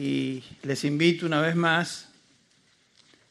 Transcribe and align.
Y 0.00 0.44
les 0.62 0.84
invito 0.84 1.26
una 1.26 1.40
vez 1.40 1.56
más 1.56 2.06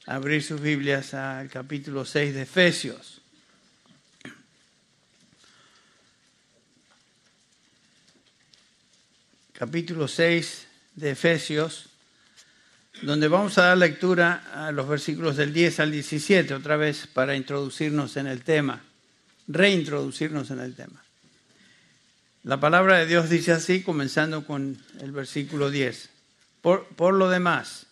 a 0.06 0.16
abrir 0.16 0.43
sus 0.43 0.59
Biblias 0.59 1.13
al 1.13 1.50
capítulo 1.50 2.04
6 2.04 2.36
de 2.36 2.42
Efesios. 2.42 3.21
Capítulo 9.54 10.09
6 10.09 10.68
de 10.95 11.11
Efesios, 11.11 11.86
donde 13.02 13.29
vamos 13.29 13.57
a 13.57 13.68
dar 13.68 13.77
lectura 13.77 14.43
a 14.54 14.73
los 14.73 14.89
versículos 14.89 15.38
del 15.38 15.54
10 15.54 15.79
al 15.79 15.91
17, 15.93 16.54
otra 16.54 16.75
vez 16.75 17.07
para 17.07 17.38
introducirnos 17.38 18.18
en 18.18 18.27
el 18.27 18.43
tema, 18.43 18.84
reintroducirnos 19.47 20.52
en 20.52 20.59
el 20.59 20.75
tema. 20.75 21.02
La 22.43 22.59
palabra 22.59 22.97
de 22.97 23.05
Dios 23.05 23.29
dice 23.29 23.54
así, 23.54 23.84
comenzando 23.84 24.45
con 24.45 24.77
el 24.99 25.13
versículo 25.13 25.71
10. 25.71 26.16
Por, 26.68 27.13
lo 27.13 27.29
demás, 27.29 27.88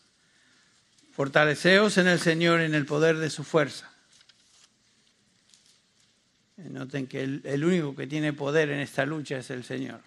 fortaleceos 1.13 1.97
en 1.97 2.07
el 2.07 2.19
Señor 2.19 2.59
en 2.59 2.75
el 2.75 2.85
poder 2.85 3.19
de 3.19 3.29
su 3.29 3.45
fuerza. 3.45 3.89
Noten 6.57 7.07
que 7.07 7.23
el, 7.23 7.41
el 7.45 7.63
único 7.63 7.95
que 7.95 8.05
tiene 8.05 8.33
poder 8.33 8.71
en 8.71 8.81
esta 8.81 9.05
lucha 9.05 9.37
es 9.37 9.49
el 9.49 9.63
Señor. 9.63 10.01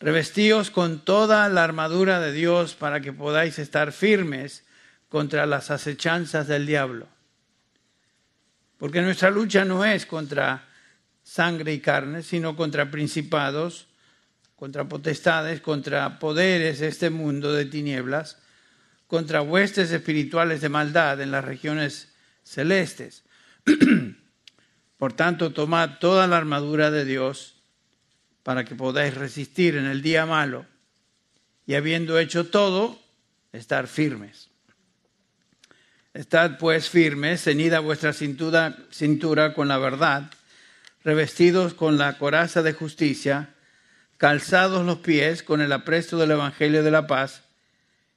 Revestíos 0.00 0.70
con 0.70 1.04
toda 1.04 1.50
la 1.50 1.64
armadura 1.64 2.18
de 2.18 2.32
Dios 2.32 2.74
para 2.74 3.02
que 3.02 3.12
podáis 3.12 3.58
estar 3.58 3.92
firmes 3.92 4.64
contra 5.10 5.44
las 5.44 5.70
acechanzas 5.70 6.46
del 6.46 6.64
diablo. 6.64 7.08
Porque 8.78 9.02
nuestra 9.02 9.30
lucha 9.30 9.66
no 9.66 9.84
es 9.84 10.06
contra 10.06 10.66
sangre 11.24 11.74
y 11.74 11.80
carne, 11.80 12.22
sino 12.22 12.56
contra 12.56 12.90
principados, 12.90 13.87
contra 14.58 14.88
potestades, 14.88 15.60
contra 15.60 16.18
poderes 16.18 16.80
de 16.80 16.88
este 16.88 17.10
mundo 17.10 17.52
de 17.52 17.64
tinieblas, 17.64 18.38
contra 19.06 19.40
huestes 19.40 19.92
espirituales 19.92 20.60
de 20.60 20.68
maldad 20.68 21.20
en 21.20 21.30
las 21.30 21.44
regiones 21.44 22.12
celestes. 22.42 23.22
Por 24.98 25.12
tanto, 25.12 25.52
tomad 25.52 26.00
toda 26.00 26.26
la 26.26 26.38
armadura 26.38 26.90
de 26.90 27.04
Dios 27.04 27.62
para 28.42 28.64
que 28.64 28.74
podáis 28.74 29.14
resistir 29.14 29.76
en 29.76 29.86
el 29.86 30.02
día 30.02 30.26
malo 30.26 30.66
y 31.64 31.74
habiendo 31.74 32.18
hecho 32.18 32.48
todo, 32.48 33.00
estar 33.52 33.86
firmes. 33.86 34.48
Estad 36.14 36.58
pues 36.58 36.90
firmes, 36.90 37.44
ceñida 37.44 37.78
vuestra 37.78 38.12
cintura, 38.12 38.76
cintura 38.90 39.54
con 39.54 39.68
la 39.68 39.78
verdad, 39.78 40.32
revestidos 41.04 41.74
con 41.74 41.96
la 41.96 42.18
coraza 42.18 42.62
de 42.64 42.72
justicia, 42.72 43.54
calzados 44.18 44.84
los 44.84 44.98
pies 44.98 45.42
con 45.42 45.60
el 45.60 45.72
apresto 45.72 46.18
del 46.18 46.32
Evangelio 46.32 46.82
de 46.82 46.90
la 46.90 47.06
paz, 47.06 47.44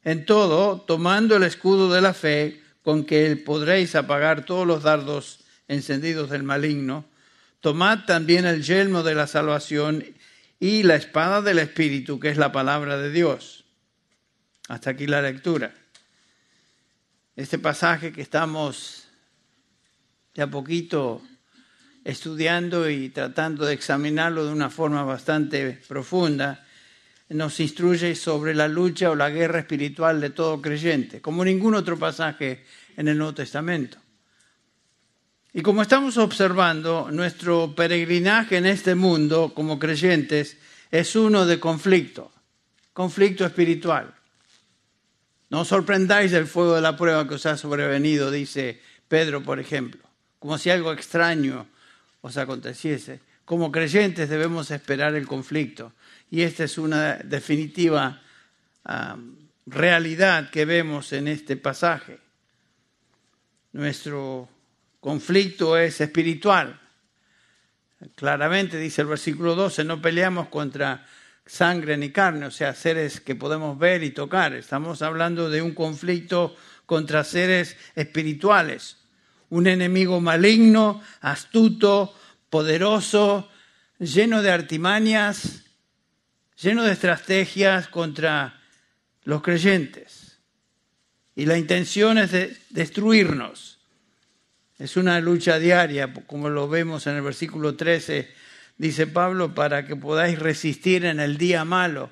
en 0.04 0.26
todo 0.26 0.82
tomando 0.82 1.36
el 1.36 1.44
escudo 1.44 1.94
de 1.94 2.02
la 2.02 2.14
fe 2.14 2.62
con 2.82 3.06
que 3.06 3.36
podréis 3.36 3.96
apagar 3.96 4.44
todos 4.44 4.66
los 4.68 4.84
dardos 4.84 5.40
encendidos 5.68 6.32
del 6.32 6.44
maligno, 6.44 7.06
tomad 7.62 8.06
también 8.06 8.46
el 8.46 8.64
yelmo 8.64 9.04
de 9.04 9.16
la 9.16 9.28
salvación 9.28 10.04
y 10.60 10.84
la 10.84 10.96
espada 10.96 11.42
del 11.42 11.60
Espíritu, 11.60 12.20
que 12.20 12.30
es 12.30 12.38
la 12.38 12.52
palabra 12.52 12.98
de 12.98 13.12
Dios. 13.12 13.64
Hasta 14.68 14.92
aquí 14.92 15.06
la 15.06 15.22
lectura. 15.22 15.74
Este 17.36 17.60
pasaje 17.60 18.12
que 18.12 18.22
estamos 18.22 19.08
de 20.34 20.42
a 20.42 20.48
poquito 20.48 21.22
estudiando 22.04 22.90
y 22.90 23.10
tratando 23.10 23.66
de 23.66 23.74
examinarlo 23.74 24.46
de 24.46 24.52
una 24.52 24.70
forma 24.70 25.04
bastante 25.04 25.80
profunda, 25.88 26.66
nos 27.30 27.60
instruye 27.60 28.16
sobre 28.16 28.54
la 28.54 28.68
lucha 28.68 29.10
o 29.10 29.16
la 29.16 29.30
guerra 29.30 29.60
espiritual 29.60 30.20
de 30.20 30.32
todo 30.32 30.62
creyente, 30.62 31.22
como 31.22 31.46
ningún 31.46 31.76
otro 31.76 31.98
pasaje 31.98 32.66
en 32.98 33.08
el 33.08 33.18
Nuevo 33.18 33.34
Testamento. 33.34 33.98
Y 35.54 35.62
como 35.62 35.82
estamos 35.82 36.18
observando, 36.18 37.10
nuestro 37.11 37.76
peregrinaje 37.76 38.58
en 38.58 38.66
este 38.66 38.95
mundo 38.95 39.54
como 39.54 39.80
creyentes 39.80 40.58
es 40.92 41.16
uno 41.16 41.45
de 41.45 41.60
conflicto, 41.60 42.32
conflicto 42.94 43.45
espiritual. 43.45 44.14
No 45.50 45.61
os 45.61 45.67
sorprendáis 45.67 46.32
del 46.32 46.48
fuego 46.48 46.76
de 46.76 46.82
la 46.82 46.95
prueba 46.95 47.28
que 47.28 47.36
os 47.36 47.45
ha 47.45 47.58
sobrevenido, 47.58 48.32
dice 48.32 48.82
Pedro, 49.08 49.44
por 49.44 49.60
ejemplo, 49.60 50.02
como 50.40 50.58
si 50.58 50.70
algo 50.70 50.94
extraño 50.94 51.67
os 52.21 52.37
aconteciese. 52.37 53.20
Como 53.45 53.71
creyentes 53.71 54.30
debemos 54.30 54.71
esperar 54.71 55.15
el 55.15 55.27
conflicto 55.27 55.93
y 56.30 56.43
esta 56.43 56.64
es 56.64 56.77
una 56.77 57.17
definitiva 57.17 58.21
ah, 58.86 59.17
realidad 59.65 60.49
que 60.49 60.65
vemos 60.65 61.11
en 61.14 61.27
este 61.27 61.58
pasaje. 61.58 62.20
Nuestro 63.73 64.49
conflicto 64.99 65.77
es 65.77 65.99
espiritual. 66.02 66.80
Claramente 68.15 68.77
dice 68.77 69.02
el 69.02 69.08
versículo 69.08 69.55
12, 69.55 69.83
no 69.83 70.02
peleamos 70.02 70.48
contra 70.48 71.05
sangre 71.45 71.98
ni 71.98 72.11
carne, 72.11 72.45
o 72.45 72.52
sea, 72.52 72.73
seres 72.73 73.20
que 73.20 73.36
podemos 73.36 73.77
ver 73.77 74.04
y 74.04 74.11
tocar. 74.11 74.54
Estamos 74.54 75.02
hablando 75.02 75.49
de 75.49 75.61
un 75.61 75.73
conflicto 75.73 76.55
contra 76.86 77.23
seres 77.23 77.77
espirituales, 77.95 78.98
un 79.52 79.67
enemigo 79.67 80.22
maligno, 80.22 81.02
astuto, 81.20 82.16
poderoso, 82.50 83.50
lleno 84.00 84.42
de 84.42 84.50
artimañas, 84.50 85.64
lleno 86.60 86.84
de 86.84 86.94
estrategias 86.94 87.88
contra 87.88 88.61
los 89.23 89.42
creyentes. 89.42 90.40
Y 91.36 91.45
la 91.45 91.58
intención 91.58 92.17
es 92.17 92.32
de 92.32 92.58
destruirnos. 92.70 93.80
Es 94.80 94.95
una 94.95 95.20
lucha 95.20 95.60
diaria, 95.60 96.14
como 96.26 96.50
lo 96.50 96.70
vemos 96.70 97.06
en 97.08 97.16
el 97.16 97.22
versículo 97.22 97.76
13, 97.76 98.32
dice 98.78 99.06
Pablo, 99.06 99.54
para 99.54 99.86
que 99.86 99.98
podáis 99.98 100.40
resistir 100.40 101.04
en 101.06 101.20
el 101.20 101.38
día 101.38 101.66
malo. 101.66 102.10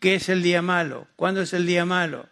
¿Qué 0.00 0.14
es 0.14 0.30
el 0.30 0.42
día 0.42 0.62
malo? 0.62 1.06
¿Cuándo 1.16 1.42
es 1.42 1.52
el 1.52 1.66
día 1.66 1.84
malo? 1.84 2.28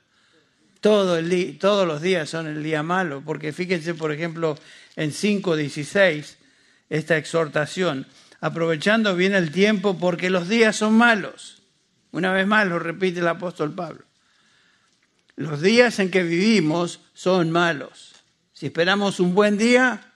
Todos 0.86 1.86
los 1.88 2.00
días 2.00 2.30
son 2.30 2.46
el 2.46 2.62
día 2.62 2.84
malo, 2.84 3.20
porque 3.24 3.52
fíjense, 3.52 3.94
por 3.94 4.12
ejemplo, 4.12 4.56
en 4.94 5.10
5.16, 5.10 6.36
esta 6.88 7.16
exhortación, 7.16 8.06
aprovechando 8.40 9.16
bien 9.16 9.34
el 9.34 9.50
tiempo 9.50 9.98
porque 9.98 10.30
los 10.30 10.48
días 10.48 10.76
son 10.76 10.96
malos. 10.96 11.60
Una 12.12 12.32
vez 12.32 12.46
más 12.46 12.68
lo 12.68 12.78
repite 12.78 13.18
el 13.18 13.26
apóstol 13.26 13.74
Pablo. 13.74 14.04
Los 15.34 15.60
días 15.60 15.98
en 15.98 16.08
que 16.08 16.22
vivimos 16.22 17.00
son 17.14 17.50
malos. 17.50 18.14
Si 18.52 18.66
esperamos 18.66 19.18
un 19.18 19.34
buen 19.34 19.58
día, 19.58 20.12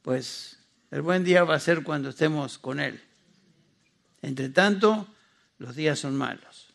pues 0.00 0.60
el 0.90 1.02
buen 1.02 1.24
día 1.24 1.44
va 1.44 1.56
a 1.56 1.60
ser 1.60 1.82
cuando 1.82 2.08
estemos 2.08 2.56
con 2.56 2.80
Él. 2.80 3.02
Entre 4.22 4.48
tanto, 4.48 5.06
los 5.58 5.76
días 5.76 5.98
son 5.98 6.16
malos. 6.16 6.72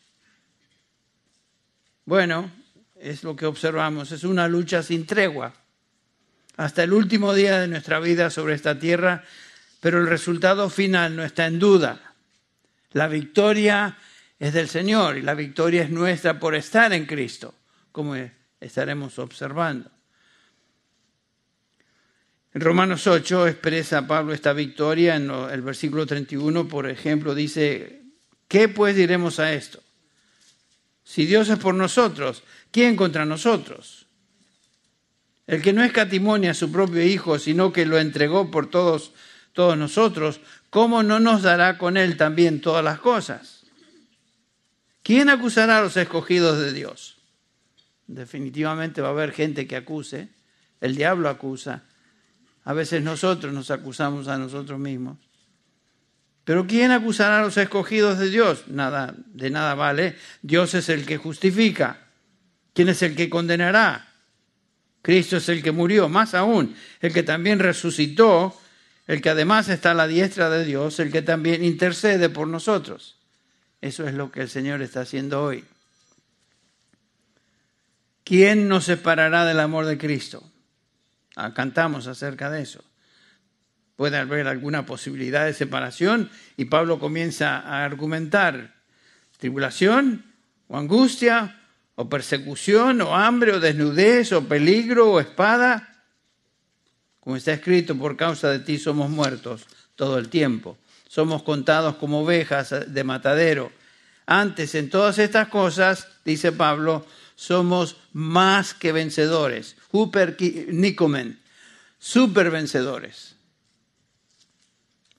Bueno, 2.05 2.51
es 3.01 3.23
lo 3.23 3.35
que 3.35 3.45
observamos, 3.45 4.11
es 4.11 4.23
una 4.23 4.47
lucha 4.47 4.83
sin 4.83 5.05
tregua 5.05 5.53
hasta 6.59 6.83
el 6.83 6.91
último 6.91 7.33
día 7.33 7.61
de 7.61 7.69
nuestra 7.69 8.01
vida 8.01 8.29
sobre 8.29 8.53
esta 8.53 8.77
tierra, 8.77 9.23
pero 9.79 9.99
el 9.99 10.07
resultado 10.07 10.69
final 10.69 11.15
no 11.15 11.23
está 11.23 11.45
en 11.45 11.57
duda. 11.57 12.15
La 12.91 13.07
victoria 13.07 13.97
es 14.37 14.51
del 14.51 14.67
Señor 14.67 15.17
y 15.17 15.21
la 15.21 15.35
victoria 15.35 15.83
es 15.83 15.89
nuestra 15.89 16.37
por 16.37 16.55
estar 16.55 16.91
en 16.91 17.05
Cristo, 17.05 17.55
como 17.93 18.13
estaremos 18.59 19.17
observando. 19.19 19.89
En 22.53 22.59
Romanos 22.59 23.07
8 23.07 23.47
expresa 23.47 24.05
Pablo 24.05 24.33
esta 24.33 24.51
victoria 24.51 25.15
en 25.15 25.29
el 25.29 25.61
versículo 25.61 26.05
31, 26.05 26.67
por 26.67 26.89
ejemplo, 26.89 27.33
dice, 27.33 28.01
¿qué 28.49 28.67
pues 28.67 28.97
diremos 28.97 29.39
a 29.39 29.53
esto? 29.53 29.81
Si 31.05 31.25
Dios 31.25 31.47
es 31.47 31.57
por 31.57 31.73
nosotros, 31.73 32.43
¿quién 32.71 32.95
contra 32.95 33.25
nosotros? 33.25 34.05
El 35.47 35.61
que 35.61 35.73
no 35.73 35.83
escatimonia 35.83 36.51
a 36.51 36.53
su 36.53 36.71
propio 36.71 37.03
Hijo, 37.03 37.39
sino 37.39 37.73
que 37.73 37.85
lo 37.85 37.97
entregó 37.97 38.51
por 38.51 38.69
todos, 38.69 39.13
todos 39.53 39.77
nosotros, 39.77 40.41
¿cómo 40.69 41.01
no 41.01 41.19
nos 41.19 41.41
dará 41.41 41.77
con 41.77 41.97
él 41.97 42.17
también 42.17 42.61
todas 42.61 42.83
las 42.83 42.99
cosas? 42.99 43.65
¿Quién 45.01 45.29
acusará 45.29 45.79
a 45.79 45.81
los 45.81 45.97
escogidos 45.97 46.59
de 46.59 46.73
Dios? 46.73 47.17
Definitivamente 48.05 49.01
va 49.01 49.07
a 49.07 49.11
haber 49.11 49.31
gente 49.31 49.65
que 49.65 49.75
acuse, 49.75 50.29
el 50.81 50.95
diablo 50.95 51.29
acusa, 51.29 51.83
a 52.63 52.73
veces 52.73 53.01
nosotros 53.01 53.53
nos 53.53 53.71
acusamos 53.71 54.27
a 54.27 54.37
nosotros 54.37 54.79
mismos. 54.79 55.17
Pero 56.43 56.67
¿quién 56.67 56.91
acusará 56.91 57.39
a 57.39 57.43
los 57.43 57.57
escogidos 57.57 58.19
de 58.19 58.29
Dios? 58.29 58.67
Nada, 58.67 59.15
de 59.33 59.49
nada 59.49 59.75
vale. 59.75 60.15
Dios 60.41 60.73
es 60.73 60.89
el 60.89 61.05
que 61.05 61.17
justifica. 61.17 62.08
¿Quién 62.79 62.87
es 62.87 63.01
el 63.01 63.13
que 63.13 63.29
condenará? 63.29 64.07
Cristo 65.01 65.35
es 65.35 65.49
el 65.49 65.61
que 65.61 65.73
murió, 65.73 66.07
más 66.07 66.33
aún, 66.33 66.77
el 67.01 67.11
que 67.11 67.23
también 67.23 67.59
resucitó, 67.59 68.57
el 69.05 69.21
que 69.21 69.29
además 69.29 69.67
está 69.67 69.91
a 69.91 69.93
la 69.93 70.07
diestra 70.07 70.49
de 70.49 70.63
Dios, 70.63 70.97
el 71.01 71.11
que 71.11 71.21
también 71.21 71.61
intercede 71.61 72.29
por 72.29 72.47
nosotros. 72.47 73.17
Eso 73.81 74.07
es 74.07 74.13
lo 74.13 74.31
que 74.31 74.39
el 74.39 74.49
Señor 74.49 74.81
está 74.81 75.01
haciendo 75.01 75.43
hoy. 75.43 75.65
¿quién 78.23 78.69
nos 78.69 78.85
separará 78.85 79.43
del 79.43 79.59
amor 79.59 79.85
de 79.85 79.97
Cristo? 79.97 80.49
Ah, 81.35 81.53
cantamos 81.53 82.07
acerca 82.07 82.49
de 82.49 82.61
eso. 82.61 82.81
Puede 83.97 84.15
haber 84.15 84.47
alguna 84.47 84.85
posibilidad 84.85 85.45
de 85.45 85.53
separación 85.53 86.29
y 86.55 86.63
Pablo 86.63 86.97
comienza 86.97 87.59
a 87.59 87.83
argumentar 87.83 88.75
tribulación 89.37 90.23
o 90.69 90.77
angustia 90.77 91.58
o 91.99 92.07
persecución 92.07 93.03
o 93.03 93.11
hambre 93.11 93.51
o 93.51 93.59
desnudez 93.59 94.31
o 94.31 94.47
peligro 94.47 95.11
o 95.11 95.19
espada. 95.19 95.83
Como 97.19 97.35
está 97.35 97.51
escrito, 97.51 97.91
por 97.99 98.15
causa 98.15 98.47
de 98.55 98.63
ti 98.63 98.79
somos 98.79 99.11
muertos 99.11 99.67
todo 99.99 100.15
el 100.15 100.31
tiempo. 100.31 100.79
Somos 101.11 101.43
contados 101.43 101.99
como 101.99 102.23
ovejas 102.23 102.71
de 102.87 103.03
matadero. 103.03 103.73
Antes, 104.25 104.75
en 104.75 104.89
todas 104.89 105.19
estas 105.19 105.49
cosas, 105.49 106.07
dice 106.23 106.53
Pablo, 106.53 107.05
somos 107.35 107.97
más 108.13 108.73
que 108.73 108.93
vencedores. 108.93 109.75
Huper 109.91 110.37
Nikomen, 110.71 111.37
super 111.99 112.49
vencedores. 112.49 113.35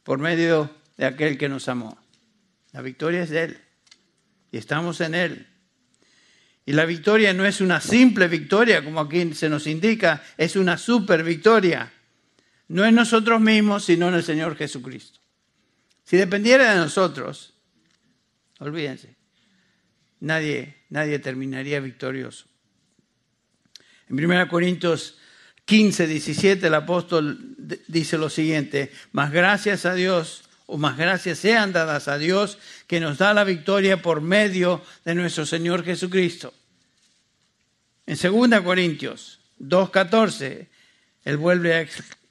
Por 0.02 0.18
medio 0.18 0.70
de 0.96 1.04
aquel 1.04 1.36
que 1.36 1.50
nos 1.50 1.68
amó. 1.68 1.98
La 2.72 2.80
victoria 2.80 3.22
es 3.22 3.28
de 3.28 3.42
Él. 3.42 3.60
Y 4.50 4.56
estamos 4.56 5.02
en 5.02 5.14
Él. 5.14 5.49
Y 6.70 6.72
la 6.72 6.86
victoria 6.86 7.34
no 7.34 7.44
es 7.44 7.60
una 7.60 7.80
simple 7.80 8.28
victoria, 8.28 8.84
como 8.84 9.00
aquí 9.00 9.34
se 9.34 9.48
nos 9.48 9.66
indica, 9.66 10.22
es 10.38 10.54
una 10.54 10.78
super 10.78 11.24
victoria. 11.24 11.92
No 12.68 12.84
en 12.84 12.94
nosotros 12.94 13.40
mismos, 13.40 13.86
sino 13.86 14.06
en 14.06 14.14
el 14.14 14.22
Señor 14.22 14.54
Jesucristo. 14.54 15.18
Si 16.04 16.16
dependiera 16.16 16.70
de 16.70 16.76
nosotros, 16.76 17.54
olvídense, 18.60 19.16
nadie, 20.20 20.76
nadie 20.90 21.18
terminaría 21.18 21.80
victorioso. 21.80 22.46
En 24.08 24.24
1 24.24 24.46
Corintios 24.46 25.18
15, 25.64 26.06
17, 26.06 26.68
el 26.68 26.74
apóstol 26.74 27.56
dice 27.88 28.16
lo 28.16 28.30
siguiente, 28.30 28.92
más 29.10 29.32
gracias 29.32 29.86
a 29.86 29.94
Dios, 29.94 30.44
o 30.66 30.78
más 30.78 30.96
gracias 30.96 31.40
sean 31.40 31.72
dadas 31.72 32.06
a 32.06 32.16
Dios, 32.16 32.58
que 32.86 33.00
nos 33.00 33.18
da 33.18 33.34
la 33.34 33.42
victoria 33.42 34.00
por 34.00 34.20
medio 34.20 34.84
de 35.04 35.16
nuestro 35.16 35.44
Señor 35.44 35.84
Jesucristo. 35.84 36.54
En 38.06 38.16
2 38.16 38.60
Corintios 38.62 39.40
2.14, 39.60 40.68
él 41.24 41.36
vuelve 41.36 41.88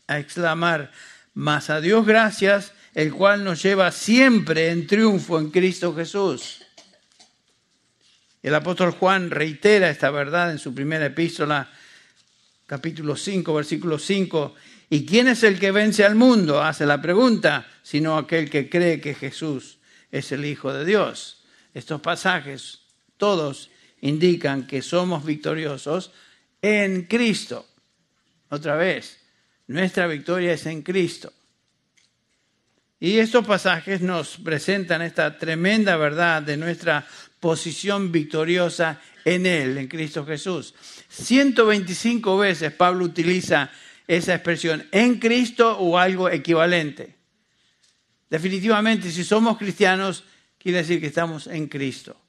a 0.08 0.20
exclamar, 0.20 0.92
más 1.34 1.70
a 1.70 1.80
Dios 1.80 2.06
gracias, 2.06 2.74
el 2.94 3.14
cual 3.14 3.44
nos 3.44 3.62
lleva 3.62 3.92
siempre 3.92 4.72
en 4.72 4.88
triunfo 4.88 5.40
en 5.40 5.52
Cristo 5.52 5.96
Jesús. 5.96 6.66
El 8.42 8.56
apóstol 8.56 8.92
Juan 8.92 9.30
reitera 9.30 9.90
esta 9.90 10.10
verdad 10.10 10.52
en 10.52 10.60
su 10.60 10.74
primera 10.74 11.06
epístola, 11.06 11.70
capítulo 12.66 13.16
5, 13.16 13.54
versículo 13.54 14.00
5. 14.00 14.56
¿Y 14.90 15.06
quién 15.06 15.28
es 15.28 15.44
el 15.44 15.60
que 15.60 15.72
vence 15.72 16.04
al 16.04 16.16
mundo? 16.16 16.64
Hace 16.64 16.86
la 16.86 17.02
pregunta, 17.02 17.68
sino 17.84 18.18
aquel 18.18 18.50
que 18.50 18.70
cree 18.70 19.00
que 19.00 19.14
Jesús 19.14 19.80
es 20.12 20.32
el 20.32 20.46
Hijo 20.46 20.74
de 20.74 20.86
Dios. 20.86 21.44
Estos 21.74 22.02
pasajes 22.02 22.80
todos 23.18 23.70
indican 24.02 24.68
que 24.68 24.82
somos 24.82 25.26
victoriosos 25.26 26.12
en 26.62 27.04
Cristo. 27.04 27.66
Otra 28.50 28.76
vez, 28.76 29.20
nuestra 29.68 30.08
victoria 30.08 30.54
es 30.54 30.66
en 30.66 30.82
Cristo. 30.82 31.32
Y 33.00 33.18
estos 33.18 33.46
pasajes 33.46 34.02
nos 34.02 34.38
presentan 34.38 35.02
esta 35.02 35.38
tremenda 35.38 35.96
verdad 35.96 36.42
de 36.42 36.58
nuestra 36.58 37.08
posición 37.40 38.12
victoriosa 38.12 39.00
en 39.24 39.46
Él, 39.46 39.78
en 39.78 39.88
Cristo 39.88 40.26
Jesús. 40.26 40.74
125 41.08 42.38
veces 42.38 42.74
Pablo 42.74 43.06
utiliza 43.06 43.72
esa 44.06 44.34
expresión, 44.34 44.88
en 44.92 45.20
Cristo 45.20 45.78
o 45.78 45.98
algo 45.98 46.30
equivalente. 46.30 47.16
Definitivamente, 48.30 49.12
si 49.12 49.24
somos 49.24 49.58
cristianos, 49.58 50.24
quiere 50.58 50.80
decir 50.80 51.00
que 51.00 51.08
estamos 51.08 51.48
en 51.48 51.68
Cristo. 51.68 52.20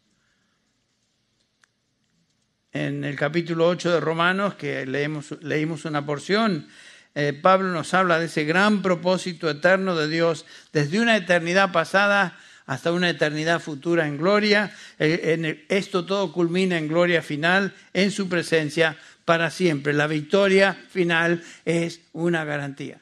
En 2.73 3.03
el 3.03 3.17
capítulo 3.17 3.67
8 3.67 3.95
de 3.95 4.01
Romanos, 4.01 4.55
que 4.55 4.87
leemos, 4.87 5.35
leímos 5.43 5.85
una 5.85 6.07
porción, 6.07 6.69
eh, 7.17 7.33
Pablo 7.33 7.73
nos 7.73 7.93
habla 7.95 8.21
de 8.21 8.27
ese 8.27 8.45
gran 8.45 8.81
propósito 8.81 9.51
eterno 9.51 9.97
de 9.97 10.07
Dios 10.07 10.47
desde 10.73 11.01
una 11.01 11.17
eternidad 11.17 11.73
pasada 11.73 12.39
hasta 12.67 12.93
una 12.93 13.11
eternidad 13.11 13.59
futura 13.59 14.07
en 14.07 14.17
gloria. 14.17 14.73
en 15.01 15.65
esto 15.69 16.07
todo 16.07 16.33
culmina 16.33 16.79
en 16.79 16.87
gloria 16.87 17.23
final, 17.23 17.75
en 17.93 18.13
su 18.13 18.29
presencia 18.29 18.97
para 19.25 19.51
siempre. 19.51 19.93
La 19.93 20.07
victoria 20.07 20.75
final 20.75 21.43
es 21.65 22.03
una 22.13 22.45
garantía. 22.45 23.01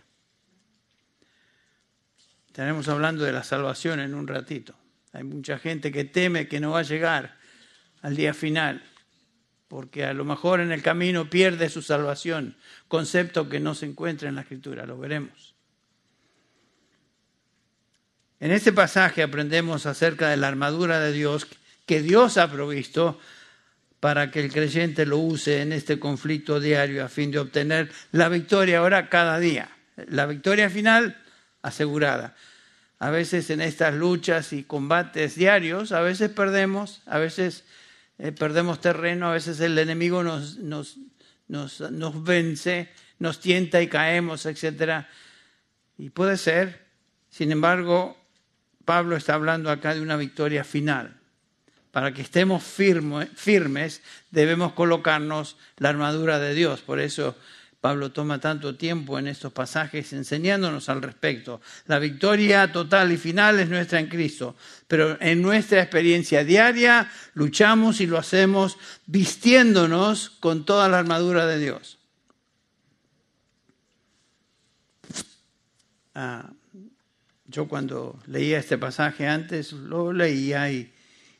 Estaremos 2.46 2.88
hablando 2.88 3.24
de 3.24 3.32
la 3.32 3.44
salvación 3.44 4.00
en 4.00 4.14
un 4.14 4.26
ratito. 4.26 4.74
Hay 5.12 5.24
mucha 5.24 5.58
gente 5.58 5.92
que 5.92 6.04
teme 6.04 6.48
que 6.48 6.60
no 6.60 6.70
va 6.70 6.78
a 6.78 6.84
llegar 6.84 7.36
al 8.00 8.16
día 8.16 8.32
final 8.32 8.82
porque 9.68 10.04
a 10.04 10.14
lo 10.14 10.24
mejor 10.24 10.60
en 10.60 10.72
el 10.72 10.82
camino 10.82 11.28
pierde 11.28 11.68
su 11.68 11.82
salvación, 11.82 12.56
concepto 12.88 13.48
que 13.48 13.60
no 13.60 13.74
se 13.74 13.86
encuentra 13.86 14.28
en 14.28 14.34
la 14.34 14.40
escritura, 14.40 14.86
lo 14.86 14.98
veremos. 14.98 15.54
En 18.40 18.50
este 18.50 18.72
pasaje 18.72 19.22
aprendemos 19.22 19.84
acerca 19.86 20.28
de 20.28 20.36
la 20.36 20.48
armadura 20.48 21.00
de 21.00 21.12
Dios 21.12 21.46
que 21.86 22.02
Dios 22.02 22.38
ha 22.38 22.50
provisto 22.50 23.18
para 24.00 24.30
que 24.30 24.40
el 24.40 24.52
creyente 24.52 25.06
lo 25.06 25.18
use 25.18 25.60
en 25.60 25.72
este 25.72 25.98
conflicto 25.98 26.60
diario 26.60 27.04
a 27.04 27.08
fin 27.08 27.30
de 27.30 27.40
obtener 27.40 27.90
la 28.12 28.28
victoria 28.28 28.78
ahora 28.78 29.08
cada 29.08 29.38
día. 29.38 29.70
La 30.06 30.26
victoria 30.26 30.70
final 30.70 31.20
asegurada. 31.62 32.36
A 33.00 33.10
veces 33.10 33.50
en 33.50 33.60
estas 33.60 33.94
luchas 33.94 34.52
y 34.52 34.62
combates 34.62 35.34
diarios, 35.34 35.90
a 35.92 36.00
veces 36.00 36.30
perdemos, 36.30 37.02
a 37.06 37.18
veces 37.18 37.64
eh, 38.18 38.32
perdemos 38.32 38.80
terreno, 38.80 39.28
a 39.28 39.32
veces 39.32 39.60
el 39.60 39.78
enemigo 39.78 40.22
nos, 40.22 40.56
nos, 40.56 40.98
nos, 41.46 41.80
nos 41.80 42.24
vence, 42.24 42.90
nos 43.18 43.40
tienta 43.40 43.80
y 43.80 43.88
caemos, 43.88 44.46
etc. 44.46 45.06
Y 45.96 46.10
puede 46.10 46.36
ser, 46.36 46.86
sin 47.30 47.52
embargo, 47.52 48.16
Pablo 48.84 49.16
está 49.16 49.34
hablando 49.34 49.70
acá 49.70 49.94
de 49.94 50.00
una 50.00 50.16
victoria 50.16 50.64
final. 50.64 51.14
Para 51.90 52.12
que 52.12 52.22
estemos 52.22 52.62
firmes, 52.62 54.02
debemos 54.30 54.72
colocarnos 54.72 55.56
la 55.78 55.88
armadura 55.88 56.38
de 56.38 56.54
Dios. 56.54 56.80
Por 56.80 57.00
eso 57.00 57.36
Pablo 57.80 58.10
toma 58.10 58.40
tanto 58.40 58.74
tiempo 58.74 59.20
en 59.20 59.28
estos 59.28 59.52
pasajes 59.52 60.12
enseñándonos 60.12 60.88
al 60.88 61.00
respecto. 61.00 61.60
La 61.86 62.00
victoria 62.00 62.72
total 62.72 63.12
y 63.12 63.16
final 63.16 63.60
es 63.60 63.68
nuestra 63.68 64.00
en 64.00 64.08
Cristo, 64.08 64.56
pero 64.88 65.16
en 65.20 65.40
nuestra 65.40 65.80
experiencia 65.80 66.42
diaria 66.42 67.08
luchamos 67.34 68.00
y 68.00 68.06
lo 68.06 68.18
hacemos 68.18 68.78
vistiéndonos 69.06 70.30
con 70.30 70.64
toda 70.64 70.88
la 70.88 70.98
armadura 70.98 71.46
de 71.46 71.58
Dios. 71.60 71.98
Ah, 76.16 76.50
yo 77.46 77.68
cuando 77.68 78.18
leía 78.26 78.58
este 78.58 78.76
pasaje 78.76 79.28
antes, 79.28 79.72
lo 79.72 80.12
leía 80.12 80.68
y, 80.72 80.92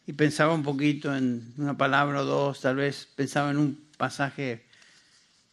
y 0.07 0.13
pensaba 0.13 0.55
un 0.55 0.63
poquito 0.63 1.15
en 1.17 1.53
una 1.57 1.77
palabra 1.77 2.21
o 2.21 2.25
dos, 2.25 2.61
tal 2.61 2.77
vez 2.77 3.09
pensaba 3.17 3.51
en 3.51 3.57
un 3.57 3.89
pasaje 3.97 4.68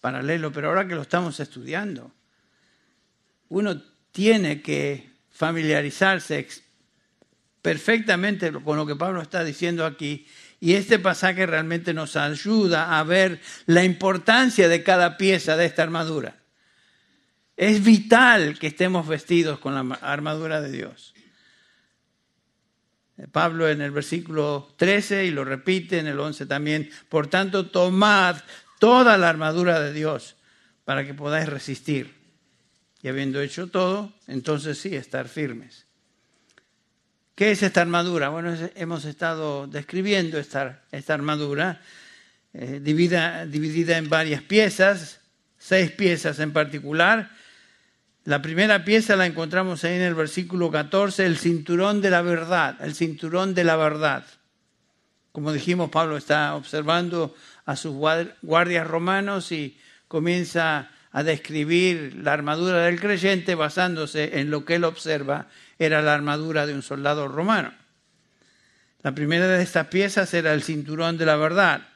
paralelo, 0.05 0.51
pero 0.51 0.67
ahora 0.67 0.87
que 0.87 0.93
lo 0.93 1.01
estamos 1.01 1.39
estudiando, 1.39 2.13
uno 3.49 3.81
tiene 4.11 4.61
que 4.61 5.09
familiarizarse 5.31 6.47
perfectamente 7.59 8.51
con 8.51 8.77
lo 8.77 8.85
que 8.85 8.95
Pablo 8.95 9.19
está 9.19 9.43
diciendo 9.43 9.83
aquí. 9.83 10.27
Y 10.59 10.73
este 10.73 10.99
pasaje 10.99 11.47
realmente 11.47 11.91
nos 11.91 12.17
ayuda 12.17 12.99
a 12.99 13.03
ver 13.03 13.41
la 13.65 13.83
importancia 13.83 14.67
de 14.67 14.83
cada 14.83 15.17
pieza 15.17 15.57
de 15.57 15.65
esta 15.65 15.81
armadura. 15.81 16.35
Es 17.57 17.83
vital 17.83 18.59
que 18.59 18.67
estemos 18.67 19.07
vestidos 19.07 19.57
con 19.57 19.73
la 19.73 19.95
armadura 20.01 20.61
de 20.61 20.71
Dios. 20.71 21.15
Pablo 23.31 23.67
en 23.67 23.81
el 23.81 23.89
versículo 23.89 24.71
13 24.77 25.25
y 25.25 25.31
lo 25.31 25.45
repite 25.45 25.97
en 25.97 26.05
el 26.05 26.19
11 26.19 26.45
también, 26.45 26.91
por 27.09 27.25
tanto, 27.25 27.65
tomad 27.71 28.35
toda 28.79 29.17
la 29.17 29.29
armadura 29.29 29.79
de 29.79 29.93
Dios 29.93 30.35
para 30.83 31.05
que 31.05 31.13
podáis 31.13 31.47
resistir. 31.47 32.13
Y 33.01 33.07
habiendo 33.07 33.41
hecho 33.41 33.67
todo, 33.67 34.13
entonces 34.27 34.77
sí, 34.77 34.95
estar 34.95 35.27
firmes. 35.27 35.85
¿Qué 37.35 37.51
es 37.51 37.61
esta 37.63 37.81
armadura? 37.81 38.29
Bueno, 38.29 38.55
hemos 38.75 39.03
estado 39.03 39.67
describiendo 39.67 40.39
esta, 40.39 40.83
esta 40.91 41.13
armadura 41.13 41.81
eh, 42.53 42.79
dividida, 42.81 43.97
en 43.97 44.07
varias 44.07 44.41
piezas, 44.41 45.19
seis 45.57 45.91
piezas 45.91 46.39
en 46.39 46.53
particular. 46.53 47.29
La 48.23 48.41
primera 48.41 48.85
pieza 48.85 49.17
la 49.17 49.25
encontramos 49.25 49.83
ahí 49.83 49.95
en 49.95 50.03
el 50.03 50.15
versículo 50.15 50.71
14, 50.71 51.25
el 51.25 51.37
cinturón 51.37 51.99
de 51.99 52.09
la 52.09 52.21
verdad, 52.21 52.77
el 52.79 52.95
cinturón 52.95 53.53
de 53.53 53.65
la 53.65 53.75
verdad. 53.75 54.25
Como 55.33 55.51
dijimos, 55.51 55.89
Pablo 55.89 56.15
está 56.15 56.55
observando 56.55 57.35
a 57.65 57.75
sus 57.75 57.95
guardias 58.41 58.87
romanos 58.87 59.51
y 59.51 59.77
comienza 60.07 60.89
a 61.11 61.23
describir 61.23 62.15
la 62.21 62.33
armadura 62.33 62.83
del 62.83 62.99
creyente 62.99 63.55
basándose 63.55 64.39
en 64.39 64.51
lo 64.51 64.65
que 64.65 64.75
él 64.75 64.83
observa 64.83 65.47
era 65.79 66.01
la 66.01 66.13
armadura 66.13 66.65
de 66.65 66.73
un 66.73 66.81
soldado 66.81 67.27
romano. 67.27 67.73
La 69.01 69.13
primera 69.13 69.47
de 69.47 69.63
estas 69.63 69.87
piezas 69.87 70.33
era 70.33 70.53
el 70.53 70.63
cinturón 70.63 71.17
de 71.17 71.25
la 71.25 71.37
verdad, 71.37 71.87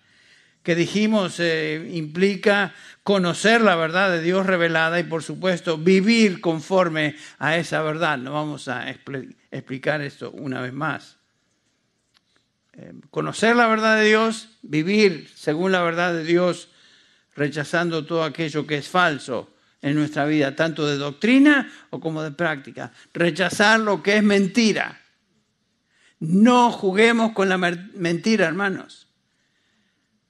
que 0.64 0.76
dijimos 0.76 1.40
eh, 1.40 1.90
implica 1.92 2.74
conocer 3.04 3.62
la 3.62 3.76
verdad 3.76 4.12
de 4.12 4.22
Dios 4.22 4.46
revelada 4.46 5.00
y 5.00 5.04
por 5.04 5.24
supuesto 5.24 5.78
vivir 5.78 6.42
conforme 6.42 7.16
a 7.40 7.58
esa 7.58 7.82
verdad. 7.82 8.18
No 8.18 8.34
vamos 8.34 8.68
a 8.68 8.90
explicar 8.90 10.02
esto 10.02 10.32
una 10.32 10.62
vez 10.62 10.74
más. 10.74 11.19
Eh, 12.74 12.94
conocer 13.10 13.56
la 13.56 13.68
verdad 13.68 13.98
de 13.98 14.08
Dios, 14.08 14.50
vivir 14.62 15.30
según 15.36 15.72
la 15.72 15.82
verdad 15.82 16.14
de 16.14 16.24
Dios, 16.24 16.70
rechazando 17.36 18.06
todo 18.06 18.24
aquello 18.24 18.68
que 18.68 18.78
es 18.78 18.88
falso 18.88 19.54
en 19.82 19.96
nuestra 19.96 20.26
vida, 20.26 20.56
tanto 20.56 20.86
de 20.86 20.98
doctrina 20.98 21.72
o 21.90 22.00
como 22.00 22.22
de 22.22 22.32
práctica. 22.32 22.92
Rechazar 23.14 23.80
lo 23.80 24.04
que 24.04 24.18
es 24.18 24.24
mentira. 24.24 25.00
No 26.20 26.72
juguemos 26.72 27.32
con 27.32 27.48
la 27.48 27.58
mentira, 27.58 28.48
hermanos. 28.48 29.08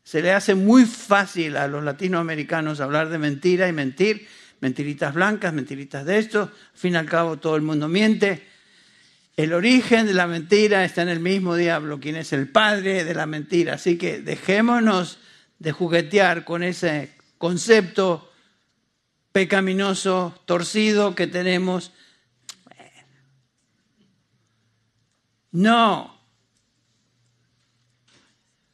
Se 0.04 0.22
le 0.22 0.32
hace 0.32 0.56
muy 0.56 0.86
fácil 0.86 1.58
a 1.58 1.68
los 1.68 1.84
latinoamericanos 1.84 2.80
hablar 2.80 3.10
de 3.10 3.18
mentira 3.18 3.68
y 3.68 3.74
mentir, 3.74 4.28
mentiritas 4.60 5.14
blancas, 5.14 5.54
mentiritas 5.54 6.06
de 6.06 6.20
esto. 6.20 6.42
Al 6.42 6.80
fin 6.80 6.94
y 6.94 6.98
al 6.98 7.06
cabo 7.06 7.38
todo 7.38 7.56
el 7.56 7.62
mundo 7.64 7.88
miente. 7.88 8.48
El 9.40 9.54
origen 9.54 10.06
de 10.06 10.14
la 10.14 10.28
mentira 10.28 10.84
está 10.84 11.02
en 11.02 11.08
el 11.08 11.22
mismo 11.22 11.56
diablo, 11.56 12.02
quien 12.02 12.18
es 12.18 12.34
el 12.34 12.50
padre 12.50 13.06
de 13.06 13.16
la 13.16 13.26
mentira. 13.26 13.76
Así 13.76 13.98
que 13.98 14.20
dejémonos 14.20 15.18
de 15.60 15.72
juguetear 15.72 16.44
con 16.44 16.62
ese 16.62 17.14
concepto 17.38 18.34
pecaminoso, 19.32 20.38
torcido 20.44 21.16
que 21.16 21.28
tenemos. 21.28 21.94
No. 25.54 26.20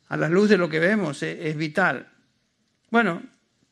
A 0.08 0.18
la 0.18 0.30
luz 0.30 0.50
de 0.50 0.58
lo 0.58 0.68
que 0.68 0.80
vemos 0.80 1.22
es, 1.22 1.56
vital. 1.56 2.10
Bueno, 2.90 3.22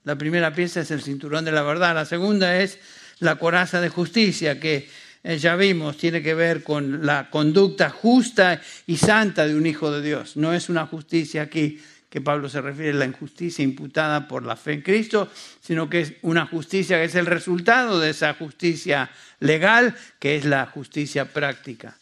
la 0.04 0.16
primera 0.16 0.54
pieza 0.54 0.82
es 0.82 0.92
el 0.92 1.02
cinturón 1.02 1.44
de 1.44 1.54
la 1.54 1.64
verdad. 1.64 1.96
La 1.96 2.06
segunda 2.06 2.62
es 2.62 2.78
la 3.18 3.38
coraza 3.38 3.82
de 3.82 3.90
justicia, 3.90 4.60
que 4.60 4.88
eh, 5.24 5.38
ya 5.38 5.56
vimos, 5.56 5.98
tiene 5.98 6.22
que 6.22 6.34
ver 6.34 6.64
con 6.64 7.06
la 7.06 7.30
conducta 7.30 7.90
justa 7.90 8.62
y 8.86 8.98
santa 8.98 9.48
de 9.48 9.56
un 9.56 9.66
hijo 9.66 9.90
de 9.92 10.02
Dios. 10.02 10.36
No 10.36 10.54
es 10.54 10.68
una 10.68 10.86
justicia 10.86 11.44
aquí 11.44 11.80
que 12.10 12.22
Pablo 12.22 12.48
se 12.48 12.62
refiere 12.62 12.92
a 12.92 13.00
la 13.00 13.06
injusticia 13.06 13.64
imputada 13.64 14.28
por 14.28 14.46
la 14.46 14.56
fe 14.56 14.74
en 14.74 14.82
Cristo, 14.82 15.32
sino 15.62 15.90
que 15.90 16.02
es 16.02 16.14
una 16.22 16.46
justicia 16.46 16.98
que 16.98 17.06
es 17.06 17.16
el 17.16 17.26
resultado 17.26 18.00
de 18.00 18.12
esa 18.12 18.34
justicia 18.36 19.10
legal, 19.40 19.96
que 20.20 20.36
es 20.36 20.46
la 20.46 20.66
justicia 20.68 21.26
práctica. 21.26 21.98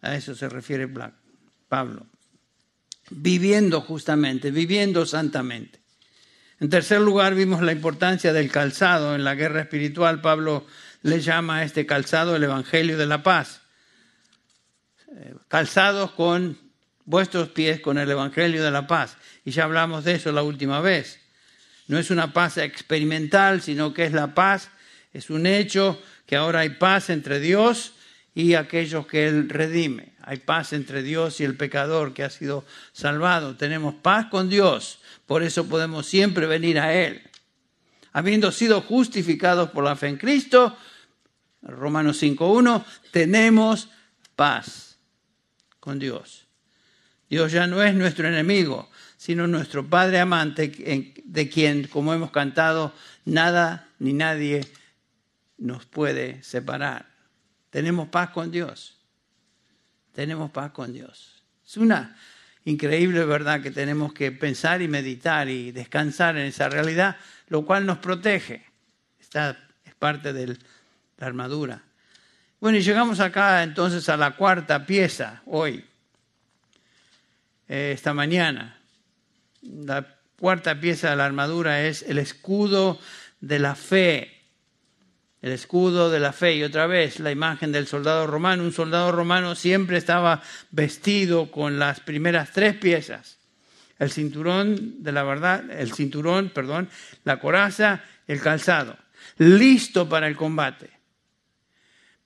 A 0.00 0.16
eso 0.16 0.34
se 0.34 0.48
refiere 0.48 0.88
Pablo. 1.68 2.06
Viviendo 3.10 3.82
justamente, 3.82 4.50
viviendo 4.50 5.06
santamente. 5.06 5.78
En 6.58 6.68
tercer 6.68 7.00
lugar, 7.00 7.36
vimos 7.36 7.62
la 7.62 7.70
importancia 7.70 8.32
del 8.32 8.50
calzado 8.50 9.14
en 9.14 9.22
la 9.22 9.36
guerra 9.36 9.60
espiritual. 9.60 10.20
Pablo 10.20 10.66
le 11.02 11.20
llama 11.20 11.58
a 11.58 11.62
este 11.64 11.86
calzado 11.86 12.36
el 12.36 12.44
Evangelio 12.44 12.98
de 12.98 13.06
la 13.06 13.22
Paz. 13.22 13.60
Eh, 15.16 15.34
calzados 15.48 16.10
con 16.12 16.58
vuestros 17.08 17.48
pies 17.48 17.80
con 17.80 17.96
el 17.96 18.10
Evangelio 18.10 18.62
de 18.62 18.70
la 18.70 18.86
paz. 18.86 19.16
Y 19.44 19.50
ya 19.50 19.64
hablamos 19.64 20.04
de 20.04 20.12
eso 20.12 20.30
la 20.30 20.42
última 20.42 20.82
vez. 20.82 21.18
No 21.86 21.98
es 21.98 22.10
una 22.10 22.34
paz 22.34 22.58
experimental, 22.58 23.62
sino 23.62 23.94
que 23.94 24.04
es 24.04 24.12
la 24.12 24.34
paz, 24.34 24.68
es 25.14 25.30
un 25.30 25.46
hecho 25.46 26.00
que 26.26 26.36
ahora 26.36 26.60
hay 26.60 26.70
paz 26.70 27.08
entre 27.08 27.40
Dios 27.40 27.94
y 28.34 28.54
aquellos 28.54 29.06
que 29.06 29.26
Él 29.26 29.48
redime. 29.48 30.12
Hay 30.22 30.36
paz 30.36 30.74
entre 30.74 31.02
Dios 31.02 31.40
y 31.40 31.44
el 31.44 31.56
pecador 31.56 32.12
que 32.12 32.24
ha 32.24 32.30
sido 32.30 32.66
salvado. 32.92 33.56
Tenemos 33.56 33.94
paz 33.94 34.26
con 34.26 34.50
Dios, 34.50 35.00
por 35.26 35.42
eso 35.42 35.66
podemos 35.66 36.06
siempre 36.06 36.46
venir 36.46 36.78
a 36.78 36.92
Él. 36.92 37.22
Habiendo 38.12 38.52
sido 38.52 38.80
justificados 38.80 39.70
por 39.70 39.84
la 39.84 39.96
fe 39.96 40.08
en 40.08 40.16
Cristo, 40.16 40.76
Romanos 41.62 42.22
5.1, 42.22 42.84
tenemos 43.10 43.88
paz 44.36 44.98
con 45.80 45.98
Dios. 45.98 46.46
Dios 47.28 47.52
ya 47.52 47.66
no 47.66 47.82
es 47.82 47.94
nuestro 47.94 48.26
enemigo, 48.28 48.88
sino 49.16 49.46
nuestro 49.46 49.86
Padre 49.86 50.20
amante, 50.20 51.14
de 51.24 51.48
quien, 51.48 51.86
como 51.88 52.14
hemos 52.14 52.30
cantado, 52.30 52.94
nada 53.24 53.88
ni 53.98 54.12
nadie 54.12 54.66
nos 55.58 55.84
puede 55.84 56.42
separar. 56.42 57.06
Tenemos 57.70 58.08
paz 58.08 58.30
con 58.30 58.50
Dios. 58.50 58.96
Tenemos 60.12 60.50
paz 60.50 60.72
con 60.72 60.92
Dios. 60.92 61.42
Es 61.66 61.76
una 61.76 62.16
increíble 62.68 63.24
verdad 63.24 63.62
que 63.62 63.70
tenemos 63.70 64.12
que 64.12 64.30
pensar 64.30 64.82
y 64.82 64.88
meditar 64.88 65.48
y 65.48 65.72
descansar 65.72 66.36
en 66.36 66.46
esa 66.46 66.68
realidad, 66.68 67.16
lo 67.48 67.64
cual 67.64 67.86
nos 67.86 67.98
protege. 67.98 68.64
Esta 69.20 69.56
es 69.84 69.94
parte 69.94 70.32
de 70.32 70.48
la 70.48 71.26
armadura. 71.26 71.82
Bueno, 72.60 72.78
y 72.78 72.82
llegamos 72.82 73.20
acá 73.20 73.62
entonces 73.62 74.08
a 74.08 74.16
la 74.16 74.32
cuarta 74.32 74.84
pieza 74.84 75.42
hoy. 75.46 75.84
Eh, 77.68 77.92
esta 77.94 78.12
mañana. 78.12 78.78
La 79.62 80.16
cuarta 80.38 80.78
pieza 80.78 81.10
de 81.10 81.16
la 81.16 81.26
armadura 81.26 81.82
es 81.82 82.02
el 82.02 82.18
escudo 82.18 83.00
de 83.40 83.58
la 83.58 83.74
fe. 83.74 84.37
El 85.40 85.52
escudo 85.52 86.10
de 86.10 86.20
la 86.20 86.32
fe. 86.32 86.56
Y 86.56 86.64
otra 86.64 86.86
vez 86.86 87.20
la 87.20 87.30
imagen 87.30 87.72
del 87.72 87.86
soldado 87.86 88.26
romano. 88.26 88.62
Un 88.62 88.72
soldado 88.72 89.12
romano 89.12 89.54
siempre 89.54 89.96
estaba 89.98 90.42
vestido 90.70 91.50
con 91.50 91.78
las 91.78 92.00
primeras 92.00 92.52
tres 92.52 92.74
piezas. 92.74 93.38
El 93.98 94.10
cinturón 94.10 95.02
de 95.02 95.12
la 95.12 95.24
verdad, 95.24 95.70
el 95.70 95.92
cinturón, 95.92 96.50
perdón, 96.50 96.88
la 97.24 97.40
coraza, 97.40 98.04
el 98.26 98.40
calzado. 98.40 98.96
Listo 99.38 100.08
para 100.08 100.28
el 100.28 100.36
combate. 100.36 100.98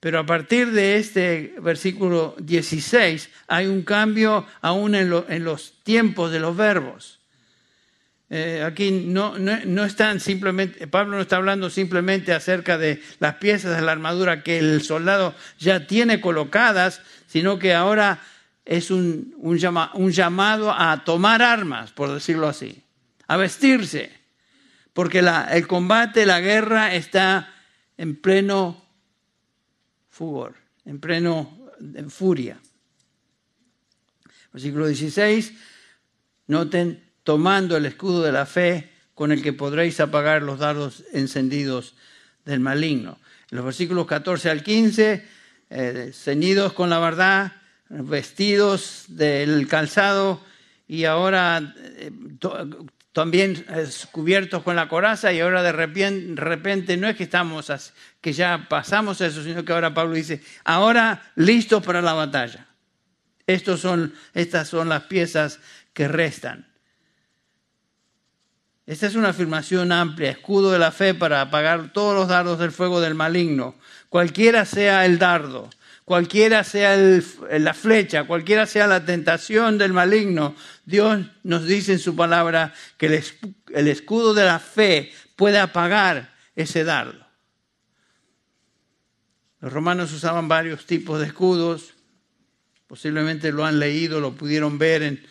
Pero 0.03 0.19
a 0.19 0.25
partir 0.25 0.71
de 0.71 0.97
este 0.97 1.55
versículo 1.61 2.35
16 2.37 3.29
hay 3.47 3.67
un 3.67 3.83
cambio 3.83 4.45
aún 4.59 4.95
en, 4.95 5.09
los 5.09 5.81
tiempos 5.83 6.29
de 6.29 6.41
los 6.41 6.57
verbos. 6.57 7.21
Eh, 8.35 8.63
aquí 8.63 8.89
no, 8.89 9.37
no, 9.37 9.85
están 9.85 10.19
simplemente, 10.19 10.87
Pablo 10.87 11.17
no 11.17 11.21
está 11.21 11.35
hablando 11.35 11.69
simplemente 11.69 12.33
acerca 12.33 12.79
de 12.79 12.99
las 13.19 13.35
piezas 13.35 13.75
de 13.75 13.83
la 13.83 13.91
armadura 13.91 14.41
que 14.41 14.57
el 14.57 14.81
soldado 14.81 15.35
ya 15.59 15.85
tiene 15.85 16.19
colocadas, 16.19 17.03
sino 17.27 17.59
que 17.59 17.75
ahora 17.75 18.23
es 18.65 18.89
un, 18.89 19.35
un, 19.37 19.59
llamado 19.59 20.71
a 20.71 21.03
tomar 21.05 21.43
armas, 21.43 21.91
por 21.91 22.11
decirlo 22.11 22.47
así, 22.47 22.81
a 23.27 23.37
vestirse, 23.37 24.11
porque 24.93 25.19
el 25.19 25.67
combate, 25.67 26.25
la 26.25 26.39
guerra 26.39 26.95
está 26.95 27.53
en 27.97 28.15
pleno 28.15 28.83
furor, 30.09 30.55
en 30.85 30.99
pleno 30.99 31.55
en 31.79 32.09
furia. 32.09 32.57
Versículo 34.51 34.87
16, 34.87 35.53
noten, 36.47 37.12
tomando 37.23 37.77
el 37.77 37.85
escudo 37.85 38.23
de 38.23 38.31
la 38.31 38.45
fe 38.45 38.91
con 39.13 39.31
el 39.31 39.41
que 39.41 39.53
podréis 39.53 39.99
apagar 39.99 40.41
los 40.41 40.59
dardos 40.59 41.03
encendidos 41.13 41.95
del 42.45 42.59
maligno. 42.59 43.19
En 43.51 43.57
los 43.57 43.65
versículos 43.65 44.07
14 44.07 44.49
al 44.49 44.63
15, 44.63 45.25
eh, 45.69 46.11
ceñidos 46.13 46.73
con 46.73 46.89
la 46.89 46.99
verdad, 46.99 47.53
vestidos 47.89 49.05
del 49.07 49.67
calzado 49.67 50.41
y 50.87 51.05
ahora 51.05 51.73
eh, 51.77 52.11
también 53.13 53.63
cubiertos 54.11 54.63
con 54.63 54.75
la 54.75 54.89
coraza 54.89 55.31
y 55.31 55.39
ahora 55.39 55.61
de 55.61 55.71
repente, 55.71 56.97
no 56.97 57.07
es 57.07 57.15
que 57.15 57.23
estamos 57.23 57.93
que 58.19 58.33
ya 58.33 58.65
pasamos 58.67 59.21
eso, 59.21 59.43
sino 59.43 59.63
que 59.63 59.71
ahora 59.71 59.93
Pablo 59.93 60.15
dice, 60.15 60.41
ahora 60.63 61.31
listos 61.35 61.83
para 61.83 62.01
la 62.01 62.13
batalla. 62.13 62.67
Estos 63.45 63.81
son, 63.81 64.13
estas 64.33 64.67
son 64.67 64.89
las 64.89 65.03
piezas 65.03 65.59
que 65.93 66.07
restan. 66.07 66.72
Esta 68.85 69.07
es 69.07 69.15
una 69.15 69.29
afirmación 69.29 69.91
amplia, 69.91 70.31
escudo 70.31 70.71
de 70.71 70.79
la 70.79 70.91
fe 70.91 71.13
para 71.13 71.41
apagar 71.41 71.93
todos 71.93 72.15
los 72.15 72.27
dardos 72.27 72.59
del 72.59 72.71
fuego 72.71 72.99
del 72.99 73.15
maligno, 73.15 73.75
cualquiera 74.09 74.65
sea 74.65 75.05
el 75.05 75.19
dardo, 75.19 75.69
cualquiera 76.03 76.63
sea 76.63 76.97
la 76.97 77.73
flecha, 77.73 78.25
cualquiera 78.25 78.65
sea 78.65 78.87
la 78.87 79.05
tentación 79.05 79.77
del 79.77 79.93
maligno, 79.93 80.55
Dios 80.85 81.25
nos 81.43 81.65
dice 81.65 81.93
en 81.93 81.99
su 81.99 82.15
palabra 82.15 82.73
que 82.97 83.05
el, 83.05 83.23
el 83.73 83.87
escudo 83.87 84.33
de 84.33 84.43
la 84.43 84.59
fe 84.59 85.13
puede 85.35 85.59
apagar 85.59 86.33
ese 86.55 86.83
dardo. 86.83 87.25
Los 89.61 89.71
romanos 89.71 90.11
usaban 90.11 90.49
varios 90.49 90.85
tipos 90.85 91.21
de 91.21 91.27
escudos, 91.27 91.93
Posiblemente 92.93 93.51
lo 93.51 93.65
han 93.65 93.79
leído, 93.79 94.19
lo 94.19 94.35
pudieron 94.35 94.77
ver 94.77 95.01
en, 95.01 95.25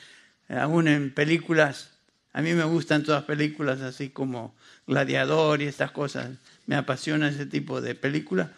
aún 0.49 0.89
en 0.89 1.15
películas. 1.15 1.92
A 2.33 2.41
mí 2.41 2.55
me 2.55 2.65
gustan 2.65 3.03
todas 3.03 3.25
películas 3.25 3.81
así 3.81 4.09
como 4.09 4.55
Gladiador 4.87 5.61
y 5.61 5.67
estas 5.67 5.91
cosas. 5.91 6.31
Me 6.67 6.77
apasiona 6.77 7.29
ese 7.29 7.47
tipo 7.47 7.81
de 7.81 7.95
películas. 7.95 8.49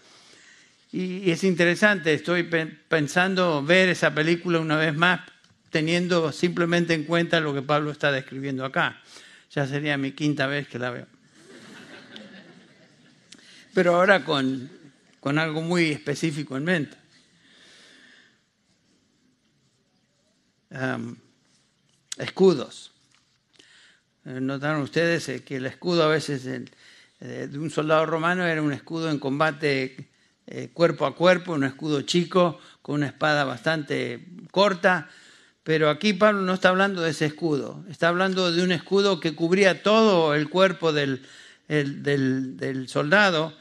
Y 0.92 1.30
es 1.32 1.42
interesante, 1.42 2.14
estoy 2.14 2.44
pensando 2.88 3.64
ver 3.64 3.88
esa 3.88 4.14
película 4.14 4.60
una 4.60 4.76
vez 4.76 4.94
más, 4.94 5.22
teniendo 5.70 6.30
simplemente 6.30 6.94
en 6.94 7.02
cuenta 7.02 7.40
lo 7.40 7.52
que 7.52 7.62
Pablo 7.62 7.90
está 7.90 8.12
describiendo 8.12 8.64
acá. 8.64 9.02
Ya 9.50 9.66
sería 9.66 9.98
mi 9.98 10.12
quinta 10.12 10.46
vez 10.46 10.68
que 10.68 10.78
la 10.78 10.90
veo. 10.90 11.06
Pero 13.74 13.96
ahora 13.96 14.24
con, 14.24 14.70
con 15.18 15.40
algo 15.40 15.62
muy 15.62 15.90
específico 15.90 16.56
en 16.56 16.64
mente. 16.64 16.96
escudos. 22.18 22.93
Eh, 24.26 24.40
notaron 24.40 24.82
ustedes 24.82 25.28
eh, 25.28 25.42
que 25.42 25.56
el 25.56 25.66
escudo 25.66 26.04
a 26.04 26.08
veces 26.08 26.46
eh, 26.46 26.64
de 27.20 27.58
un 27.58 27.70
soldado 27.70 28.06
romano 28.06 28.46
era 28.46 28.62
un 28.62 28.72
escudo 28.72 29.10
en 29.10 29.18
combate 29.18 30.08
cuerpo 30.74 31.06
a 31.06 31.16
cuerpo, 31.16 31.54
un 31.54 31.64
escudo 31.64 32.02
chico 32.02 32.60
con 32.82 32.96
una 32.96 33.06
espada 33.06 33.44
bastante 33.44 34.26
corta, 34.50 35.08
pero 35.62 35.88
aquí 35.88 36.12
Pablo 36.12 36.42
no 36.42 36.52
está 36.52 36.68
hablando 36.68 37.00
de 37.00 37.12
ese 37.12 37.24
escudo, 37.24 37.82
está 37.88 38.08
hablando 38.08 38.52
de 38.52 38.62
un 38.62 38.70
escudo 38.70 39.20
que 39.20 39.34
cubría 39.34 39.82
todo 39.82 40.34
el 40.34 40.50
cuerpo 40.50 40.92
del, 40.92 41.22
del 41.66 42.88
soldado. 42.88 43.54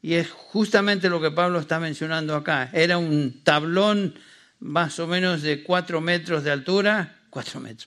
Y 0.00 0.14
es 0.14 0.30
justamente 0.30 1.10
lo 1.10 1.20
que 1.20 1.30
Pablo 1.30 1.58
está 1.58 1.78
mencionando 1.78 2.34
acá. 2.34 2.70
Era 2.72 2.96
un 2.96 3.42
tablón 3.44 4.14
más 4.60 4.98
o 4.98 5.06
menos 5.06 5.42
de 5.42 5.62
cuatro 5.62 6.00
metros 6.00 6.42
de 6.42 6.50
altura, 6.50 7.16
cuatro 7.28 7.60
metros, 7.60 7.86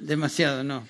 demasiado, 0.00 0.64
no. 0.64 0.86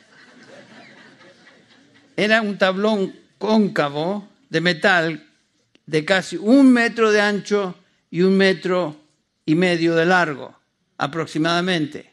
Era 2.17 2.43
un 2.43 2.59
tablón 2.59 3.15
cóncavo 3.39 4.29
de 4.51 4.61
metal 4.61 5.27
de 5.87 6.05
casi 6.05 6.37
un 6.37 6.73
metro 6.73 7.11
de 7.11 7.21
ancho 7.21 7.75
y 8.11 8.23
un 8.23 8.37
metro 8.37 8.97
y 9.45 9.55
medio 9.55 9.95
de 9.95 10.07
largo, 10.07 10.57
aproximadamente. 10.99 12.13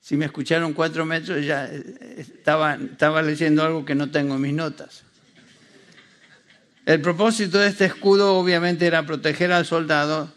Si 0.00 0.16
me 0.16 0.26
escucharon 0.26 0.72
cuatro 0.72 1.04
metros, 1.04 1.44
ya 1.44 1.66
eh, 1.66 2.16
estaba, 2.18 2.74
estaba 2.74 3.22
leyendo 3.22 3.64
algo 3.64 3.84
que 3.84 3.94
no 3.94 4.10
tengo 4.10 4.36
en 4.36 4.40
mis 4.40 4.54
notas. 4.54 5.02
El 6.84 7.00
propósito 7.00 7.58
de 7.58 7.68
este 7.68 7.86
escudo 7.86 8.36
obviamente 8.36 8.86
era 8.86 9.04
proteger 9.04 9.52
al 9.52 9.66
soldado 9.66 10.32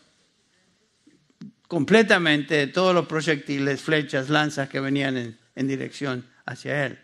completamente 1.70 2.56
de 2.56 2.68
todos 2.68 2.96
los 2.96 3.06
proyectiles, 3.06 3.80
flechas, 3.80 4.30
lanzas 4.30 4.70
que 4.70 4.80
venían 4.80 5.38
en, 5.56 5.68
dirección 5.68 6.26
hacia 6.46 6.88
él. 6.88 6.98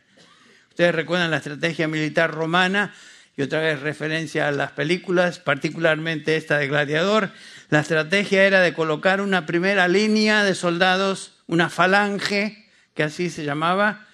Ustedes 0.70 0.96
recuerdan 0.96 1.30
la 1.30 1.38
estrategia 1.38 1.88
militar 1.88 2.32
romana 2.32 2.92
y 3.38 3.44
otra 3.44 3.60
vez 3.60 3.80
referencia 3.82 4.48
a 4.48 4.52
las 4.52 4.72
películas, 4.72 5.38
particularmente 5.38 6.36
esta 6.36 6.58
de 6.58 6.68
Gladiador. 6.68 7.30
La 7.70 7.82
estrategia 7.82 8.44
era 8.44 8.62
de 8.62 8.74
colocar 8.74 9.22
una 9.22 9.46
primera 9.46 9.88
línea 9.88 10.44
de 10.44 10.56
soldados, 10.56 11.34
una 11.46 11.70
falange, 11.70 12.68
que 12.96 13.04
así 13.04 13.30
se 13.30 13.46
llamaba, 13.46 14.08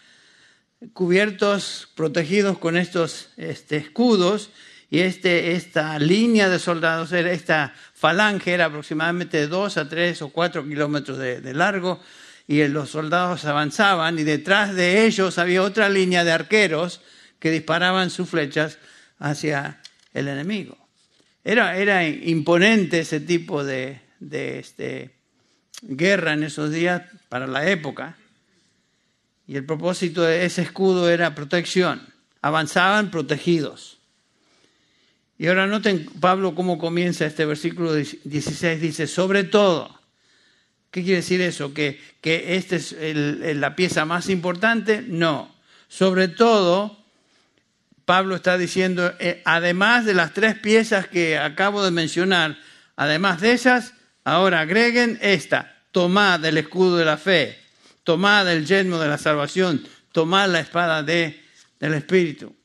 cubiertos, 0.92 1.88
protegidos 1.96 2.58
con 2.58 2.76
estos 2.76 3.30
este, 3.38 3.78
escudos, 3.78 4.52
y 4.90 5.00
este, 5.00 5.54
esta 5.54 5.98
línea 6.00 6.50
de 6.50 6.60
soldados, 6.60 7.14
esta 7.14 7.74
falange 8.02 8.52
era 8.52 8.66
aproximadamente 8.66 9.38
de 9.38 9.48
dos 9.48 9.78
a 9.78 9.88
tres 9.88 10.24
o 10.24 10.30
cuatro 10.30 10.66
kilómetros 10.66 11.20
de, 11.20 11.54
largo 11.54 12.02
y 12.48 12.68
los 12.68 12.90
soldados 12.90 13.46
avanzaban 13.46 14.18
y 14.18 14.24
detrás 14.24 14.74
de 14.74 15.06
ellos 15.06 15.38
había 15.38 15.62
otra 15.62 15.88
línea 15.88 16.24
de 16.24 16.32
arqueros 16.32 17.02
que 17.38 17.52
disparaban 17.52 18.10
sus 18.10 18.28
flechas 18.28 18.80
hacia 19.20 19.82
el 20.16 20.28
enemigo. 20.28 20.76
Era, 21.44 21.78
era 21.78 22.08
imponente 22.08 23.02
ese 23.02 23.20
tipo 23.20 23.64
de, 23.64 24.02
de 24.20 24.58
este, 24.58 25.14
guerra 25.84 26.34
en 26.34 26.42
esos 26.42 26.72
días 26.72 27.04
para 27.30 27.46
la 27.46 27.70
época. 27.70 28.18
Y 29.46 29.58
el 29.58 29.66
propósito 29.66 30.24
de 30.24 30.44
ese 30.46 30.64
escudo 30.64 31.08
era 31.08 31.36
protección. 31.36 32.02
Avanzaban 32.42 33.12
protegidos. 33.12 34.01
Y 35.42 35.48
ahora 35.48 35.66
noten, 35.66 36.06
Pablo, 36.20 36.54
cómo 36.54 36.78
comienza 36.78 37.26
este 37.26 37.48
versículo 37.48 37.96
16. 37.96 38.80
Dice, 38.80 39.08
sobre 39.08 39.44
todo. 39.44 40.00
¿Qué 40.92 41.02
quiere 41.02 41.16
decir 41.16 41.42
eso? 41.42 41.74
¿Que, 41.74 42.00
que 42.22 42.58
esta 42.58 42.76
es 42.76 42.96
la 43.58 43.76
pieza 43.76 44.06
más 44.06 44.30
importante? 44.30 45.02
No. 45.02 45.52
Sobre 45.88 46.28
todo, 46.28 46.96
Pablo 48.06 48.36
está 48.36 48.56
diciendo, 48.60 49.16
eh, 49.18 49.42
además 49.44 50.06
de 50.06 50.14
las 50.14 50.36
tres 50.36 50.60
piezas 50.60 51.08
que 51.08 51.40
acabo 51.40 51.84
de 51.84 51.90
mencionar, 51.90 52.60
además 52.96 53.42
de 53.42 53.54
esas, 53.54 53.96
ahora 54.24 54.60
agreguen 54.60 55.18
esta. 55.24 55.76
Tomad 55.92 56.46
el 56.46 56.60
escudo 56.60 56.98
de 56.98 57.06
la 57.06 57.18
fe, 57.18 57.58
tomad 58.04 58.48
el 58.48 58.68
yelmo 58.68 59.00
de 59.00 59.08
la 59.08 59.18
salvación, 59.18 59.88
tomad 60.12 60.52
la 60.52 60.60
espada 60.60 61.02
de, 61.02 61.44
del 61.80 61.96
Espíritu. 61.96 62.61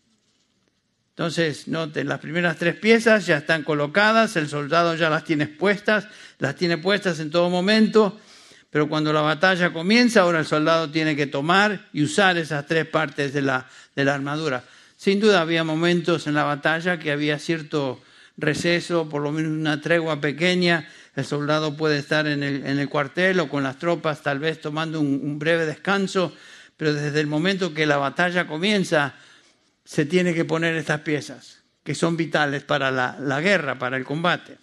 Entonces, 1.16 1.66
noten, 1.66 2.08
las 2.08 2.18
primeras 2.18 2.58
tres 2.58 2.74
piezas 2.74 3.24
ya 3.24 3.38
están 3.38 3.62
colocadas, 3.62 4.36
el 4.36 4.50
soldado 4.50 4.94
ya 4.96 5.08
las 5.08 5.24
tiene 5.24 5.46
puestas, 5.46 6.06
las 6.38 6.56
tiene 6.56 6.76
puestas 6.76 7.20
en 7.20 7.30
todo 7.30 7.48
momento, 7.48 8.20
pero 8.68 8.86
cuando 8.86 9.14
la 9.14 9.22
batalla 9.22 9.72
comienza, 9.72 10.20
ahora 10.20 10.40
el 10.40 10.44
soldado 10.44 10.90
tiene 10.90 11.16
que 11.16 11.26
tomar 11.26 11.88
y 11.94 12.02
usar 12.02 12.36
esas 12.36 12.66
tres 12.66 12.84
partes 12.84 13.32
de 13.32 13.40
la, 13.40 13.66
de 13.94 14.04
la 14.04 14.12
armadura. 14.12 14.62
Sin 14.98 15.18
duda 15.18 15.40
había 15.40 15.64
momentos 15.64 16.26
en 16.26 16.34
la 16.34 16.44
batalla 16.44 16.98
que 16.98 17.12
había 17.12 17.38
cierto 17.38 18.02
receso, 18.36 19.08
por 19.08 19.22
lo 19.22 19.32
menos 19.32 19.52
una 19.52 19.80
tregua 19.80 20.20
pequeña, 20.20 20.86
el 21.14 21.24
soldado 21.24 21.78
puede 21.78 21.96
estar 21.96 22.26
en 22.26 22.42
el, 22.42 22.66
en 22.66 22.78
el 22.78 22.90
cuartel 22.90 23.40
o 23.40 23.48
con 23.48 23.62
las 23.62 23.78
tropas 23.78 24.22
tal 24.22 24.38
vez 24.38 24.60
tomando 24.60 25.00
un 25.00 25.38
breve 25.38 25.64
descanso, 25.64 26.34
pero 26.76 26.92
desde 26.92 27.20
el 27.20 27.26
momento 27.26 27.72
que 27.72 27.86
la 27.86 27.96
batalla 27.96 28.46
comienza, 28.46 29.14
se 29.86 30.04
tiene 30.04 30.34
que 30.34 30.44
poner 30.44 30.74
estas 30.74 31.00
piezas, 31.00 31.62
que 31.84 31.94
son 31.94 32.16
vitales 32.16 32.64
para 32.64 32.90
la, 32.90 33.40
guerra, 33.40 33.78
para 33.78 33.96
el 33.96 34.04
combate. 34.04 34.58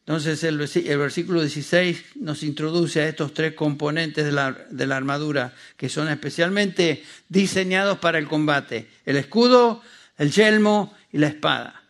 Entonces 0.00 0.42
el, 0.44 0.58
versículo 0.58 1.42
16 1.42 2.16
nos 2.16 2.42
introduce 2.42 3.00
a 3.00 3.08
estos 3.08 3.34
tres 3.34 3.54
componentes 3.54 4.24
de 4.24 4.32
la, 4.32 4.52
de 4.70 4.86
la, 4.86 4.96
armadura 4.96 5.52
que 5.76 5.88
son 5.88 6.08
especialmente 6.08 7.04
diseñados 7.28 7.98
para 7.98 8.18
el 8.18 8.26
combate. 8.26 8.88
El 9.04 9.16
escudo, 9.16 9.82
el 10.16 10.32
yelmo 10.32 10.94
y 11.12 11.18
la 11.18 11.28
espada. 11.28 11.82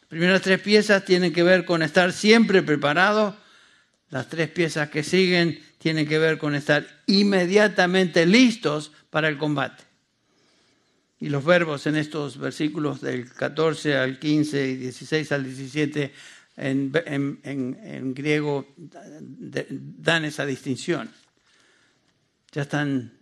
Las 0.00 0.08
primeras 0.08 0.42
tres 0.42 0.60
piezas 0.60 1.04
tienen 1.04 1.32
que 1.32 1.42
ver 1.42 1.64
con 1.64 1.82
estar 1.82 2.12
siempre 2.12 2.62
preparado. 2.62 3.36
Las 4.10 4.28
tres 4.28 4.48
piezas 4.48 4.90
que 4.90 5.02
siguen 5.02 5.60
tienen 5.78 6.06
que 6.06 6.18
ver 6.18 6.38
con 6.38 6.54
estar 6.54 6.86
inmediatamente 7.06 8.26
listos 8.26 8.92
para 9.10 9.28
el 9.28 9.36
combate. 9.36 9.89
Y 11.20 11.28
los 11.28 11.44
verbos 11.44 11.86
en 11.86 11.96
estos 11.96 12.38
versículos 12.38 13.02
del 13.02 13.30
14 13.30 13.96
al 13.96 14.18
15 14.18 14.68
y 14.68 14.76
16 14.76 15.32
al 15.32 15.44
17 15.44 16.12
en, 16.56 18.14
griego 18.14 18.66
dan 18.76 20.24
esa 20.24 20.46
distinción. 20.46 21.10
Ya 22.52 22.62
están 22.62 23.12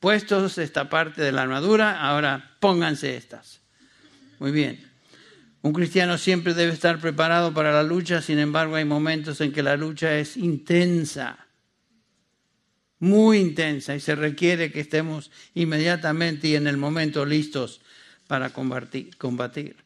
puestos 0.00 0.58
esta 0.58 0.90
parte 0.90 1.22
de 1.22 1.32
la 1.32 1.42
armadura, 1.42 2.00
ahora 2.00 2.56
pónganse 2.60 3.16
estas. 3.16 3.60
Muy 4.38 4.52
bien. 4.52 4.78
Un 5.62 5.72
cristiano 5.72 6.18
siempre 6.18 6.52
debe 6.54 6.72
estar 6.72 7.00
preparado 7.00 7.54
para 7.54 7.72
la 7.72 7.82
lucha, 7.82 8.20
sin 8.20 8.38
embargo 8.38 8.76
hay 8.76 8.84
momentos 8.84 9.40
en 9.40 9.52
que 9.52 9.62
la 9.62 9.76
lucha 9.76 10.16
es 10.18 10.36
intensa 10.36 11.45
muy 12.98 13.38
intensa 13.38 13.94
y 13.94 14.00
se 14.00 14.14
requiere 14.14 14.72
que 14.72 14.80
estemos 14.80 15.30
inmediatamente 15.54 16.48
y 16.48 16.56
en 16.56 16.66
el 16.66 16.76
momento 16.76 17.24
listos 17.24 17.80
para 18.26 18.50
combatir. 18.50 19.76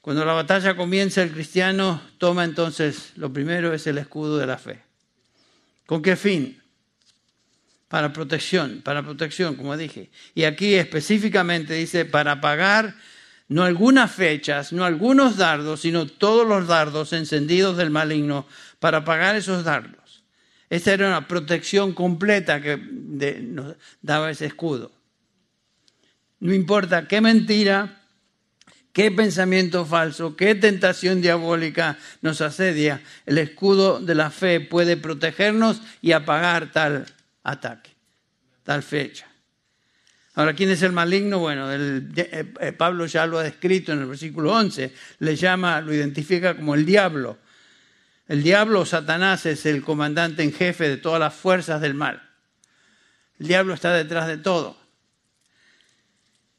Cuando 0.00 0.24
la 0.24 0.32
batalla 0.32 0.76
comienza, 0.76 1.22
el 1.22 1.30
cristiano 1.30 2.02
toma 2.18 2.44
entonces, 2.44 3.12
lo 3.16 3.32
primero 3.32 3.72
es 3.72 3.86
el 3.86 3.98
escudo 3.98 4.38
de 4.38 4.46
la 4.46 4.58
fe. 4.58 4.82
¿Con 5.86 6.02
qué 6.02 6.16
fin? 6.16 6.60
Para 7.88 8.12
protección, 8.12 8.80
para 8.82 9.02
protección, 9.02 9.54
como 9.54 9.76
dije. 9.76 10.10
Y 10.34 10.44
aquí 10.44 10.74
específicamente 10.74 11.74
dice, 11.74 12.04
para 12.04 12.40
pagar 12.40 12.94
no 13.48 13.64
algunas 13.64 14.10
fechas, 14.10 14.72
no 14.72 14.84
algunos 14.84 15.36
dardos, 15.36 15.82
sino 15.82 16.06
todos 16.06 16.48
los 16.48 16.66
dardos 16.66 17.12
encendidos 17.12 17.76
del 17.76 17.90
maligno, 17.90 18.46
para 18.80 19.04
pagar 19.04 19.36
esos 19.36 19.62
dardos. 19.62 20.01
Esa 20.72 20.94
era 20.94 21.06
una 21.06 21.28
protección 21.28 21.92
completa 21.92 22.62
que 22.62 22.78
nos 22.78 23.76
daba 24.00 24.30
ese 24.30 24.46
escudo. 24.46 24.90
No 26.40 26.54
importa 26.54 27.06
qué 27.06 27.20
mentira, 27.20 28.00
qué 28.94 29.10
pensamiento 29.10 29.84
falso, 29.84 30.34
qué 30.34 30.54
tentación 30.54 31.20
diabólica 31.20 31.98
nos 32.22 32.40
asedia, 32.40 33.02
el 33.26 33.36
escudo 33.36 34.00
de 34.00 34.14
la 34.14 34.30
fe 34.30 34.60
puede 34.60 34.96
protegernos 34.96 35.82
y 36.00 36.12
apagar 36.12 36.72
tal 36.72 37.04
ataque, 37.42 37.90
tal 38.62 38.82
fecha. 38.82 39.26
Ahora, 40.36 40.54
¿quién 40.54 40.70
es 40.70 40.80
el 40.80 40.92
maligno? 40.92 41.38
Bueno, 41.38 41.70
el, 41.70 42.10
eh, 42.16 42.50
eh, 42.60 42.72
Pablo 42.72 43.04
ya 43.04 43.26
lo 43.26 43.38
ha 43.38 43.42
descrito 43.42 43.92
en 43.92 43.98
el 43.98 44.06
versículo 44.06 44.54
11, 44.54 44.90
le 45.18 45.36
llama, 45.36 45.82
lo 45.82 45.92
identifica 45.92 46.56
como 46.56 46.74
el 46.74 46.86
diablo. 46.86 47.36
El 48.28 48.42
diablo, 48.42 48.86
Satanás, 48.86 49.46
es 49.46 49.66
el 49.66 49.82
comandante 49.82 50.42
en 50.42 50.52
jefe 50.52 50.88
de 50.88 50.96
todas 50.96 51.20
las 51.20 51.34
fuerzas 51.34 51.80
del 51.80 51.94
mal. 51.94 52.22
El 53.38 53.48
diablo 53.48 53.74
está 53.74 53.92
detrás 53.92 54.28
de 54.28 54.38
todo. 54.38 54.76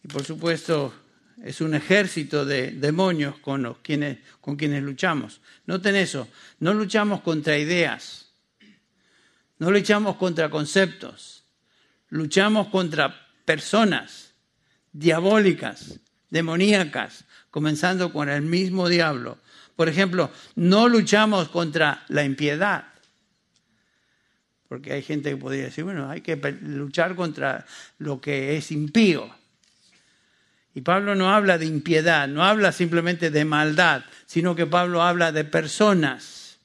Y 0.03 0.07
por 0.09 0.23
supuesto, 0.23 0.93
es 1.43 1.61
un 1.61 1.73
ejército 1.73 2.45
de 2.45 2.71
demonios 2.71 3.37
con, 3.39 3.63
los 3.63 3.77
quienes, 3.79 4.19
con 4.41 4.55
quienes 4.55 4.83
luchamos. 4.83 5.41
Noten 5.65 5.95
eso, 5.95 6.27
no 6.59 6.73
luchamos 6.73 7.21
contra 7.21 7.57
ideas, 7.57 8.31
no 9.59 9.71
luchamos 9.71 10.17
contra 10.17 10.49
conceptos, 10.49 11.43
luchamos 12.09 12.67
contra 12.67 13.27
personas 13.45 14.33
diabólicas, 14.91 15.99
demoníacas, 16.29 17.25
comenzando 17.49 18.11
con 18.11 18.29
el 18.29 18.41
mismo 18.41 18.89
diablo. 18.89 19.37
Por 19.75 19.89
ejemplo, 19.89 20.31
no 20.55 20.87
luchamos 20.87 21.49
contra 21.49 22.03
la 22.09 22.23
impiedad. 22.23 22.85
Porque 24.67 24.93
hay 24.93 25.01
gente 25.03 25.29
que 25.29 25.37
podría 25.37 25.65
decir, 25.65 25.83
bueno, 25.83 26.09
hay 26.09 26.21
que 26.21 26.35
luchar 26.61 27.15
contra 27.15 27.65
lo 27.99 28.19
que 28.19 28.57
es 28.57 28.71
impío. 28.71 29.29
Y 30.75 30.81
Pablo 30.81 31.13
no 31.15 31.31
habla 31.31 31.57
de 31.57 31.65
impiedad, 31.65 32.27
no 32.27 32.43
habla 32.43 32.71
simplemente 32.71 33.29
de 33.29 33.45
maldad, 33.45 34.03
sino 34.25 34.55
que 34.55 34.65
Pablo 34.65 35.03
habla 35.03 35.31
de 35.31 35.43
personas. 35.43 36.57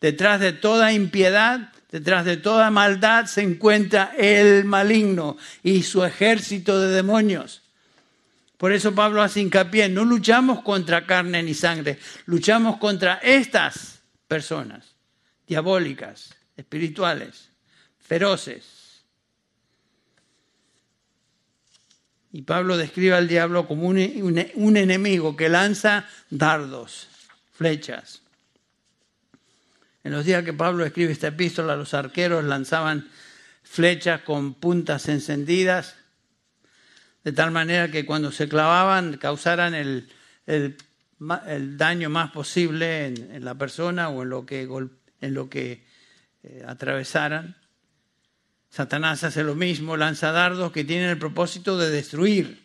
Detrás 0.00 0.40
de 0.40 0.52
toda 0.52 0.92
impiedad, 0.92 1.72
detrás 1.92 2.24
de 2.24 2.36
toda 2.36 2.70
maldad 2.70 3.26
se 3.26 3.42
encuentra 3.42 4.12
el 4.18 4.64
maligno 4.64 5.36
y 5.62 5.84
su 5.84 6.04
ejército 6.04 6.80
de 6.80 6.94
demonios. 6.94 7.62
Por 8.56 8.72
eso 8.72 8.94
Pablo 8.94 9.22
hace 9.22 9.40
hincapié, 9.40 9.88
no 9.88 10.04
luchamos 10.04 10.62
contra 10.62 11.06
carne 11.06 11.42
ni 11.42 11.52
sangre, 11.52 11.98
luchamos 12.24 12.78
contra 12.78 13.14
estas 13.16 14.00
personas 14.26 14.96
diabólicas, 15.46 16.34
espirituales, 16.56 17.50
feroces. 17.98 19.04
Y 22.32 22.42
Pablo 22.42 22.76
describe 22.76 23.14
al 23.14 23.28
diablo 23.28 23.66
como 23.66 23.86
un, 23.88 24.76
enemigo 24.76 25.36
que 25.36 25.48
lanza 25.48 26.06
dardos, 26.28 27.08
flechas. 27.52 28.22
En 30.04 30.12
los 30.12 30.24
días 30.24 30.44
que 30.44 30.52
Pablo 30.52 30.84
escribe 30.84 31.12
esta 31.12 31.28
epístola, 31.28 31.76
los 31.76 31.94
arqueros 31.94 32.44
lanzaban 32.44 33.08
flechas 33.62 34.20
con 34.22 34.54
puntas 34.54 35.08
encendidas, 35.08 35.96
de 37.26 37.32
tal 37.32 37.50
manera 37.50 37.90
que 37.90 38.06
cuando 38.06 38.30
se 38.30 38.48
clavaban 38.48 39.16
causaran 39.16 39.74
el, 39.74 40.08
el, 40.46 40.76
daño 41.76 42.08
más 42.08 42.30
posible 42.30 43.06
en, 43.06 43.44
la 43.44 43.56
persona 43.56 44.10
o 44.10 44.22
en 44.22 44.28
lo 44.28 44.46
que, 44.46 44.62
en 45.20 45.34
lo 45.34 45.50
que 45.50 45.84
eh, 46.44 46.64
atravesaran. 46.64 47.56
Satanás 48.70 49.24
hace 49.24 49.42
lo 49.42 49.56
mismo, 49.56 49.96
lanza 49.96 50.30
dardos 50.30 50.70
que 50.70 50.84
tienen 50.84 51.08
el 51.08 51.18
propósito 51.18 51.76
de 51.76 51.90
destruir. 51.90 52.62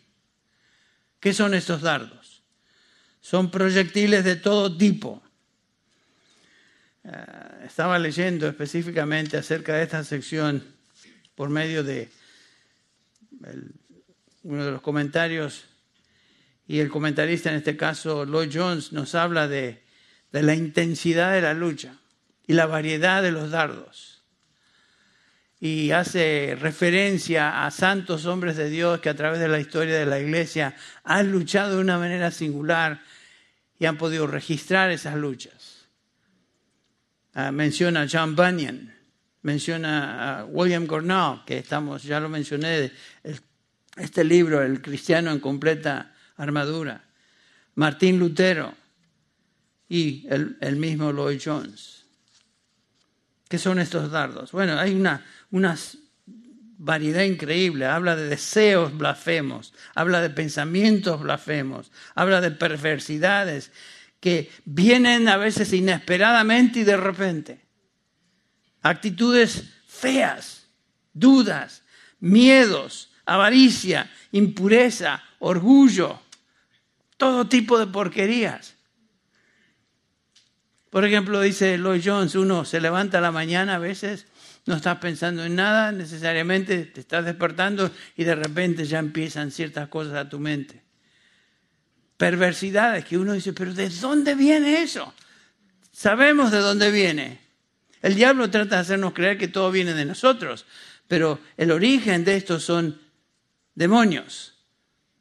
¿Qué 1.18 1.34
son 1.34 1.54
estos 1.54 1.82
dardos? 1.82 2.44
Son 3.20 3.50
proyectiles 3.50 4.24
de 4.24 4.36
todo 4.36 4.76
tipo. 4.76 5.24
Eh, 7.02 7.10
estaba 7.64 7.98
leyendo 7.98 8.46
específicamente 8.46 9.36
acerca 9.36 9.74
de 9.74 9.82
esta 9.82 10.04
sección 10.04 10.62
por 11.34 11.50
medio 11.50 11.82
de 11.82 12.12
uno 14.42 14.64
de 14.64 14.72
los 14.72 14.80
comentarios 14.80 15.64
y 16.66 16.80
el 16.80 16.88
comentarista 16.88 17.50
en 17.50 17.56
este 17.56 17.76
caso, 17.76 18.24
Lloyd 18.24 18.50
Jones, 18.52 18.92
nos 18.92 19.14
habla 19.14 19.48
de 19.48 19.82
la 20.30 20.54
intensidad 20.54 21.32
de 21.32 21.42
la 21.42 21.54
lucha 21.54 21.96
y 22.46 22.54
la 22.54 22.66
variedad 22.66 23.22
de 23.22 23.32
los 23.32 23.50
dardos 23.50 24.12
y 25.64 25.92
hace 25.92 26.56
referencia 26.60 27.64
a 27.64 27.70
santos 27.70 28.26
hombres 28.26 28.56
de 28.56 28.68
Dios 28.68 28.98
que 28.98 29.08
a 29.08 29.14
través 29.14 29.38
de 29.38 29.46
la 29.46 29.60
historia 29.60 29.96
de 29.96 30.06
la 30.06 30.18
iglesia 30.18 30.74
han 31.04 31.30
luchado 31.30 31.76
de 31.76 31.80
una 31.80 31.98
manera 31.98 32.32
singular 32.32 33.00
y 33.78 33.86
han 33.86 33.96
podido 33.96 34.26
registrar 34.26 34.90
esas 34.90 35.14
luchas. 35.14 35.86
Ah, 37.32 37.52
menciona 37.52 38.02
a 38.02 38.08
John 38.10 38.34
Bunyan, 38.34 38.92
menciona 39.42 40.40
a 40.40 40.44
William 40.46 40.84
Cornell, 40.88 41.42
que 41.46 41.58
estamos, 41.58 42.02
ya 42.02 42.18
lo 42.18 42.28
mencioné, 42.28 42.90
este 43.96 44.24
libro, 44.24 44.62
El 44.62 44.80
cristiano 44.80 45.30
en 45.30 45.40
completa 45.40 46.14
armadura, 46.36 47.04
Martín 47.74 48.18
Lutero 48.18 48.74
y 49.88 50.26
el, 50.28 50.56
el 50.60 50.76
mismo 50.76 51.12
Lloyd 51.12 51.40
Jones. 51.44 52.06
¿Qué 53.48 53.58
son 53.58 53.78
estos 53.78 54.10
dardos? 54.10 54.52
Bueno, 54.52 54.78
hay 54.78 54.94
una, 54.94 55.24
una 55.50 55.76
variedad 56.78 57.22
increíble. 57.22 57.86
Habla 57.86 58.16
de 58.16 58.28
deseos 58.28 58.96
blasfemos, 58.96 59.72
habla 59.94 60.20
de 60.20 60.30
pensamientos 60.30 61.20
blasfemos, 61.20 61.92
habla 62.14 62.40
de 62.40 62.50
perversidades 62.50 63.70
que 64.20 64.50
vienen 64.64 65.28
a 65.28 65.36
veces 65.36 65.72
inesperadamente 65.72 66.80
y 66.80 66.84
de 66.84 66.96
repente. 66.96 67.60
Actitudes 68.82 69.64
feas, 69.86 70.66
dudas, 71.12 71.82
miedos, 72.18 73.11
avaricia, 73.24 74.10
impureza, 74.32 75.22
orgullo, 75.38 76.20
todo 77.16 77.48
tipo 77.48 77.78
de 77.78 77.86
porquerías. 77.86 78.74
Por 80.90 81.04
ejemplo, 81.04 81.40
dice 81.40 81.78
Lloyd 81.78 82.02
Jones, 82.04 82.34
uno 82.34 82.64
se 82.64 82.80
levanta 82.80 83.18
a 83.18 83.22
la 83.22 83.32
mañana 83.32 83.76
a 83.76 83.78
veces 83.78 84.26
no 84.64 84.76
estás 84.76 84.98
pensando 84.98 85.44
en 85.44 85.56
nada, 85.56 85.90
necesariamente 85.90 86.84
te 86.84 87.00
estás 87.00 87.24
despertando 87.24 87.90
y 88.16 88.24
de 88.24 88.34
repente 88.34 88.84
ya 88.84 88.98
empiezan 88.98 89.50
ciertas 89.50 89.88
cosas 89.88 90.14
a 90.14 90.28
tu 90.28 90.38
mente. 90.38 90.82
Perversidades 92.16 93.04
que 93.04 93.18
uno 93.18 93.32
dice, 93.32 93.52
pero 93.52 93.74
¿de 93.74 93.88
dónde 93.88 94.36
viene 94.36 94.82
eso? 94.82 95.12
Sabemos 95.90 96.52
de 96.52 96.58
dónde 96.58 96.92
viene. 96.92 97.40
El 98.00 98.14
diablo 98.14 98.50
trata 98.50 98.76
de 98.76 98.82
hacernos 98.82 99.12
creer 99.12 99.36
que 99.36 99.48
todo 99.48 99.70
viene 99.72 99.94
de 99.94 100.04
nosotros, 100.04 100.64
pero 101.08 101.40
el 101.56 101.72
origen 101.72 102.24
de 102.24 102.36
esto 102.36 102.60
son 102.60 103.00
demonios, 103.74 104.52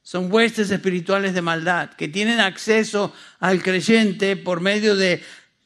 son 0.04 0.32
huestes 0.32 0.72
espirituales 0.72 1.34
de 1.34 1.42
maldad 1.42 1.92
que 1.92 2.08
tienen 2.08 2.40
acceso 2.40 3.14
al 3.40 3.64
creyente 3.64 4.36
por 4.36 4.60
medio 4.60 4.96
de 4.96 5.24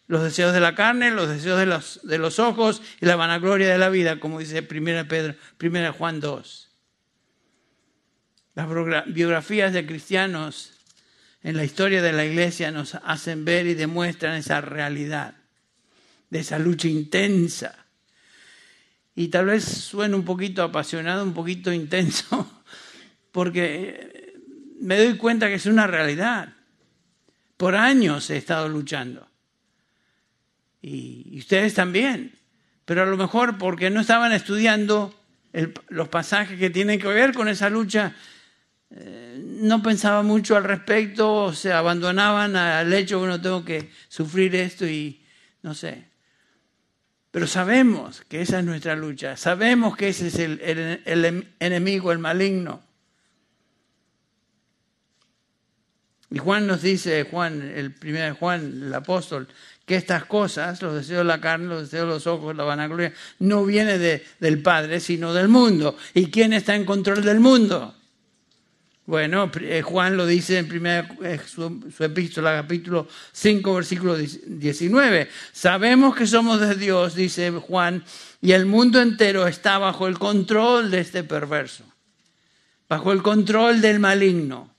los 0.08 0.24
deseos 0.24 0.54
de 0.54 0.60
la 0.60 0.76
carne, 0.76 1.10
los 1.12 1.30
deseos 1.30 1.58
de 1.58 1.66
los, 1.66 2.00
de 2.04 2.18
los 2.18 2.38
ojos 2.38 2.82
y 3.02 3.06
la 3.06 3.16
vanagloria 3.16 3.70
de 3.70 3.78
la 3.78 3.90
vida, 3.90 4.20
como 4.20 4.40
dice 4.40 4.68
1 4.70 5.08
Pedro, 5.08 5.36
1 5.60 5.94
Juan 5.94 6.20
2. 6.20 6.72
Las 8.56 9.06
biografías 9.08 9.74
de 9.74 9.86
cristianos 9.86 10.74
en 11.42 11.58
la 11.58 11.64
historia 11.64 12.02
de 12.02 12.14
la 12.14 12.26
iglesia 12.26 12.72
nos 12.72 12.96
hacen 12.96 13.46
ver 13.46 13.68
y 13.68 13.74
demuestran 13.74 14.36
esa 14.36 14.62
realidad, 14.62 15.36
de 16.30 16.40
esa 16.40 16.58
lucha 16.60 16.88
intensa. 16.88 17.86
Y 19.16 19.30
tal 19.30 19.48
vez 19.48 19.64
suene 19.64 20.16
un 20.16 20.26
poquito 20.26 20.64
apasionado, 20.64 21.24
un 21.24 21.34
poquito 21.34 21.72
intenso, 21.74 22.55
porque 23.36 24.34
me 24.80 24.98
doy 24.98 25.18
cuenta 25.18 25.50
que 25.50 25.56
es 25.56 25.66
una 25.66 25.88
realidad. 25.88 26.54
Por 27.58 27.76
años 27.76 28.30
he 28.30 28.38
estado 28.38 28.70
luchando 28.70 29.28
y 30.82 31.38
ustedes 31.38 31.74
también, 31.74 32.32
pero 32.86 33.04
a 33.04 33.06
lo 33.06 33.18
mejor 33.18 33.58
porque 33.58 33.90
no 33.90 34.00
estaban 34.00 34.32
estudiando 34.32 35.14
los 35.90 36.08
pasajes 36.08 36.58
que 36.58 36.70
tienen 36.70 36.98
que 36.98 37.10
ver 37.10 37.34
con 37.34 37.50
esa 37.50 37.70
lucha, 37.70 38.16
eh, 38.92 39.38
no 39.60 39.84
pensaban 39.84 40.26
mucho 40.26 40.56
al 40.56 40.64
respecto, 40.64 41.52
se 41.52 41.74
abandonaban 41.74 42.56
al 42.56 42.94
hecho 42.94 43.20
que 43.20 43.28
no 43.28 43.42
tengo 43.42 43.66
que 43.66 43.92
sufrir 44.08 44.56
esto 44.56 44.88
y 44.88 45.22
no 45.62 45.74
sé. 45.74 46.06
Pero 47.32 47.48
sabemos 47.48 48.22
que 48.30 48.40
esa 48.40 48.60
es 48.60 48.66
nuestra 48.66 48.96
lucha, 48.96 49.36
sabemos 49.36 49.98
que 49.98 50.08
ese 50.08 50.28
es 50.28 50.40
el 50.40 51.50
enemigo, 51.60 52.14
el 52.14 52.20
maligno. 52.20 52.86
Y 56.32 56.40
Juan 56.40 56.68
nos 56.68 56.82
dice, 56.82 57.24
Juan, 57.30 57.62
el 57.62 57.94
primer 57.94 58.34
Juan, 58.34 58.84
el 58.88 58.94
apóstol, 58.94 59.48
que 59.86 59.96
estas 59.96 60.26
cosas, 60.26 60.82
los 60.82 60.96
deseos 60.96 61.20
de 61.20 61.26
la 61.26 61.40
carne, 61.40 61.68
los 61.68 61.84
deseos 61.84 62.08
de 62.08 62.14
los 62.14 62.28
ojos, 62.28 62.56
la 62.56 62.64
vanagloria, 62.64 63.14
no 63.40 63.64
viene 63.66 63.98
de, 64.00 64.26
del 64.40 64.62
Padre, 64.62 65.00
sino 65.00 65.34
del 65.34 65.48
mundo. 65.48 65.96
¿Y 66.14 66.32
quién 66.32 66.54
está 66.54 66.76
en 66.76 66.86
control 66.86 67.24
del 67.24 67.40
mundo? 67.40 67.94
Bueno, 69.06 69.52
eh, 69.62 69.84
Juan 69.84 70.18
lo 70.18 70.26
dice 70.26 70.58
en 70.58 70.68
primera, 70.68 71.08
eh, 71.22 71.40
su, 71.46 71.92
su, 71.96 72.04
epístola, 72.04 72.56
capítulo 72.56 73.08
5, 73.34 73.76
versículo 73.76 74.18
19. 74.18 75.30
Sabemos 75.52 76.16
que 76.16 76.26
somos 76.26 76.60
de 76.60 76.74
Dios, 76.74 77.14
dice 77.14 77.52
Juan, 77.52 78.04
y 78.42 78.54
el 78.54 78.66
mundo 78.66 79.00
entero 79.00 79.46
está 79.46 79.78
bajo 79.78 80.08
el 80.08 80.18
control 80.18 80.90
de 80.90 81.02
este 81.02 81.24
perverso, 81.24 81.84
bajo 82.90 83.12
el 83.12 83.22
control 83.22 83.80
del 83.80 84.00
maligno. 84.00 84.75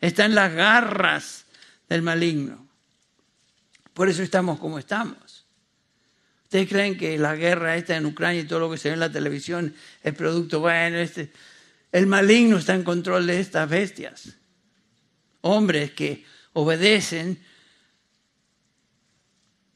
Está 0.00 0.24
en 0.24 0.34
las 0.34 0.52
garras 0.52 1.46
del 1.88 2.02
maligno. 2.02 2.66
Por 3.94 4.08
eso 4.08 4.22
estamos 4.22 4.58
como 4.58 4.78
estamos. 4.78 5.46
¿Ustedes 6.44 6.68
creen 6.68 6.96
que 6.96 7.18
la 7.18 7.34
guerra 7.34 7.76
esta 7.76 7.96
en 7.96 8.06
Ucrania 8.06 8.42
y 8.42 8.46
todo 8.46 8.60
lo 8.60 8.70
que 8.70 8.78
se 8.78 8.88
ve 8.88 8.94
en 8.94 9.00
la 9.00 9.10
televisión 9.10 9.74
es 10.02 10.14
producto, 10.14 10.60
bueno, 10.60 10.98
este, 10.98 11.32
el 11.90 12.06
maligno 12.06 12.58
está 12.58 12.74
en 12.74 12.84
control 12.84 13.26
de 13.26 13.40
estas 13.40 13.68
bestias. 13.68 14.36
Hombres 15.40 15.90
que 15.92 16.24
obedecen 16.52 17.42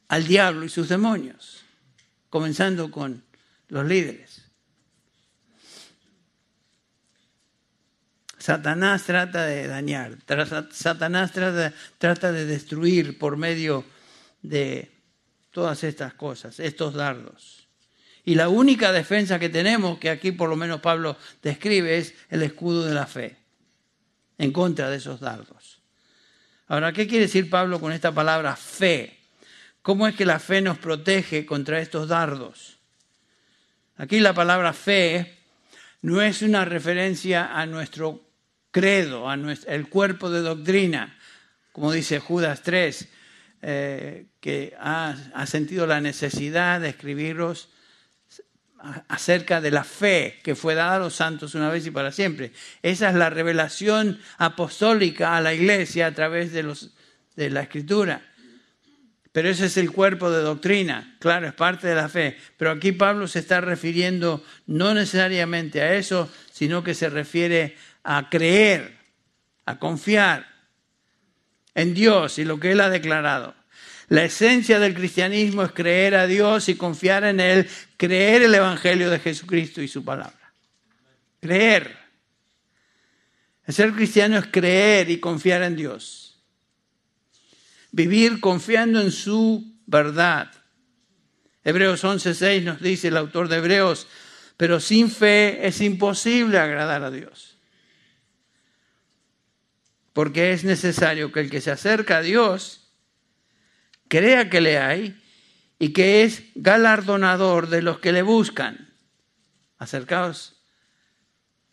al 0.09 0.27
diablo 0.27 0.65
y 0.65 0.69
sus 0.69 0.89
demonios, 0.89 1.65
comenzando 2.29 2.91
con 2.91 3.25
los 3.69 3.87
líderes. 3.87 4.30
Satanás 8.41 9.05
trata 9.05 9.45
de 9.45 9.69
dañar, 9.69 10.17
Satanás 10.73 11.31
trata, 11.99 12.33
de 12.33 12.47
destruir 12.47 13.19
por 13.19 13.37
medio 13.37 13.85
de 14.41 14.91
todas 15.51 15.85
estas 15.85 16.15
cosas, 16.15 16.59
estos 16.59 16.95
dardos. 16.95 17.69
Y 18.25 18.37
la 18.37 18.49
única 18.49 18.93
defensa 18.93 19.39
que 19.39 19.51
tenemos, 19.51 19.99
que 19.99 20.09
aquí 20.09 20.33
por 20.33 20.49
lo 20.49 20.57
menos 20.57 20.81
Pablo 20.81 21.19
describe, 21.43 21.99
es 21.99 22.15
el 22.31 22.43
escudo 22.43 22.87
de 22.87 22.95
la 22.95 23.07
fe, 23.07 23.37
en 24.39 24.53
contra 24.53 24.89
de 24.89 24.97
esos 24.97 25.21
dardos. 25.21 25.83
Ahora, 26.67 26.95
¿qué 26.95 27.07
quiere 27.07 27.27
decir 27.27 27.51
Pablo 27.51 27.79
con 27.79 27.93
esta 27.93 28.11
palabra 28.11 28.57
fe? 28.57 29.19
¿Cómo 29.83 30.09
es 30.09 30.17
que 30.17 30.25
la 30.25 30.39
fe 30.39 30.63
nos 30.63 30.79
protege 30.79 31.45
contra 31.45 31.79
estos 31.79 32.09
dardos? 32.09 32.79
Aquí 33.99 34.19
la 34.19 34.33
palabra 34.33 34.73
fe 34.73 35.41
no 36.01 36.23
es 36.23 36.41
una 36.41 36.65
referencia 36.65 37.55
a 37.55 37.67
nuestro 37.67 38.30
credo, 38.71 39.29
a 39.29 39.37
nuestro, 39.37 39.73
el 39.73 39.89
cuerpo 39.89 40.31
de 40.31 40.41
doctrina, 40.41 41.17
como 41.73 41.93
dice 41.93 42.19
Judas 42.19 42.63
3, 42.63 43.09
eh, 43.63 44.27
que 44.41 44.75
ha, 44.79 45.15
sentido 45.47 45.87
la 45.87 46.01
necesidad 46.01 46.81
de 46.81 46.89
escribirlos 46.89 47.69
acerca 49.09 49.61
de 49.61 49.71
la 49.71 49.85
fe 49.85 50.41
que 50.43 50.55
fue 50.55 50.75
dada 50.75 50.97
a 50.97 50.99
los 50.99 51.15
santos 51.15 51.55
una 51.55 51.69
vez 51.69 51.87
y 51.87 51.91
para 51.91 52.13
siempre. 52.13 52.53
Esa 52.83 53.11
es 53.11 53.15
la 53.15 53.29
revelación 53.29 54.19
apostólica 54.39 55.37
a 55.37 55.43
la 55.43 55.53
iglesia 55.53 56.07
a 56.07 56.15
través 56.15 56.53
de, 56.53 56.63
los, 56.63 56.95
de 57.37 57.51
la 57.51 57.61
escritura. 57.61 58.23
Pero 59.33 59.49
ese 59.49 59.67
es 59.67 59.77
el 59.77 59.93
cuerpo 59.93 60.31
de 60.31 60.43
doctrina, 60.43 61.17
claro, 61.21 61.47
es 61.47 61.55
parte 61.55 61.87
de 61.87 61.95
la 61.95 62.09
fe. 62.09 62.37
Pero 62.57 62.73
aquí 62.73 62.93
Pablo 62.93 63.29
se 63.29 63.39
está 63.39 63.61
refiriendo 63.61 64.43
no 64.67 64.93
necesariamente 64.95 65.83
a 65.83 65.95
eso, 65.95 66.29
sino 66.51 66.83
que 66.83 66.95
se 66.95 67.11
refiere 67.11 67.77
creer, 68.31 68.99
a 69.67 69.79
confiar 69.79 70.47
en 71.75 71.95
Dios 71.95 72.39
y 72.39 72.45
lo 72.45 72.59
que 72.59 72.73
Él 72.73 72.81
ha 72.81 72.91
declarado. 72.91 73.55
La 74.09 74.25
esencia 74.25 74.81
del 74.81 74.95
cristianismo 74.95 75.63
es 75.63 75.73
creer 75.73 76.17
a 76.17 76.27
Dios 76.27 76.69
y 76.69 76.75
confiar 76.75 77.25
en 77.25 77.39
Él, 77.39 77.69
creer 77.97 78.43
el 78.43 78.55
Evangelio 78.55 79.09
de 79.09 79.21
Jesucristo 79.21 79.81
y 79.83 79.89
su 79.89 80.05
palabra. 80.05 80.53
Creer. 81.41 81.97
Ser 83.69 83.93
cristiano 83.93 84.39
es 84.39 84.47
creer 84.47 85.11
y 85.11 85.21
confiar 85.21 85.63
en 85.63 85.77
Dios. 85.77 86.43
Vivir 87.93 88.41
confiando 88.41 89.01
en 89.01 89.13
su 89.13 89.77
verdad. 89.87 90.51
Hebreos 91.63 92.03
11:6 92.03 92.65
nos 92.65 92.81
dice 92.81 93.09
el 93.09 93.17
autor 93.17 93.49
de 93.49 93.59
Hebreos, 93.59 94.09
pero 94.57 94.81
sin 94.81 95.11
fe 95.11 95.67
es 95.67 95.81
imposible 95.81 96.59
agradar 96.59 97.05
a 97.05 97.11
Dios. 97.11 97.50
Porque 100.13 100.53
es 100.53 100.65
necesario 100.65 101.33
que 101.33 101.41
el 101.41 101.51
que 101.51 101.61
se 101.61 101.71
acerca 101.71 102.19
a 102.19 102.23
Dios 102.23 102.91
crea 104.09 104.51
que 104.51 104.61
le 104.61 104.79
hay 104.79 105.23
y 105.79 105.93
que 105.93 106.25
es 106.25 106.43
galardonador 106.55 107.69
de 107.69 107.83
los 107.83 108.01
que 108.01 108.13
le 108.13 108.23
buscan. 108.23 108.93
Acercaos, 109.79 110.61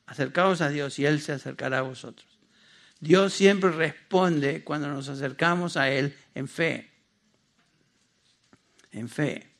acercaos 0.05 0.61
a 0.61 0.69
Dios 0.69 0.97
y 0.99 1.05
Él 1.05 1.19
se 1.19 1.33
acercará 1.33 1.79
a 1.79 1.81
vosotros. 1.81 2.27
Dios 2.99 3.33
siempre 3.33 3.71
responde 3.71 4.63
cuando 4.63 4.87
nos 4.87 5.09
acercamos 5.09 5.77
a 5.77 5.89
Él 5.89 6.15
en 6.35 6.47
fe. 6.47 6.91
En 8.91 9.09
fe. 9.09 9.51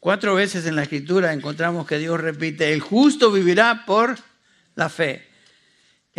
Cuatro 0.00 0.34
veces 0.34 0.66
en 0.66 0.76
la 0.76 0.82
escritura 0.82 1.32
encontramos 1.32 1.86
que 1.86 1.98
Dios 1.98 2.20
repite, 2.20 2.72
el 2.72 2.80
justo 2.80 3.32
vivirá 3.32 3.84
por 3.84 4.16
la 4.74 4.88
fe. 4.88 5.27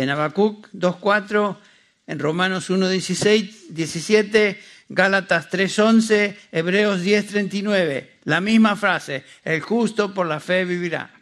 En 0.00 0.08
Habacuc 0.08 0.66
2.4 0.72 1.58
en 2.06 2.18
Romanos 2.18 2.70
1, 2.70 2.88
17, 2.88 4.60
Gálatas 4.88 5.50
3.11, 5.50 6.36
Hebreos 6.52 7.02
10.39. 7.02 8.08
La 8.24 8.40
misma 8.40 8.76
frase, 8.76 9.24
el 9.44 9.60
justo 9.60 10.14
por 10.14 10.26
la 10.26 10.40
fe 10.40 10.64
vivirá. 10.64 11.12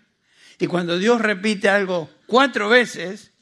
Y 0.61 0.69
cuando 0.69 0.97
Dios 0.97 1.21
repite 1.21 1.69
algo 1.69 2.09
cuatro 2.29 2.69
veces, 2.69 3.33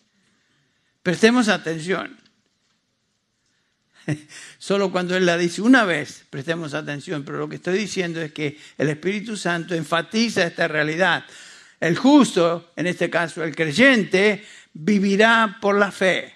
prestemos 1.02 1.48
atención. 1.48 2.18
Solo 4.58 4.90
cuando 4.90 5.18
Él 5.18 5.26
la 5.26 5.36
dice 5.36 5.60
una 5.60 5.84
vez, 5.84 6.24
prestemos 6.30 6.72
atención. 6.72 7.24
Pero 7.26 7.36
lo 7.36 7.48
que 7.50 7.56
estoy 7.56 7.76
diciendo 7.76 8.22
es 8.22 8.32
que 8.32 8.58
el 8.78 8.88
Espíritu 8.88 9.36
Santo 9.36 9.74
enfatiza 9.74 10.46
esta 10.46 10.66
realidad. 10.66 11.26
El 11.78 11.98
justo, 11.98 12.72
en 12.74 12.86
este 12.86 13.10
caso 13.10 13.44
el 13.44 13.54
creyente, 13.54 14.42
vivirá 14.78 15.58
por 15.60 15.78
la 15.78 15.90
fe. 15.90 16.34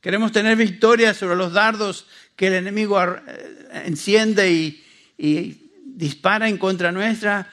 Queremos 0.00 0.32
tener 0.32 0.56
victoria 0.56 1.14
sobre 1.14 1.36
los 1.36 1.52
dardos 1.52 2.06
que 2.36 2.48
el 2.48 2.54
enemigo 2.54 3.00
eh, 3.02 3.82
enciende 3.86 4.50
y, 4.50 4.80
dispara 5.86 6.48
en 6.48 6.58
contra 6.58 6.90
nuestra. 6.90 7.48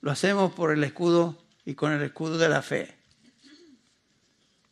Lo 0.00 0.10
hacemos 0.10 0.52
por 0.52 0.72
el 0.72 0.82
escudo 0.82 1.40
y 1.64 1.74
con 1.74 1.92
el 1.92 2.02
escudo 2.02 2.38
de 2.38 2.48
la 2.48 2.60
fe. 2.60 2.92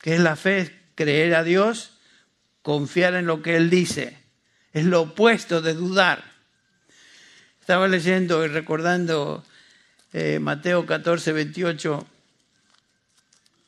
¿Qué 0.00 0.14
es 0.14 0.20
la 0.20 0.34
fe? 0.34 0.76
Creer 0.96 1.36
a 1.36 1.44
Dios, 1.44 1.98
confiar 2.62 3.14
en 3.14 3.26
lo 3.26 3.40
que 3.42 3.56
Él 3.56 3.70
dice. 3.70 4.18
Es 4.72 4.84
lo 4.84 5.02
opuesto 5.02 5.62
de 5.62 5.74
dudar. 5.74 6.24
Estaba 7.60 7.86
leyendo 7.86 8.44
y 8.44 8.48
recordando 8.48 9.44
eh, 10.12 10.40
Mateo 10.40 10.84
14, 10.84 11.32
28. 11.32 12.06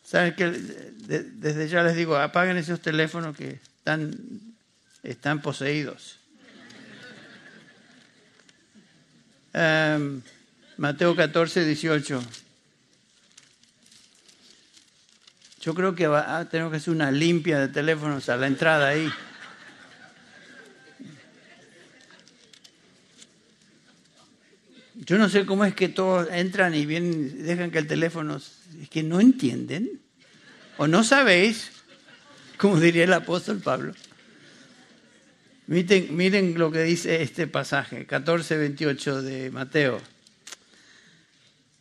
¿Saben 0.04 0.34
que 0.34 0.50
desde 0.50 1.68
ya 1.68 1.82
les 1.82 1.96
digo, 1.96 2.16
apaguen 2.16 2.58
esos 2.58 2.80
teléfonos 2.80 3.36
que 3.36 3.58
están, 3.78 4.14
están 5.02 5.40
poseídos. 5.40 6.18
Em, 9.52 10.20
Mateo 10.76 11.16
14, 11.16 11.64
18. 11.64 12.22
Yo 15.60 15.74
creo 15.74 15.94
que 15.94 16.06
va, 16.06 16.38
a 16.38 16.48
tener 16.48 16.70
que 16.70 16.76
hacer 16.76 16.92
una 16.92 17.10
limpia 17.10 17.58
de 17.58 17.68
teléfonos 17.68 18.28
a 18.28 18.36
la 18.36 18.46
entrada 18.46 18.88
ahí. 18.88 19.10
Yo 24.94 25.16
no 25.18 25.28
sé 25.28 25.46
cómo 25.46 25.64
es 25.64 25.74
que 25.74 25.88
todos 25.88 26.28
entran 26.30 26.74
y 26.74 26.84
vienen, 26.84 27.44
dejan 27.44 27.70
que 27.70 27.78
el 27.78 27.86
teléfono, 27.86 28.38
es 28.82 28.88
que 28.88 29.02
no 29.02 29.20
entienden 29.20 30.00
o 30.76 30.86
no 30.86 31.04
sabéis, 31.04 31.70
como 32.58 32.80
diría 32.80 33.04
el 33.04 33.12
apóstol 33.12 33.60
Pablo. 33.60 33.94
Miren, 35.66 36.58
lo 36.58 36.70
que 36.70 36.82
dice 36.82 37.22
este 37.22 37.46
pasaje, 37.46 38.06
14, 38.06 38.56
28 38.58 39.22
de 39.22 39.50
Mateo. 39.50 40.00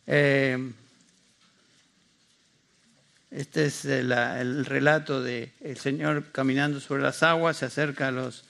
Eh, 0.06 0.72
este 3.30 3.66
es 3.66 3.84
el, 3.84 4.64
relato 4.64 5.22
del 5.22 5.50
el 5.60 5.76
Señor 5.76 6.30
caminando 6.30 6.80
sobre 6.80 7.02
las 7.02 7.22
aguas, 7.22 7.56
se 7.56 7.66
acerca 7.66 8.08
a 8.08 8.10
los 8.12 8.44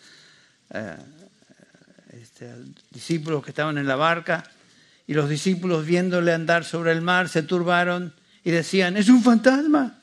eh, 0.71 0.97
este, 2.13 2.53
discípulos 2.91 3.43
que 3.43 3.51
estaban 3.51 3.79
en 3.79 3.89
la 3.89 3.97
barca 3.97 4.45
y 5.07 5.15
los 5.15 5.29
discípulos 5.29 5.87
viéndole 5.87 6.33
andar 6.33 6.65
sobre 6.65 6.93
el 6.93 7.01
mar 7.01 7.29
se 7.29 7.43
turbaron 7.43 8.13
y 8.45 8.51
decían, 8.51 8.97
es 8.97 9.09
un 9.09 9.23
fantasma 9.23 10.03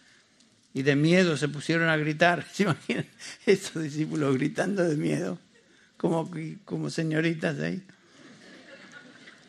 y 0.74 0.82
de 0.82 0.96
miedo 0.96 1.38
se 1.38 1.48
pusieron 1.48 1.90
a 1.90 1.98
gritar. 1.98 2.46
¿Se 2.54 2.64
imaginan 2.64 3.06
estos 3.46 3.84
discípulos 3.84 4.36
gritando 4.36 4.84
de 4.84 4.98
miedo? 4.98 5.40
Como, 5.98 6.30
como 6.66 6.90
señoritas 6.90 7.60
ahí. 7.60 7.84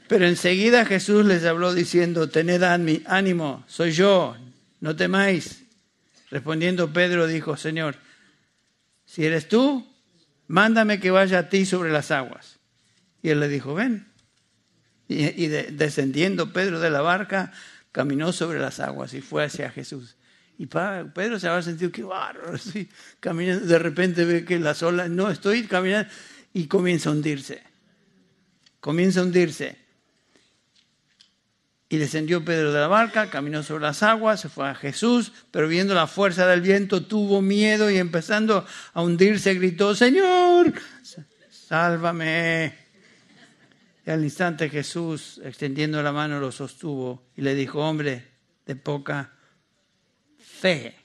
Pero 0.08 0.26
enseguida 0.26 0.84
Jesús 0.84 1.24
les 1.24 1.44
habló 1.44 1.72
diciendo, 1.72 2.28
tened 2.28 2.62
ánimo, 3.06 3.64
soy 3.66 3.92
yo, 3.92 4.36
no 4.80 4.94
temáis. 4.94 5.62
Respondiendo 6.30 6.92
Pedro 6.92 7.26
dijo, 7.26 7.56
Señor, 7.56 7.96
si 9.06 9.24
eres 9.24 9.48
tú, 9.48 9.86
mándame 10.48 11.00
que 11.00 11.10
vaya 11.10 11.38
a 11.38 11.48
ti 11.48 11.64
sobre 11.64 11.90
las 11.90 12.10
aguas. 12.10 12.58
Y 13.22 13.30
él 13.30 13.40
le 13.40 13.48
dijo, 13.48 13.74
ven. 13.74 14.06
Y, 15.08 15.46
descendiendo 15.46 16.52
Pedro 16.52 16.80
de 16.80 16.90
la 16.90 17.00
barca, 17.00 17.52
caminó 17.92 18.32
sobre 18.32 18.58
las 18.58 18.80
aguas 18.80 19.14
y 19.14 19.20
fue 19.20 19.44
hacia 19.44 19.70
Jesús. 19.70 20.16
Y 20.58 20.66
Pedro 20.66 21.38
se 21.38 21.48
había 21.48 21.62
sentido, 21.62 21.90
qué 21.92 22.02
bárbaro, 22.02 22.58
caminando, 23.20 23.66
de 23.66 23.78
repente 23.78 24.24
ve 24.24 24.44
que 24.44 24.58
las 24.58 24.82
olas, 24.82 25.10
no, 25.10 25.30
estoy 25.30 25.64
caminando, 25.64 26.10
y 26.52 26.66
comienza 26.66 27.10
a 27.10 27.12
hundirse. 27.12 27.62
Comienza 28.80 29.20
a 29.20 29.24
hundirse. 29.24 29.76
Y 31.88 31.98
descendió 31.98 32.42
Pedro 32.44 32.72
de 32.72 32.80
la 32.80 32.88
barca, 32.88 33.28
caminó 33.28 33.62
sobre 33.62 33.82
las 33.82 34.02
aguas, 34.02 34.40
se 34.40 34.48
fue 34.48 34.68
a 34.68 34.74
Jesús, 34.74 35.32
pero 35.50 35.68
viendo 35.68 35.94
la 35.94 36.06
fuerza 36.06 36.46
del 36.46 36.62
viento 36.62 37.04
tuvo 37.04 37.42
miedo 37.42 37.90
y 37.90 37.98
empezando 37.98 38.66
a 38.94 39.02
hundirse 39.02 39.54
gritó, 39.54 39.94
Señor, 39.94 40.72
sálvame. 41.50 42.81
Y 44.04 44.10
al 44.10 44.24
instante 44.24 44.68
Jesús, 44.68 45.40
extendiendo 45.44 46.02
la 46.02 46.12
mano, 46.12 46.40
lo 46.40 46.50
sostuvo 46.50 47.28
y 47.36 47.42
le 47.42 47.54
dijo, 47.54 47.78
hombre 47.78 48.26
de 48.66 48.74
poca 48.74 49.32
fe. 50.38 50.96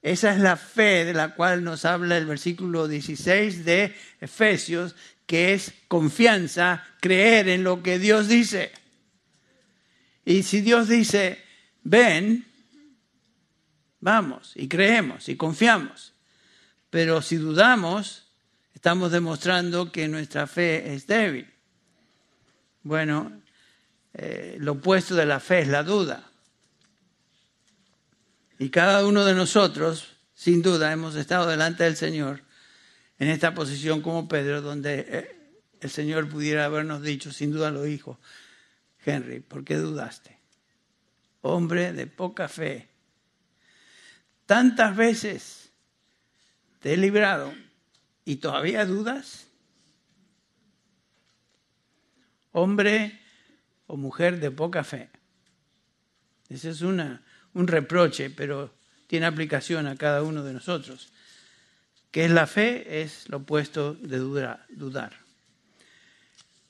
Esa 0.00 0.34
es 0.34 0.40
la 0.40 0.56
fe 0.56 1.04
de 1.04 1.14
la 1.14 1.34
cual 1.34 1.62
nos 1.62 1.84
habla 1.84 2.16
el 2.16 2.26
versículo 2.26 2.88
16 2.88 3.64
de 3.64 3.94
Efesios, 4.20 4.96
que 5.26 5.52
es 5.52 5.72
confianza, 5.86 6.84
creer 7.00 7.48
en 7.48 7.62
lo 7.62 7.82
que 7.82 7.98
Dios 7.98 8.26
dice. 8.26 8.72
Y 10.24 10.42
si 10.42 10.60
Dios 10.60 10.88
dice, 10.88 11.42
ven, 11.84 12.46
vamos 14.00 14.52
y 14.56 14.66
creemos 14.66 15.28
y 15.28 15.36
confiamos. 15.36 16.14
Pero 16.90 17.22
si 17.22 17.36
dudamos, 17.36 18.30
estamos 18.74 19.12
demostrando 19.12 19.92
que 19.92 20.08
nuestra 20.08 20.46
fe 20.46 20.94
es 20.94 21.06
débil. 21.06 21.51
Bueno, 22.82 23.42
eh, 24.14 24.56
lo 24.58 24.72
opuesto 24.72 25.14
de 25.14 25.26
la 25.26 25.40
fe 25.40 25.60
es 25.60 25.68
la 25.68 25.82
duda. 25.82 26.30
Y 28.58 28.70
cada 28.70 29.06
uno 29.06 29.24
de 29.24 29.34
nosotros, 29.34 30.16
sin 30.34 30.62
duda, 30.62 30.92
hemos 30.92 31.16
estado 31.16 31.48
delante 31.48 31.84
del 31.84 31.96
Señor 31.96 32.42
en 33.18 33.28
esta 33.28 33.54
posición 33.54 34.02
como 34.02 34.28
Pedro, 34.28 34.62
donde 34.62 35.06
eh, 35.08 35.36
el 35.80 35.90
Señor 35.90 36.28
pudiera 36.28 36.64
habernos 36.64 37.02
dicho, 37.02 37.32
sin 37.32 37.52
duda 37.52 37.70
lo 37.70 37.82
dijo, 37.82 38.18
Henry, 39.04 39.40
¿por 39.40 39.64
qué 39.64 39.76
dudaste? 39.76 40.38
Hombre 41.40 41.92
de 41.92 42.06
poca 42.06 42.48
fe. 42.48 42.88
Tantas 44.46 44.96
veces 44.96 45.70
te 46.80 46.94
he 46.94 46.96
librado 46.96 47.52
y 48.24 48.36
todavía 48.36 48.84
dudas. 48.84 49.46
Hombre 52.52 53.20
o 53.86 53.96
mujer 53.96 54.40
de 54.40 54.50
poca 54.50 54.84
fe. 54.84 55.10
Ese 56.48 56.70
es 56.70 56.82
una, 56.82 57.22
un 57.54 57.66
reproche, 57.66 58.30
pero 58.30 58.72
tiene 59.06 59.26
aplicación 59.26 59.86
a 59.86 59.96
cada 59.96 60.22
uno 60.22 60.42
de 60.42 60.52
nosotros. 60.52 61.12
¿Qué 62.10 62.26
es 62.26 62.30
la 62.30 62.46
fe? 62.46 63.02
Es 63.02 63.28
lo 63.28 63.38
opuesto 63.38 63.94
de 63.94 64.18
dudar. 64.18 65.12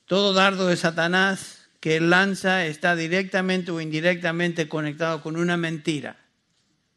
Todo 0.07 0.33
dardo 0.33 0.68
de 0.68 0.77
Satanás 0.77 1.68
que 1.81 1.97
él 1.97 2.11
lanza 2.11 2.64
está 2.64 2.95
directamente 2.95 3.73
o 3.73 3.81
indirectamente 3.81 4.68
conectado 4.68 5.21
con 5.21 5.37
una 5.37 5.57
mentira, 5.57 6.16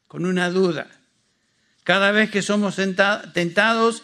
con 0.07 0.27
una 0.27 0.51
duda. 0.51 0.87
Cada 1.83 2.11
vez 2.11 2.29
que 2.29 2.43
somos 2.43 2.75
tentados, 2.75 4.03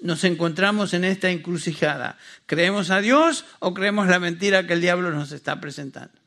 nos 0.00 0.24
encontramos 0.24 0.94
en 0.94 1.04
esta 1.04 1.30
encrucijada. 1.30 2.18
¿Creemos 2.46 2.90
a 2.90 3.00
Dios 3.00 3.44
o 3.58 3.74
creemos 3.74 4.08
la 4.08 4.18
mentira 4.18 4.66
que 4.66 4.74
el 4.74 4.80
diablo 4.80 5.10
nos 5.10 5.32
está 5.32 5.60
presentando? 5.60 6.18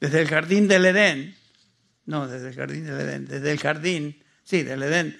Desde 0.00 0.20
el 0.20 0.28
jardín 0.28 0.68
del 0.68 0.86
Edén, 0.86 1.36
no, 2.04 2.28
desde 2.28 2.48
el 2.48 2.54
jardín 2.54 2.84
del 2.84 3.00
Edén, 3.00 3.26
desde 3.26 3.50
el 3.50 3.58
jardín, 3.58 4.22
sí, 4.44 4.62
del 4.62 4.82
Edén, 4.82 5.18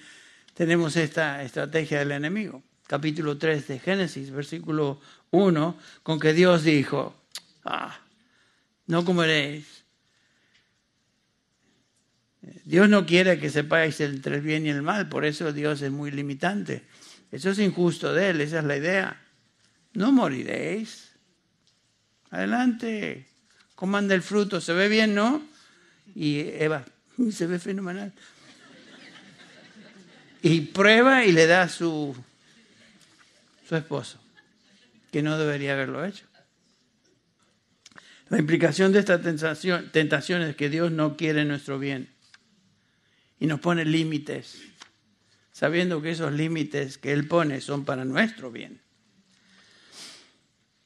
tenemos 0.53 0.95
esta 0.95 1.43
estrategia 1.43 1.99
del 1.99 2.11
enemigo. 2.11 2.63
Capítulo 2.87 3.37
3 3.37 3.67
de 3.67 3.79
Génesis, 3.79 4.31
versículo 4.31 5.01
uno 5.31 5.77
con 6.03 6.19
que 6.19 6.33
Dios 6.33 6.63
dijo, 6.63 7.15
ah, 7.65 7.99
no 8.85 9.03
comeréis. 9.03 9.83
Dios 12.41 12.87
no 12.89 13.05
quiere 13.05 13.39
que 13.39 13.49
sepáis 13.49 13.99
entre 13.99 14.35
el 14.35 14.41
bien 14.41 14.65
y 14.65 14.69
el 14.69 14.81
mal, 14.81 15.09
por 15.09 15.25
eso 15.25 15.51
Dios 15.51 15.81
es 15.81 15.91
muy 15.91 16.11
limitante. 16.11 16.83
Eso 17.31 17.49
es 17.49 17.59
injusto 17.59 18.13
de 18.13 18.29
Él, 18.29 18.41
esa 18.41 18.59
es 18.59 18.65
la 18.65 18.77
idea. 18.77 19.21
No 19.93 20.11
moriréis. 20.11 21.11
Adelante, 22.29 23.27
coman 23.75 24.07
del 24.07 24.21
fruto, 24.21 24.61
se 24.61 24.73
ve 24.73 24.87
bien, 24.87 25.15
¿no? 25.15 25.41
Y 26.13 26.39
Eva, 26.39 26.85
se 27.31 27.47
ve 27.47 27.59
fenomenal. 27.59 28.13
Y 30.41 30.61
prueba 30.61 31.25
y 31.25 31.31
le 31.31 31.47
da 31.47 31.67
su, 31.67 32.15
su 33.67 33.75
esposo 33.75 34.19
que 35.11 35.21
no 35.21 35.37
debería 35.37 35.73
haberlo 35.73 36.05
hecho. 36.05 36.25
La 38.29 38.37
implicación 38.37 38.91
de 38.91 38.99
esta 38.99 39.21
tentación, 39.21 40.41
es 40.41 40.55
que 40.55 40.69
Dios 40.69 40.91
no 40.91 41.15
quiere 41.15 41.45
nuestro 41.45 41.79
bien 41.79 42.09
y 43.39 43.47
nos 43.47 43.59
pone 43.59 43.85
límites, 43.85 44.61
sabiendo 45.51 46.01
que 46.01 46.11
esos 46.11 46.33
límites 46.33 46.97
que 46.97 47.13
Él 47.13 47.27
pone 47.27 47.61
son 47.61 47.85
para 47.85 48.05
nuestro 48.05 48.51
bien. 48.51 48.81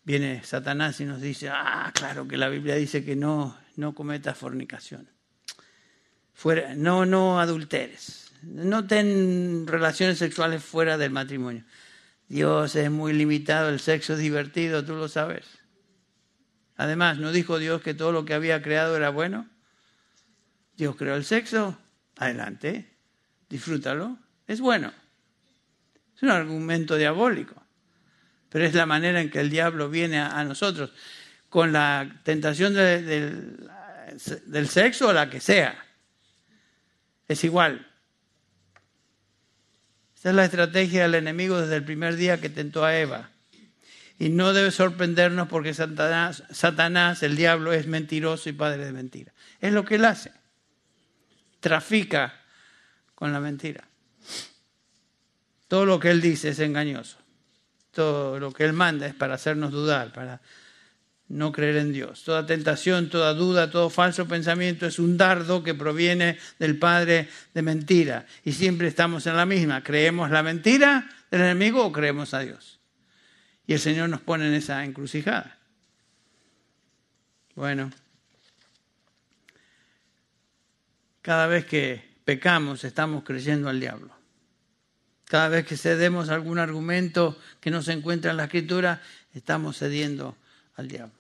Viene 0.04 0.44
Satanás 0.44 1.00
y 1.00 1.06
nos 1.06 1.22
dice, 1.22 1.50
ah, 1.50 1.92
claro 1.94 2.28
que 2.28 2.38
la 2.38 2.50
Biblia 2.50 2.76
dice 2.76 3.06
que 3.06 3.16
no, 3.16 3.58
no 3.76 3.94
cometas 3.94 4.38
fornicación. 4.38 5.10
Fuera, 6.34 6.74
no, 6.76 7.06
no 7.06 7.40
adulteres. 7.40 8.32
No 8.42 8.88
ten 8.88 9.68
relaciones 9.68 10.18
sexuales 10.18 10.64
fuera 10.64 10.98
del 10.98 11.12
matrimonio. 11.12 11.64
Dios 12.28 12.76
es 12.76 12.90
muy 12.90 13.14
limitado, 13.14 13.70
el 13.70 13.80
sexo 13.80 14.14
es 14.14 14.20
divertido, 14.20 14.84
tú 14.84 14.96
lo 14.96 15.08
sabes. 15.08 15.46
Además, 16.78 17.20
¿no 17.20 17.32
dijo 17.32 17.60
Dios 17.60 17.82
que 17.82 17.94
todo 17.94 18.12
lo 18.12 18.26
que 18.26 18.34
había 18.34 18.64
creado 18.64 18.96
era 18.96 19.10
bueno? 19.10 19.48
Dios 20.78 20.96
creó 20.96 21.16
el 21.16 21.26
sexo, 21.26 21.78
adelante, 22.22 22.88
disfrútalo, 23.50 24.18
es 24.48 24.62
bueno. 24.62 24.94
Es 26.16 26.24
un 26.24 26.30
argumento 26.30 26.96
diabólico, 26.96 27.62
pero 28.50 28.64
es 28.66 28.76
la 28.76 28.86
manera 28.86 29.20
en 29.22 29.32
que 29.32 29.40
el 29.40 29.50
diablo 29.50 29.90
viene 29.90 30.20
a, 30.20 30.44
nosotros, 30.44 30.94
con 31.50 31.74
la 31.74 32.22
tentación 32.24 32.76
del 32.76 33.58
sexo 34.70 35.08
o 35.10 35.14
la 35.14 35.30
que 35.30 35.40
sea. 35.40 35.84
Es 37.28 37.44
igual. 37.44 37.88
Esa 40.16 40.30
es 40.30 40.36
la 40.36 40.46
estrategia 40.46 41.02
del 41.04 41.16
enemigo 41.16 41.60
desde 41.60 41.78
el 41.78 41.84
primer 41.84 42.16
día 42.18 42.40
que 42.40 42.50
tentó 42.50 42.86
a 42.86 42.96
Eva. 42.96 43.32
Y 44.20 44.30
no 44.30 44.54
debe 44.54 44.70
sorprendernos 44.70 45.48
porque 45.48 45.74
Satanás, 45.74 46.44
Satanás, 46.52 47.24
el 47.24 47.36
diablo, 47.36 47.74
es 47.74 47.88
mentiroso 47.88 48.48
y 48.48 48.54
padre 48.54 48.86
de 48.86 48.92
mentira. 48.92 49.34
Es 49.60 49.74
lo 49.74 49.84
que 49.84 49.96
él 49.96 50.06
hace. 50.06 50.32
Trafica 51.62 52.34
con 53.16 53.32
la 53.32 53.40
mentira. 53.40 53.88
Todo 55.70 55.86
lo 55.86 56.02
que 56.02 56.12
él 56.12 56.20
dice 56.20 56.50
es 56.50 56.60
engañoso. 56.60 57.18
Todo 57.92 58.40
lo 58.40 58.52
que 58.52 58.66
él 58.66 58.74
manda 58.74 59.08
es 59.08 59.14
para 59.14 59.36
hacernos 59.36 59.72
dudar, 59.72 60.12
para 60.12 60.42
no 61.30 61.52
creer 61.52 61.78
en 61.78 61.94
Dios. 61.94 62.24
Toda 62.24 62.46
tentación, 62.46 63.10
toda 63.10 63.34
duda, 63.34 63.72
todo 63.72 63.90
falso 63.90 64.28
pensamiento 64.28 64.86
es 64.86 65.00
un 65.00 65.18
dardo 65.18 65.64
que 65.64 65.74
proviene 65.74 66.38
del 66.60 66.78
Padre 66.78 67.30
de 67.54 67.62
mentira. 67.62 68.26
Y 68.44 68.52
siempre 68.52 68.90
estamos 68.90 69.28
en 69.28 69.38
la 69.38 69.46
misma. 69.46 69.82
¿Creemos 69.82 70.30
la 70.30 70.44
mentira 70.44 71.10
del 71.30 71.42
enemigo 71.42 71.86
o 71.86 71.92
creemos 71.92 72.34
a 72.34 72.40
Dios? 72.40 72.80
Y 73.66 73.74
el 73.74 73.80
Señor 73.80 74.10
nos 74.10 74.22
pone 74.22 74.48
en 74.48 74.54
esa 74.54 74.84
encrucijada. 74.84 75.58
Bueno, 77.56 77.92
cada 81.22 81.48
vez 81.48 81.66
que 81.66 82.04
pecamos 82.26 82.84
estamos 82.84 83.24
creyendo 83.24 83.70
al 83.70 83.80
diablo. 83.80 84.16
Cada 85.26 85.48
vez 85.50 85.66
que 85.66 85.78
cedemos 85.78 86.30
algún 86.30 86.60
argumento 86.60 87.38
que 87.60 87.72
no 87.72 87.82
se 87.82 87.94
encuentra 87.94 88.32
en 88.32 88.38
la 88.38 88.46
escritura, 88.46 89.02
estamos 89.34 89.78
cediendo 89.78 90.36
al 90.76 90.88
diablo. 90.88 91.16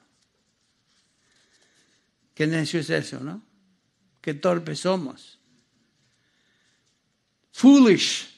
Qué 2.33 2.47
necio 2.47 2.79
es 2.79 2.89
eso, 2.89 3.19
¿no? 3.19 3.41
Qué 4.19 4.33
torpes 4.33 4.79
somos. 4.79 5.39
Foolish, 7.51 8.29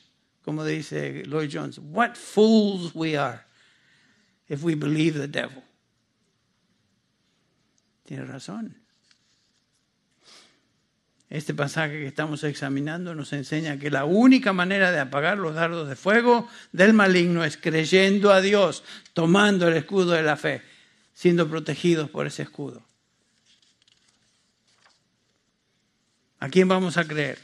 como 0.44 0.66
dice 0.66 1.24
Lloyd 1.26 1.50
Jones. 1.52 1.80
What 1.80 2.16
fools 2.16 2.94
we 2.94 3.18
are 3.18 3.44
if 4.48 4.64
we 4.64 4.76
believe 4.76 5.18
the 5.20 5.28
devil. 5.28 5.64
Tiene 8.04 8.26
razón. 8.26 8.83
Este 11.34 11.56
pasaje 11.56 11.94
que 11.94 12.06
estamos 12.06 12.44
examinando 12.44 13.16
nos 13.16 13.34
enseña 13.34 13.80
que 13.80 13.90
la 13.90 14.06
única 14.06 14.54
manera 14.54 14.92
de 14.92 15.00
apagar 15.00 15.40
los 15.40 15.56
dardos 15.56 15.90
de 15.90 15.96
fuego 15.96 16.48
del 16.72 16.94
maligno 16.94 17.44
es 17.44 17.58
creyendo 17.58 18.32
a 18.32 18.40
Dios, 18.40 18.84
tomando 19.14 19.68
el 19.68 19.76
escudo 19.76 20.12
de 20.12 20.22
la 20.22 20.38
fe, 20.38 20.62
siendo 21.12 21.50
protegidos 21.50 22.08
por 22.12 22.28
ese 22.28 22.44
escudo. 22.44 22.84
¿A 26.40 26.50
quién 26.50 26.68
vamos 26.68 26.98
a 26.98 27.06
creer? 27.06 27.40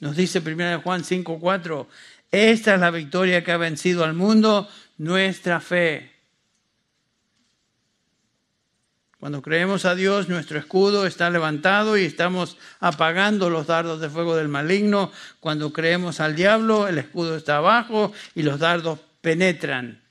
Nos 0.00 0.16
dice 0.16 0.40
1 0.40 0.80
Juan 0.82 1.04
5:4, 1.04 1.86
esta 2.32 2.74
es 2.74 2.80
la 2.80 2.90
victoria 2.90 3.44
que 3.44 3.52
ha 3.52 3.56
vencido 3.56 4.02
al 4.02 4.14
mundo, 4.14 4.68
nuestra 4.98 5.60
fe. 5.60 6.11
Cuando 9.22 9.40
creemos 9.40 9.84
a 9.84 9.94
Dios, 9.94 10.28
nuestro 10.28 10.58
escudo 10.58 11.06
está 11.06 11.30
levantado 11.30 11.96
y 11.96 12.04
estamos 12.04 12.56
apagando 12.80 13.50
los 13.50 13.68
dardos 13.68 14.00
de 14.00 14.10
fuego 14.10 14.34
del 14.34 14.48
maligno. 14.48 15.12
Cuando 15.38 15.72
creemos 15.72 16.18
al 16.18 16.34
diablo, 16.34 16.88
el 16.88 16.98
escudo 16.98 17.36
está 17.36 17.58
abajo 17.58 18.12
y 18.34 18.42
los 18.42 18.58
dardos 18.58 18.98
penetran. 19.20 20.02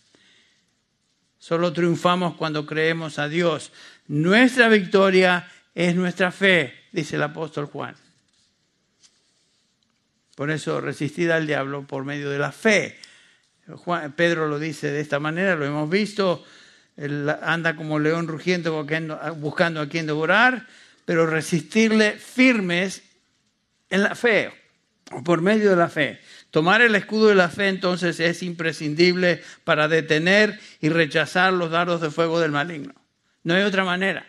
Solo 1.40 1.74
triunfamos 1.74 2.36
cuando 2.36 2.66
creemos 2.66 3.20
a 3.20 3.28
Dios. 3.28 3.74
Nuestra 4.08 4.70
victoria 4.70 5.46
es 5.76 5.94
nuestra 5.94 6.32
fe, 6.32 6.74
dice 6.94 7.18
el 7.18 7.24
apóstol 7.24 7.66
Juan. 7.66 7.98
Por 10.38 10.52
eso 10.52 10.80
resistid 10.80 11.32
al 11.32 11.46
diablo 11.46 11.86
por 11.86 12.06
medio 12.06 12.30
de 12.30 12.40
la 12.40 12.54
fe. 12.54 12.98
Pedro 14.16 14.48
lo 14.48 14.58
dice 14.58 14.90
de 14.90 15.02
esta 15.02 15.20
manera, 15.20 15.58
lo 15.58 15.66
hemos 15.66 15.90
visto 15.90 16.46
él 16.98 17.30
anda 17.42 17.76
como 17.76 18.00
león 18.00 18.28
rugiendo 18.28 18.86
buscando 19.38 19.82
a 19.82 19.90
quien 19.90 20.06
devorar, 20.06 20.68
pero 21.06 21.26
resistirle 21.26 22.14
firmes 22.14 23.04
en 23.90 24.04
la 24.04 24.16
fe, 24.16 24.52
o 25.12 25.24
por 25.24 25.42
medio 25.42 25.70
de 25.70 25.76
la 25.76 25.90
fe. 25.90 26.20
Tomar 26.52 26.82
el 26.82 26.96
escudo 26.96 27.28
de 27.28 27.36
la 27.36 27.50
fe 27.50 27.70
entonces 27.70 28.20
es 28.20 28.44
imprescindible 28.44 29.42
para 29.64 29.88
detener 29.88 30.60
y 30.80 30.90
rechazar 30.90 31.54
los 31.54 31.72
dardos 31.72 32.02
de 32.02 32.12
fuego 32.12 32.40
del 32.40 32.52
maligno. 32.52 32.94
No 33.44 33.54
hay 33.54 33.64
otra 33.64 33.84
manera. 33.84 34.26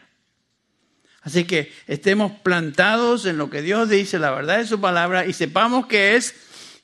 Así 1.23 1.45
que 1.45 1.73
estemos 1.87 2.33
plantados 2.33 3.27
en 3.27 3.39
lo 3.39 3.49
que 3.49 3.63
Dios 3.63 3.89
dice, 3.89 4.19
la 4.19 4.33
verdad 4.33 4.59
de 4.59 4.67
su 4.67 4.81
palabra, 4.81 5.27
y 5.27 5.33
sepamos 5.33 5.87
qué 5.87 6.17
es, 6.17 6.35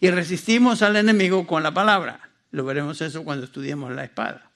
y 0.01 0.11
resistimos 0.11 0.83
al 0.83 0.97
enemigo 0.97 1.47
con 1.47 1.63
la 1.63 1.73
palabra. 1.73 2.31
Lo 2.53 2.65
veremos 2.65 3.01
eso 3.01 3.25
cuando 3.25 3.47
estudiemos 3.47 3.93
la 3.93 4.05
espada. 4.05 4.48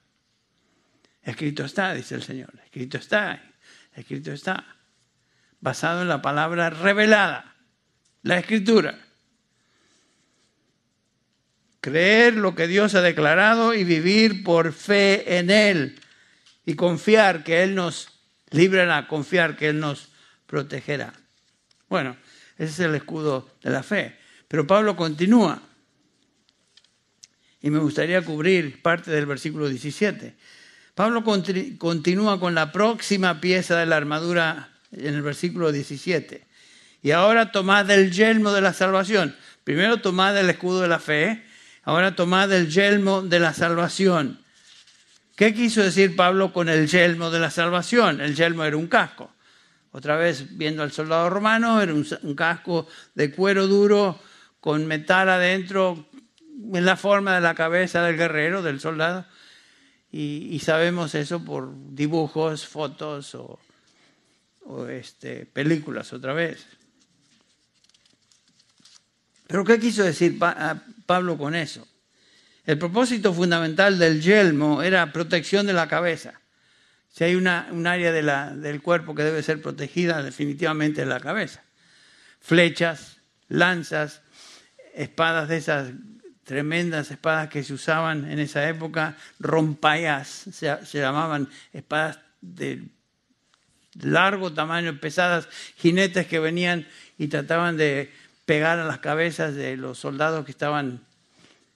Escrito 1.22 1.64
está, 1.64 1.94
dice 1.94 2.14
el 2.16 2.22
Señor. 2.22 2.52
Escrito 2.64 2.98
está. 2.98 3.42
Escrito 3.94 4.32
está. 4.32 4.64
Basado 5.60 6.02
en 6.02 6.08
la 6.08 6.20
palabra 6.20 6.70
revelada. 6.70 7.54
La 8.22 8.38
escritura. 8.38 8.98
Creer 11.80 12.34
lo 12.34 12.54
que 12.54 12.66
Dios 12.66 12.94
ha 12.94 13.02
declarado 13.02 13.74
y 13.74 13.84
vivir 13.84 14.42
por 14.44 14.72
fe 14.72 15.38
en 15.38 15.50
Él. 15.50 16.00
Y 16.64 16.74
confiar 16.74 17.44
que 17.44 17.62
Él 17.62 17.74
nos 17.74 18.08
librará, 18.50 19.08
confiar 19.08 19.56
que 19.56 19.68
Él 19.68 19.80
nos 19.80 20.08
protegerá. 20.46 21.12
Bueno, 21.88 22.16
ese 22.56 22.70
es 22.70 22.80
el 22.80 22.94
escudo 22.94 23.50
de 23.62 23.70
la 23.70 23.82
fe. 23.82 24.16
Pero 24.48 24.66
Pablo 24.66 24.96
continúa. 24.96 25.60
Y 27.60 27.70
me 27.70 27.78
gustaría 27.78 28.22
cubrir 28.22 28.82
parte 28.82 29.10
del 29.10 29.26
versículo 29.26 29.68
17. 29.68 30.34
Pablo 30.95 31.24
continúa 31.24 32.38
con 32.38 32.55
la 32.55 32.70
próxima 32.70 33.40
pieza 33.40 33.78
de 33.78 33.86
la 33.86 33.97
armadura 33.97 34.68
en 34.93 35.14
el 35.14 35.22
versículo 35.22 35.72
17. 35.72 36.47
Y 37.03 37.11
ahora 37.12 37.51
tomad 37.51 37.90
el 37.90 38.12
yelmo 38.12 38.53
de 38.53 38.61
la 38.61 38.74
salvación. 38.74 39.34
Primero 39.64 40.03
tomad 40.03 40.36
el 40.36 40.51
escudo 40.51 40.82
de 40.82 40.88
la 40.88 40.99
fe, 40.99 41.45
ahora 41.82 42.14
tomad 42.14 42.53
el 42.53 42.68
yelmo 42.68 43.22
de 43.22 43.40
la 43.40 43.55
salvación. 43.55 44.38
¿Qué 45.34 45.55
quiso 45.55 45.82
decir 45.82 46.14
Pablo 46.14 46.53
con 46.53 46.68
el 46.68 46.86
yelmo 46.86 47.30
de 47.30 47.40
la 47.40 47.51
salvación? 47.51 48.20
El 48.20 48.36
yelmo 48.36 48.64
era 48.64 48.76
un 48.76 48.86
casco. 48.86 49.32
Otra 49.93 50.16
vez, 50.16 50.59
viendo 50.59 50.82
al 50.82 50.93
soldado 50.93 51.30
romano, 51.30 51.80
era 51.80 51.95
un, 51.95 52.34
casco 52.34 52.86
de 53.14 53.30
cuero 53.30 53.66
duro 53.66 54.20
con 54.61 54.86
metal 54.86 55.30
adentro 55.30 56.07
en 56.72 56.84
la 56.84 56.97
forma 56.97 57.34
de 57.34 57.40
la 57.40 57.55
cabeza 57.55 58.03
del 58.03 58.16
guerrero, 58.18 58.62
del 58.62 58.78
soldado 58.78 59.24
y, 60.12 60.58
sabemos 60.58 61.14
eso 61.14 61.42
por 61.42 61.72
dibujos, 61.94 62.66
fotos 62.66 63.34
o, 63.34 63.58
este, 64.88 65.46
películas 65.46 66.12
otra 66.12 66.34
vez. 66.34 66.66
Pero 69.46 69.64
¿qué 69.64 69.80
quiso 69.80 70.02
decir 70.02 70.38
Pablo 71.06 71.38
con 71.38 71.54
eso? 71.54 71.88
El 72.66 72.78
propósito 72.78 73.32
fundamental 73.32 73.98
del 73.98 74.20
yelmo 74.20 74.82
era 74.82 75.12
protección 75.12 75.66
de 75.66 75.72
la 75.72 75.88
cabeza. 75.88 76.40
Si 77.08 77.24
hay 77.24 77.34
una, 77.34 77.68
un 77.70 77.86
área 77.86 78.12
del 78.12 78.82
cuerpo 78.82 79.14
que 79.14 79.24
debe 79.24 79.42
ser 79.42 79.60
protegida, 79.62 80.22
definitivamente 80.22 81.02
es 81.02 81.08
la 81.08 81.20
cabeza. 81.20 81.62
Flechas, 82.40 83.16
lanzas, 83.48 84.20
espadas 84.94 85.48
de 85.48 85.56
esas 85.56 85.90
tremendas 86.45 87.11
espadas 87.11 87.49
que 87.49 87.62
se 87.62 87.72
usaban 87.72 88.30
en 88.30 88.38
esa 88.38 88.68
época, 88.68 89.16
rompayas, 89.38 90.28
se, 90.28 90.84
se 90.84 90.99
llamaban 90.99 91.49
espadas 91.72 92.18
de 92.40 92.82
largo 94.01 94.53
tamaño, 94.53 94.99
pesadas, 95.01 95.49
jinetes 95.76 96.26
que 96.26 96.38
venían 96.38 96.86
y 97.18 97.28
trataban 97.28 97.76
de 97.76 98.12
pegar 98.45 98.78
a 98.78 98.84
las 98.84 98.99
cabezas 98.99 99.55
de 99.55 99.76
los 99.76 99.99
soldados 99.99 100.45
que 100.45 100.51
estaban 100.51 101.01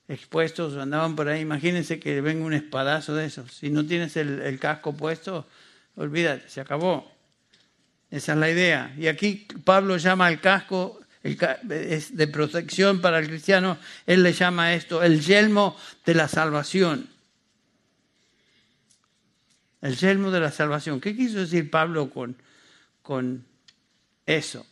expuestos 0.09 0.75
o 0.75 0.81
andaban 0.81 1.17
por 1.17 1.29
ahí. 1.29 1.41
Imagínense 1.41 2.01
que 2.01 2.21
venga 2.21 2.45
un 2.45 2.55
espadazo 2.55 3.15
de 3.15 3.27
esos. 3.27 3.53
Si 3.53 3.71
no 3.71 3.87
tienes 3.87 4.17
el, 4.17 4.41
el 4.41 4.59
casco 4.59 4.97
puesto, 4.97 5.47
olvídate, 5.97 6.49
se 6.49 6.61
acabó. 6.61 7.13
Esa 8.11 8.33
es 8.33 8.39
la 8.39 8.51
idea. 8.51 8.95
Y 8.97 9.09
aquí 9.09 9.47
Pablo 9.65 9.97
llama 9.97 10.27
al 10.27 10.41
casco 10.41 11.01
es 11.27 12.17
de 12.17 12.27
protección 12.29 13.01
para 13.01 13.19
el 13.19 13.29
cristiano, 13.29 13.79
él 14.07 14.23
le 14.23 14.33
llama 14.33 14.75
esto 14.75 15.03
el 15.03 15.21
yelmo 15.21 15.77
de 16.05 16.15
la 16.15 16.29
salvación. 16.29 17.09
El 19.83 19.97
yelmo 19.97 20.31
de 20.31 20.41
la 20.41 20.51
salvación. 20.51 21.01
¿Qué 21.01 21.17
quiso 21.17 21.39
decir 21.39 21.71
Pablo 21.71 22.11
con, 22.11 22.37
con 23.03 23.45
eso? 24.25 24.67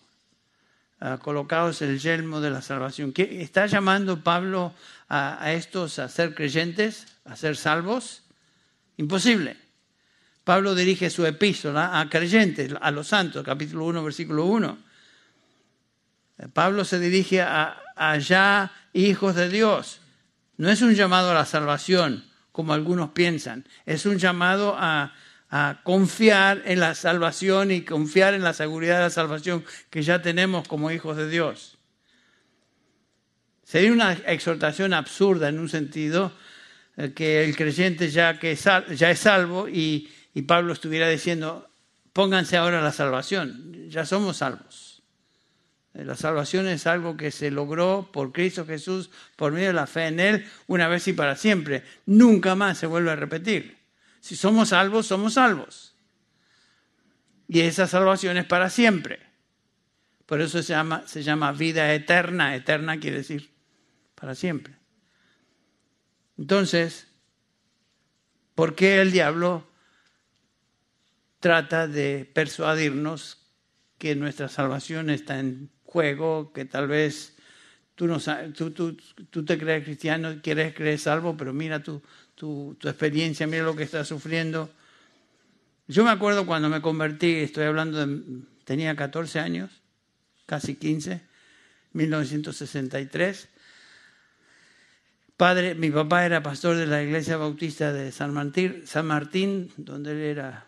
Uh, 1.01 1.19
colocados 1.19 1.83
el 1.83 1.99
yelmo 1.99 2.41
de 2.41 2.51
la 2.51 2.63
salvación. 2.63 3.13
¿Qué, 3.13 3.43
¿Está 3.43 3.67
llamando 3.67 4.23
Pablo 4.23 4.73
a, 5.09 5.43
a 5.43 5.53
estos 5.53 5.99
a 5.99 6.09
ser 6.09 6.35
creyentes, 6.35 7.07
a 7.25 7.37
ser 7.37 7.57
salvos? 7.57 8.23
Imposible. 8.97 9.57
Pablo 10.45 10.75
dirige 10.75 11.11
su 11.11 11.27
epístola 11.27 11.99
a 11.99 12.09
creyentes, 12.09 12.73
a 12.81 12.91
los 12.91 13.09
santos, 13.09 13.43
capítulo 13.45 13.87
1, 13.87 14.05
versículo 14.05 14.45
1. 14.45 14.94
Pablo 16.53 16.85
se 16.85 16.99
dirige 16.99 17.43
a 17.43 17.81
allá, 17.97 18.73
hijos 18.93 19.35
de 19.35 19.49
Dios. 19.49 20.01
No 20.57 20.71
es 20.71 20.83
un 20.83 20.95
llamado 20.95 21.31
a 21.31 21.35
la 21.35 21.47
salvación, 21.47 22.25
como 22.53 22.73
algunos 22.73 23.11
piensan. 23.11 23.67
Es 23.87 24.07
un 24.07 24.19
llamado 24.19 24.77
a, 24.79 25.13
a 25.51 25.81
confiar 25.83 26.63
en 26.65 26.81
la 26.81 26.95
salvación 26.95 27.71
y 27.71 27.83
confiar 27.83 28.35
en 28.35 28.43
la 28.43 28.53
seguridad 28.53 28.97
de 28.97 29.03
la 29.05 29.11
salvación 29.11 29.65
que 29.91 30.03
ya 30.03 30.23
tenemos 30.23 30.67
como 30.67 30.91
hijos 30.91 31.17
de 31.17 31.29
Dios. 31.29 31.79
Sería 33.65 33.93
una 33.93 34.13
exhortación 34.13 34.93
absurda 34.93 35.49
en 35.49 35.59
un 35.59 35.69
sentido 35.69 36.33
eh, 36.97 37.13
que 37.13 37.45
el 37.45 37.57
creyente 37.57 38.11
ya, 38.11 38.39
que 38.39 38.55
ya 38.55 39.11
es 39.11 39.19
salvo 39.19 39.69
y, 39.69 40.13
y 40.35 40.43
Pablo 40.43 40.73
estuviera 40.73 41.09
diciendo, 41.09 41.69
pónganse 42.13 42.57
ahora 42.57 42.81
a 42.81 42.83
la 42.83 42.93
salvación, 42.93 43.89
ya 43.89 44.05
somos 44.05 44.39
salvos. 44.39 44.84
La 45.95 46.17
salvación 46.17 46.67
es 46.67 46.89
algo 46.89 47.17
que 47.17 47.31
se 47.31 47.53
logró 47.53 48.11
por 48.13 48.33
Cristo 48.33 48.67
Jesús, 48.67 49.11
por 49.37 49.53
medio 49.53 49.69
de 49.69 49.75
la 49.75 49.87
fe 49.87 50.09
en 50.09 50.19
Él, 50.19 50.47
una 50.67 50.89
vez 50.89 51.07
y 51.07 51.13
para 51.13 51.37
siempre. 51.37 51.85
Nunca 52.05 52.57
más 52.57 52.79
se 52.79 52.89
vuelve 52.89 53.13
a 53.13 53.17
repetir. 53.17 53.79
Si 54.21 54.35
somos 54.35 54.71
salvos, 54.71 55.07
somos 55.07 55.35
salvos. 55.35 55.95
Y 57.47 57.61
esa 57.61 57.87
salvación 57.87 58.37
es 58.39 58.45
para 58.45 58.71
siempre. 58.71 59.21
Por 60.27 60.41
eso 60.41 60.63
se 60.63 60.73
llama, 60.73 61.07
se 61.07 61.23
llama 61.23 61.53
vida 61.53 61.95
eterna. 61.95 62.57
Eterna 62.57 62.99
quiere 62.99 63.19
decir 63.19 63.51
para 64.17 64.35
siempre. 64.35 64.75
Entonces, 66.37 67.07
¿por 68.57 68.75
qué 68.75 69.01
el 69.01 69.13
diablo 69.13 69.69
trata 71.39 71.87
de 71.87 72.29
persuadirnos 72.35 73.47
que 73.99 74.17
nuestra 74.17 74.49
salvación 74.49 75.11
está 75.11 75.39
en 75.39 75.71
juego 75.95 76.53
que 76.53 76.65
tal 76.65 76.89
vez 76.89 77.37
tú, 77.95 78.09
no, 78.09 78.19
tú, 78.53 78.73
tú, 78.73 78.97
tú 79.31 79.45
te 79.45 79.57
crees 79.57 79.85
cristiano, 79.85 80.41
quieres 80.43 80.75
creer 80.75 80.99
salvo, 80.99 81.37
pero 81.37 81.53
mira 81.53 81.85
tu, 81.85 82.03
tu, 82.35 82.77
tu 82.81 82.89
experiencia, 82.89 83.47
mira 83.47 83.63
lo 83.63 83.77
que 83.77 83.85
estás 83.85 84.09
sufriendo. 84.09 84.69
Yo 85.87 86.03
me 86.03 86.11
acuerdo 86.11 86.47
cuando 86.47 86.69
me 86.69 86.83
convertí, 86.83 87.37
estoy 87.37 87.67
hablando 87.67 88.05
de, 88.05 88.43
tenía 88.65 88.97
14 88.97 89.39
años, 89.39 89.71
casi 90.47 90.75
15, 90.75 91.21
1963. 91.93 93.49
Padre, 95.37 95.77
mi 95.77 95.91
papá 95.91 96.27
era 96.27 96.43
pastor 96.43 96.77
de 96.77 96.87
la 96.89 97.05
iglesia 97.05 97.37
bautista 97.37 97.93
de 97.93 98.11
San 98.11 98.35
Martín, 98.35 98.83
San 98.85 99.07
Martín, 99.07 99.71
donde 99.77 100.11
él 100.11 100.23
era, 100.23 100.67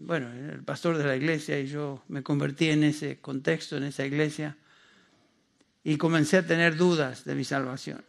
bueno, 0.00 0.32
el 0.32 0.62
pastor 0.64 0.96
de 0.96 1.04
la 1.04 1.16
iglesia 1.16 1.60
y 1.60 1.66
yo 1.66 2.02
me 2.08 2.22
convertí 2.22 2.70
en 2.70 2.84
ese 2.84 3.20
contexto, 3.20 3.76
en 3.76 3.84
esa 3.84 4.06
iglesia, 4.06 4.56
y 5.84 5.96
comencé 5.96 6.38
a 6.38 6.46
tener 6.46 6.76
dudas 6.76 7.24
de 7.24 7.34
mi 7.34 7.44
salvación. 7.44 8.04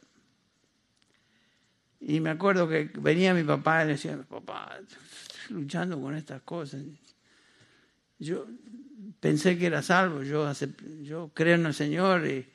Y 2.00 2.20
me 2.20 2.30
acuerdo 2.30 2.68
que 2.68 2.92
venía 2.96 3.34
mi 3.34 3.44
papá 3.44 3.86
y 3.86 3.88
decía, 3.88 4.18
papá, 4.30 4.78
estoy 4.82 5.56
luchando 5.56 6.00
con 6.02 6.16
estas 6.16 6.42
cosas. 6.42 6.82
Yo 8.20 8.46
pensé 9.20 9.58
que 9.58 9.68
era 9.68 9.82
salvo, 9.82 10.24
yo, 10.24 10.52
yo 11.02 11.32
creo 11.34 11.56
en 11.56 11.66
el 11.66 11.74
Señor 11.74 12.28
y 12.28 12.46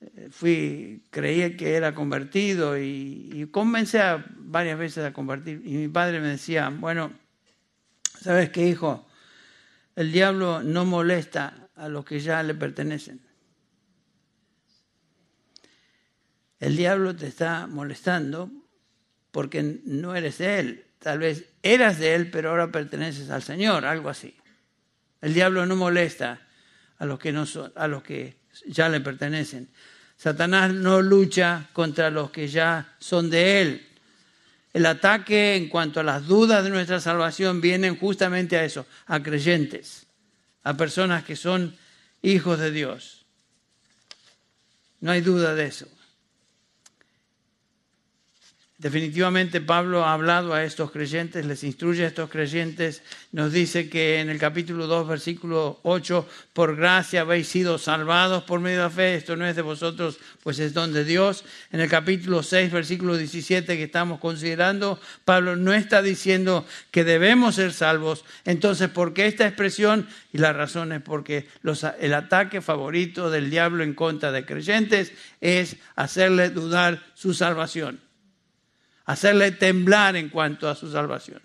eh, 0.00 0.28
fui, 0.30 1.02
creí 1.10 1.56
que 1.56 1.74
era 1.74 1.94
convertido 1.94 2.78
y, 2.78 3.30
y 3.32 3.46
comencé 3.46 4.00
a, 4.00 4.24
varias 4.36 4.78
veces 4.78 5.04
a 5.04 5.12
convertir. 5.12 5.62
Y 5.64 5.72
mi 5.72 5.88
padre 5.88 6.20
me 6.20 6.28
decía, 6.28 6.68
bueno, 6.68 7.12
¿sabes 8.20 8.50
qué, 8.50 8.68
hijo? 8.68 9.06
El 9.94 10.12
diablo 10.12 10.62
no 10.62 10.84
molesta 10.84 11.70
a 11.74 11.88
los 11.88 12.04
que 12.04 12.20
ya 12.20 12.42
le 12.42 12.54
pertenecen. 12.54 13.25
El 16.66 16.76
diablo 16.76 17.14
te 17.14 17.28
está 17.28 17.68
molestando 17.68 18.50
porque 19.30 19.78
no 19.84 20.16
eres 20.16 20.38
de 20.38 20.58
él. 20.58 20.84
Tal 20.98 21.20
vez 21.20 21.44
eras 21.62 22.00
de 22.00 22.16
él, 22.16 22.28
pero 22.28 22.50
ahora 22.50 22.72
perteneces 22.72 23.30
al 23.30 23.44
Señor, 23.44 23.84
algo 23.84 24.08
así. 24.08 24.34
El 25.20 25.32
diablo 25.32 25.64
no 25.64 25.76
molesta 25.76 26.40
a 26.98 27.06
los 27.06 27.20
que, 27.20 27.30
no 27.30 27.46
son, 27.46 27.72
a 27.76 27.86
los 27.86 28.02
que 28.02 28.38
ya 28.66 28.88
le 28.88 29.00
pertenecen. 29.00 29.68
Satanás 30.16 30.74
no 30.74 31.02
lucha 31.02 31.68
contra 31.72 32.10
los 32.10 32.32
que 32.32 32.48
ya 32.48 32.96
son 32.98 33.30
de 33.30 33.62
él. 33.62 33.88
El 34.72 34.86
ataque 34.86 35.54
en 35.54 35.68
cuanto 35.68 36.00
a 36.00 36.02
las 36.02 36.26
dudas 36.26 36.64
de 36.64 36.70
nuestra 36.70 36.98
salvación 36.98 37.60
vienen 37.60 37.96
justamente 37.96 38.56
a 38.56 38.64
eso, 38.64 38.86
a 39.06 39.22
creyentes, 39.22 40.08
a 40.64 40.76
personas 40.76 41.22
que 41.22 41.36
son 41.36 41.76
hijos 42.22 42.58
de 42.58 42.72
Dios. 42.72 43.24
No 44.98 45.12
hay 45.12 45.20
duda 45.20 45.54
de 45.54 45.66
eso. 45.66 45.86
Definitivamente 48.78 49.62
Pablo 49.62 50.04
ha 50.04 50.12
hablado 50.12 50.52
a 50.52 50.62
estos 50.62 50.90
creyentes, 50.90 51.46
les 51.46 51.64
instruye 51.64 52.04
a 52.04 52.08
estos 52.08 52.28
creyentes, 52.28 53.02
nos 53.32 53.50
dice 53.50 53.88
que 53.88 54.20
en 54.20 54.28
el 54.28 54.38
capítulo 54.38 54.86
2, 54.86 55.08
versículo 55.08 55.80
8, 55.82 56.28
por 56.52 56.76
gracia 56.76 57.22
habéis 57.22 57.48
sido 57.48 57.78
salvados 57.78 58.44
por 58.44 58.60
medio 58.60 58.76
de 58.76 58.82
la 58.82 58.90
fe, 58.90 59.14
esto 59.14 59.34
no 59.34 59.46
es 59.46 59.56
de 59.56 59.62
vosotros, 59.62 60.18
pues 60.42 60.58
es 60.58 60.74
don 60.74 60.92
de 60.92 61.06
Dios. 61.06 61.46
En 61.72 61.80
el 61.80 61.88
capítulo 61.88 62.42
6, 62.42 62.70
versículo 62.70 63.16
17 63.16 63.78
que 63.78 63.84
estamos 63.84 64.20
considerando, 64.20 65.00
Pablo 65.24 65.56
no 65.56 65.72
está 65.72 66.02
diciendo 66.02 66.66
que 66.90 67.02
debemos 67.02 67.54
ser 67.54 67.72
salvos. 67.72 68.26
Entonces, 68.44 68.90
¿por 68.90 69.14
qué 69.14 69.26
esta 69.26 69.46
expresión? 69.46 70.06
Y 70.34 70.38
la 70.38 70.52
razón 70.52 70.92
es 70.92 71.00
porque 71.00 71.48
el 71.98 72.12
ataque 72.12 72.60
favorito 72.60 73.30
del 73.30 73.48
diablo 73.48 73.82
en 73.82 73.94
contra 73.94 74.32
de 74.32 74.44
creyentes 74.44 75.12
es 75.40 75.76
hacerle 75.94 76.50
dudar 76.50 77.02
su 77.14 77.32
salvación 77.32 78.05
hacerle 79.06 79.52
temblar 79.52 80.16
en 80.16 80.28
cuanto 80.28 80.68
a 80.68 80.74
su 80.74 80.90
salvación. 80.90 81.40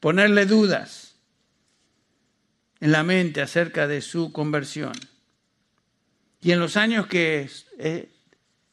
Ponerle 0.00 0.46
dudas 0.46 1.14
en 2.80 2.92
la 2.92 3.02
mente 3.02 3.40
acerca 3.40 3.86
de 3.86 4.00
su 4.00 4.32
conversión. 4.32 4.92
Y 6.42 6.52
en 6.52 6.58
los 6.58 6.76
años 6.76 7.06
que 7.06 7.48
he 7.78 8.08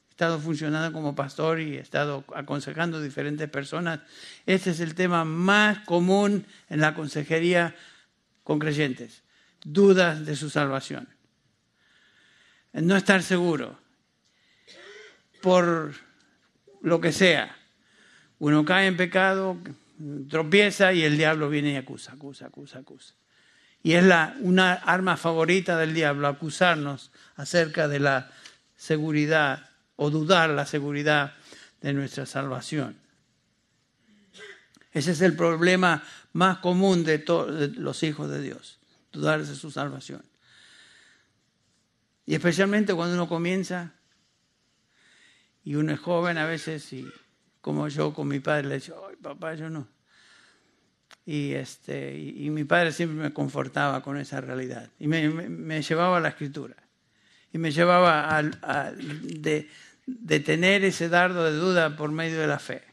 estado 0.10 0.40
funcionando 0.40 0.92
como 0.94 1.14
pastor 1.14 1.60
y 1.60 1.76
he 1.76 1.82
estado 1.82 2.24
aconsejando 2.34 2.98
a 2.98 3.02
diferentes 3.02 3.50
personas, 3.50 4.00
este 4.46 4.72
es 4.72 4.80
el 4.80 4.96
tema 4.96 5.26
más 5.26 5.80
común 5.80 6.46
en 6.70 6.82
la 6.82 6.96
consejería 6.96 7.76
con 8.44 8.58
creyentes, 8.58 9.22
dudas 9.64 10.26
de 10.26 10.36
su 10.36 10.50
salvación. 10.50 11.10
No 12.72 12.96
estar 12.96 13.22
seguro, 13.22 13.78
por 15.42 15.94
lo 16.82 17.02
que 17.02 17.12
sea. 17.12 17.56
Uno 18.40 18.66
cae 18.66 18.88
en 18.88 18.98
pecado, 18.98 19.58
tropieza 20.30 20.94
y 20.94 21.04
el 21.04 21.18
diablo 21.18 21.50
viene 21.50 21.72
y 21.72 21.76
acusa, 21.76 22.14
acusa, 22.14 22.48
acusa, 22.48 22.80
acusa. 22.80 23.14
Y 23.84 23.94
es 23.94 24.04
una 24.42 24.74
arma 24.74 25.18
favorita 25.18 25.78
del 25.78 25.94
diablo, 25.94 26.28
acusarnos 26.28 27.12
acerca 27.36 27.88
de 27.88 28.00
la 28.00 28.32
seguridad 28.76 29.70
o 29.96 30.10
dudar 30.10 30.50
la 30.50 30.66
seguridad 30.66 31.34
de 31.82 31.94
nuestra 31.94 32.26
salvación. 32.26 32.98
Ese 34.92 35.12
es 35.12 35.22
el 35.22 35.36
problema 35.36 36.04
más 36.34 36.60
común 36.60 37.04
de, 37.04 37.20
todos 37.20 37.78
los 37.78 38.04
hijos 38.04 38.30
de 38.30 38.42
Dios, 38.42 38.80
dudar 39.12 39.44
de 39.44 39.56
su 39.56 39.72
salvación. 39.72 40.24
Y 42.26 42.36
especialmente 42.36 42.94
cuando 42.94 43.16
uno 43.16 43.30
comienza 43.30 43.94
y 45.68 45.76
uno 45.76 45.92
es 45.92 46.00
joven 46.00 46.38
a 46.38 46.46
veces 46.46 46.94
y 46.94 47.06
como 47.60 47.90
yo 47.90 48.14
con 48.14 48.30
mi 48.30 48.40
padre 48.40 48.70
le 48.70 48.76
decía, 48.76 48.94
ay 49.06 49.18
papá, 49.18 49.54
yo 49.56 49.70
no. 49.70 49.86
Y, 51.26 51.56
este, 51.56 52.18
y, 52.18 52.50
mi 52.52 52.64
padre 52.64 52.94
siempre 52.94 53.22
me 53.22 53.34
confortaba 53.34 54.02
con 54.02 54.16
esa 54.18 54.40
realidad 54.40 54.90
y 54.98 55.08
me, 55.08 55.82
llevaba 55.82 56.16
a 56.16 56.20
la 56.22 56.30
escritura 56.30 56.78
y 57.52 57.58
me 57.58 57.72
llevaba 57.72 58.38
a, 58.38 58.94
de, 58.94 59.70
de 60.06 60.88
ese 60.88 61.10
dardo 61.10 61.44
de 61.44 61.52
duda 61.52 61.98
por 61.98 62.14
medio 62.14 62.40
de 62.40 62.48
la 62.48 62.60
fe. 62.60 62.84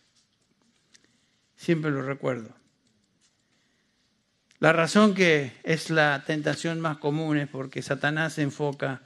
Siempre 1.55 1.93
lo 1.93 2.03
recuerdo. 2.03 2.57
La 4.59 4.73
razón 4.73 5.15
que 5.15 5.53
es 5.63 5.91
la 5.91 6.25
tentación 6.27 6.81
más 6.81 6.97
común 6.97 7.37
es 7.37 7.47
porque 7.49 7.83
Satanás 7.83 8.33
se 8.33 8.43
enfoca 8.43 9.03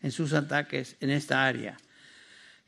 en 0.00 0.12
sus 0.12 0.34
ataques 0.34 0.96
en 1.00 1.10
esta 1.10 1.44
área. 1.44 1.76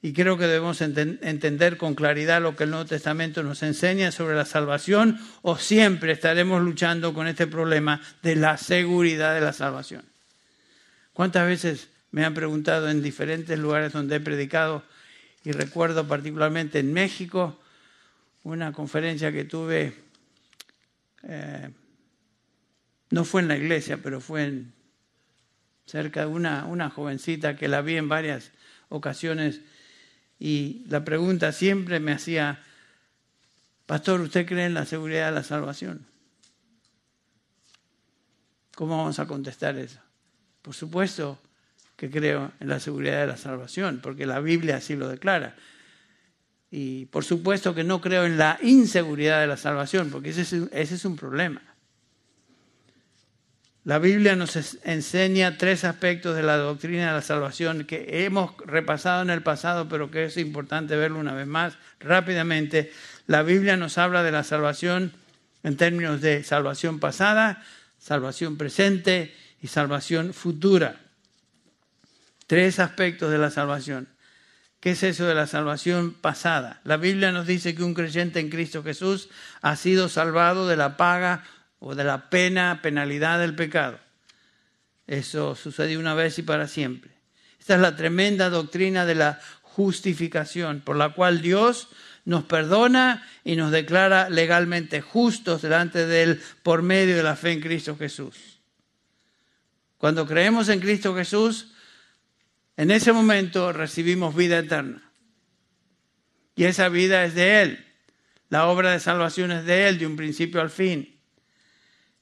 Y 0.04 0.12
creo 0.12 0.36
que 0.36 0.44
debemos 0.44 0.82
entender 0.82 1.78
con 1.78 1.94
claridad 1.94 2.42
lo 2.42 2.54
que 2.54 2.64
el 2.64 2.70
Nuevo 2.70 2.84
Testamento 2.84 3.42
nos 3.42 3.62
enseña 3.62 4.12
sobre 4.12 4.36
la 4.36 4.44
salvación 4.44 5.18
o 5.40 5.56
siempre 5.56 6.12
estaremos 6.12 6.60
luchando 6.60 7.14
con 7.14 7.26
este 7.26 7.46
problema 7.46 8.02
de 8.22 8.36
la 8.36 8.58
seguridad 8.58 9.34
de 9.34 9.40
la 9.40 9.54
salvación. 9.54 10.04
¿Cuántas 11.14 11.46
veces 11.46 11.88
me 12.10 12.22
han 12.22 12.34
preguntado 12.34 12.90
en 12.90 13.02
diferentes 13.02 13.58
lugares 13.58 13.94
donde 13.94 14.16
he 14.16 14.20
predicado 14.20 14.82
y 15.42 15.52
recuerdo 15.52 16.06
particularmente 16.06 16.80
en 16.80 16.92
México 16.92 17.58
una 18.42 18.72
conferencia 18.72 19.32
que 19.32 19.44
tuve, 19.44 19.94
eh, 21.22 21.70
no 23.08 23.24
fue 23.24 23.40
en 23.40 23.48
la 23.48 23.56
iglesia, 23.56 24.00
pero 24.02 24.20
fue 24.20 24.44
en, 24.44 24.74
cerca 25.86 26.20
de 26.20 26.26
una, 26.26 26.66
una 26.66 26.90
jovencita 26.90 27.56
que 27.56 27.68
la 27.68 27.80
vi 27.80 27.96
en 27.96 28.10
varias 28.10 28.50
ocasiones 28.90 29.62
y 30.38 30.84
la 30.88 31.04
pregunta 31.04 31.52
siempre 31.52 32.00
me 32.00 32.12
hacía, 32.12 32.62
Pastor, 33.86 34.20
¿usted 34.20 34.46
cree 34.46 34.66
en 34.66 34.74
la 34.74 34.86
seguridad 34.86 35.26
de 35.26 35.34
la 35.34 35.42
salvación? 35.42 36.06
¿Cómo 38.74 38.98
vamos 38.98 39.18
a 39.18 39.26
contestar 39.26 39.76
eso? 39.78 40.00
Por 40.62 40.74
supuesto 40.74 41.38
que 41.96 42.10
creo 42.10 42.52
en 42.60 42.68
la 42.68 42.80
seguridad 42.80 43.20
de 43.20 43.26
la 43.28 43.36
salvación, 43.36 44.00
porque 44.02 44.26
la 44.26 44.40
Biblia 44.40 44.76
así 44.76 44.96
lo 44.96 45.08
declara. 45.08 45.54
Y 46.70 47.06
por 47.06 47.24
supuesto 47.24 47.74
que 47.74 47.84
no 47.84 48.00
creo 48.00 48.24
en 48.24 48.36
la 48.36 48.58
inseguridad 48.62 49.40
de 49.40 49.46
la 49.46 49.56
salvación, 49.56 50.10
porque 50.10 50.30
ese 50.30 50.42
es, 50.42 50.52
ese 50.52 50.94
es 50.96 51.04
un 51.04 51.16
problema. 51.16 51.62
La 53.84 53.98
Biblia 53.98 54.34
nos 54.34 54.56
enseña 54.84 55.58
tres 55.58 55.84
aspectos 55.84 56.34
de 56.34 56.42
la 56.42 56.56
doctrina 56.56 57.08
de 57.08 57.12
la 57.12 57.20
salvación 57.20 57.84
que 57.84 58.24
hemos 58.24 58.56
repasado 58.64 59.20
en 59.20 59.28
el 59.28 59.42
pasado, 59.42 59.90
pero 59.90 60.10
que 60.10 60.24
es 60.24 60.38
importante 60.38 60.96
verlo 60.96 61.18
una 61.18 61.34
vez 61.34 61.46
más 61.46 61.76
rápidamente. 62.00 62.90
La 63.26 63.42
Biblia 63.42 63.76
nos 63.76 63.98
habla 63.98 64.22
de 64.22 64.32
la 64.32 64.42
salvación 64.42 65.12
en 65.62 65.76
términos 65.76 66.22
de 66.22 66.44
salvación 66.44 66.98
pasada, 66.98 67.62
salvación 67.98 68.56
presente 68.56 69.34
y 69.60 69.66
salvación 69.66 70.32
futura. 70.32 70.96
Tres 72.46 72.78
aspectos 72.78 73.30
de 73.30 73.38
la 73.38 73.50
salvación. 73.50 74.08
¿Qué 74.80 74.92
es 74.92 75.02
eso 75.02 75.26
de 75.26 75.34
la 75.34 75.46
salvación 75.46 76.14
pasada? 76.14 76.80
La 76.84 76.96
Biblia 76.96 77.32
nos 77.32 77.46
dice 77.46 77.74
que 77.74 77.82
un 77.82 77.92
creyente 77.92 78.40
en 78.40 78.48
Cristo 78.48 78.82
Jesús 78.82 79.28
ha 79.60 79.76
sido 79.76 80.08
salvado 80.08 80.68
de 80.68 80.76
la 80.76 80.96
paga 80.96 81.44
o 81.86 81.94
de 81.94 82.02
la 82.02 82.30
pena, 82.30 82.80
penalidad 82.80 83.38
del 83.38 83.54
pecado. 83.54 84.00
Eso 85.06 85.54
sucedió 85.54 86.00
una 86.00 86.14
vez 86.14 86.38
y 86.38 86.42
para 86.42 86.66
siempre. 86.66 87.10
Esta 87.60 87.74
es 87.74 87.80
la 87.80 87.94
tremenda 87.94 88.48
doctrina 88.48 89.04
de 89.04 89.14
la 89.14 89.38
justificación, 89.60 90.80
por 90.80 90.96
la 90.96 91.10
cual 91.10 91.42
Dios 91.42 91.88
nos 92.24 92.44
perdona 92.44 93.28
y 93.44 93.56
nos 93.56 93.70
declara 93.70 94.30
legalmente 94.30 95.02
justos 95.02 95.60
delante 95.60 96.06
de 96.06 96.22
Él 96.22 96.42
por 96.62 96.80
medio 96.80 97.16
de 97.16 97.22
la 97.22 97.36
fe 97.36 97.52
en 97.52 97.60
Cristo 97.60 97.98
Jesús. 97.98 98.60
Cuando 99.98 100.26
creemos 100.26 100.70
en 100.70 100.80
Cristo 100.80 101.14
Jesús, 101.14 101.74
en 102.78 102.90
ese 102.92 103.12
momento 103.12 103.74
recibimos 103.74 104.34
vida 104.34 104.58
eterna. 104.58 105.02
Y 106.56 106.64
esa 106.64 106.88
vida 106.88 107.26
es 107.26 107.34
de 107.34 107.60
Él. 107.60 107.84
La 108.48 108.68
obra 108.68 108.92
de 108.92 109.00
salvación 109.00 109.52
es 109.52 109.66
de 109.66 109.86
Él, 109.86 109.98
de 109.98 110.06
un 110.06 110.16
principio 110.16 110.62
al 110.62 110.70
fin. 110.70 111.13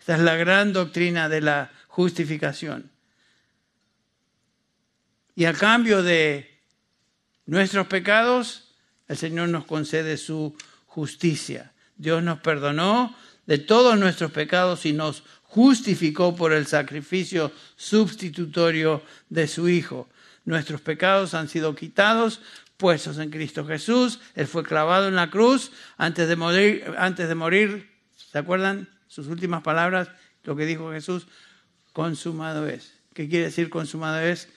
Esta 0.03 0.17
es 0.17 0.23
la 0.23 0.35
gran 0.35 0.73
doctrina 0.73 1.29
de 1.29 1.41
la 1.41 1.71
justificación. 1.87 2.91
Y 5.37 5.45
a 5.45 5.53
cambio 5.53 6.03
de 6.03 6.59
nuestros 7.47 7.87
pecados, 7.87 8.75
el 9.07 9.17
Señor 9.17 9.51
nos 9.51 9.65
concede 9.65 10.17
su 10.17 10.57
justicia. 10.87 11.71
Dios 11.97 12.21
nos 12.21 12.41
perdonó 12.41 13.17
de 13.47 13.59
todos 13.59 13.97
nuestros 13.97 14.33
pecados 14.33 14.87
y 14.87 14.93
nos 14.93 15.23
justificó 15.45 16.35
por 16.35 16.53
el 16.53 16.67
sacrificio 16.67 17.53
sustitutorio 17.77 19.05
de 19.29 19.47
su 19.47 19.69
Hijo. 19.69 20.09
Nuestros 20.45 20.81
pecados 20.81 21.33
han 21.35 21.49
sido 21.49 21.77
quitados, 21.77 22.41
puestos 22.77 23.19
en 23.19 23.31
Cristo 23.31 23.65
Jesús. 23.65 24.19
Él 24.35 24.49
fue 24.49 24.65
clavado 24.65 25.07
en 25.07 25.15
la 25.15 25.31
cruz 25.31 25.71
antes 25.97 26.27
de 26.27 26.35
morir. 26.35 26.93
Antes 26.99 27.29
de 27.29 27.37
morir 27.37 27.93
¿Se 28.33 28.39
acuerdan 28.39 28.89
sus 29.13 29.27
últimas 29.27 29.63
palabras? 29.63 30.09
Lo 30.43 30.57
que 30.57 30.65
dijo 30.65 30.91
Jesús, 30.91 31.29
consumado 31.93 32.67
es. 32.67 32.95
¿Qué 33.13 33.29
quiere 33.29 33.45
decir 33.45 33.69
consumado 33.69 34.19
es? 34.21 34.49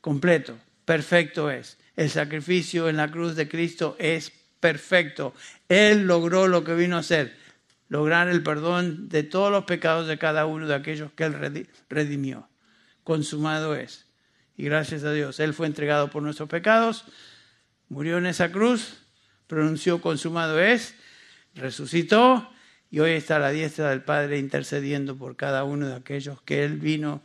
Completo, 0.00 0.58
perfecto 0.84 1.50
es. 1.52 1.78
El 1.94 2.10
sacrificio 2.10 2.88
en 2.88 2.96
la 2.96 3.12
cruz 3.12 3.36
de 3.36 3.48
Cristo 3.48 3.94
es 4.00 4.32
perfecto. 4.58 5.34
Él 5.68 6.08
logró 6.08 6.48
lo 6.48 6.64
que 6.64 6.74
vino 6.74 6.96
a 6.96 7.00
hacer, 7.00 7.36
lograr 7.88 8.26
el 8.26 8.42
perdón 8.42 9.08
de 9.08 9.22
todos 9.22 9.52
los 9.52 9.66
pecados 9.66 10.08
de 10.08 10.18
cada 10.18 10.46
uno 10.46 10.66
de 10.66 10.74
aquellos 10.74 11.12
que 11.12 11.22
Él 11.22 11.68
redimió. 11.88 12.48
Consumado 13.04 13.76
es. 13.76 14.06
Y 14.56 14.64
gracias 14.64 15.04
a 15.04 15.12
Dios, 15.12 15.38
Él 15.38 15.54
fue 15.54 15.68
entregado 15.68 16.10
por 16.10 16.24
nuestros 16.24 16.48
pecados, 16.48 17.04
murió 17.88 18.18
en 18.18 18.26
esa 18.26 18.50
cruz, 18.50 18.96
pronunció 19.46 20.00
consumado 20.00 20.60
es, 20.60 20.96
resucitó 21.54 22.50
y 22.94 23.00
hoy 23.00 23.10
está 23.10 23.36
a 23.36 23.38
la 23.40 23.50
diestra 23.50 23.90
del 23.90 24.02
Padre 24.02 24.38
intercediendo 24.38 25.16
por 25.16 25.34
cada 25.34 25.64
uno 25.64 25.88
de 25.88 25.96
aquellos 25.96 26.40
que 26.42 26.64
Él 26.64 26.78
vino 26.78 27.24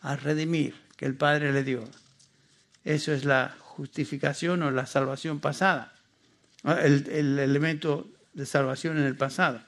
a 0.00 0.16
redimir, 0.16 0.74
que 0.96 1.04
el 1.04 1.14
Padre 1.14 1.52
le 1.52 1.62
dio. 1.62 1.84
Eso 2.84 3.12
es 3.12 3.26
la 3.26 3.54
justificación 3.58 4.62
o 4.62 4.70
la 4.70 4.86
salvación 4.86 5.38
pasada, 5.38 5.92
el, 6.64 7.06
el 7.10 7.38
elemento 7.38 8.08
de 8.32 8.46
salvación 8.46 8.96
en 8.96 9.04
el 9.04 9.14
pasado. 9.14 9.60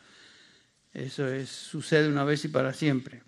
Eso 0.95 1.29
es, 1.29 1.51
sucede 1.51 2.09
una 2.09 2.25
vez 2.25 2.47
y 2.47 2.49
para 2.49 2.73
siempre. 2.73 3.23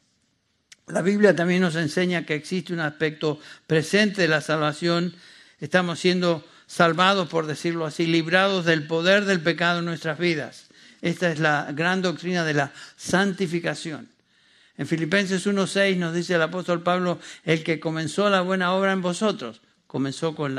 La 0.86 1.02
Biblia 1.02 1.36
también 1.36 1.60
nos 1.60 1.76
enseña 1.76 2.24
que 2.24 2.36
existe 2.36 2.72
un 2.72 2.80
aspecto 2.80 3.38
presente 3.66 4.22
de 4.22 4.28
la 4.28 4.40
salvación. 4.40 5.14
Estamos 5.60 6.00
siendo 6.00 6.42
salvados, 6.66 7.28
por 7.28 7.46
decirlo 7.46 7.84
así, 7.84 8.06
librados 8.06 8.64
del 8.64 8.86
poder 8.86 9.26
del 9.26 9.42
pecado 9.42 9.80
en 9.80 9.84
nuestras 9.84 10.18
vidas. 10.18 10.70
Esta 11.04 11.30
es 11.30 11.38
la 11.38 11.70
gran 11.72 12.00
doctrina 12.00 12.46
de 12.46 12.54
la 12.54 12.72
santificación. 12.96 14.08
En 14.78 14.86
Filipenses 14.86 15.46
1.6 15.46 15.98
nos 15.98 16.14
dice 16.14 16.34
el 16.34 16.40
apóstol 16.40 16.82
Pablo, 16.82 17.20
el 17.44 17.62
que 17.62 17.78
comenzó 17.78 18.30
la 18.30 18.40
buena 18.40 18.72
obra 18.72 18.92
en 18.92 19.02
vosotros, 19.02 19.60
comenzó 19.86 20.34
con 20.34 20.58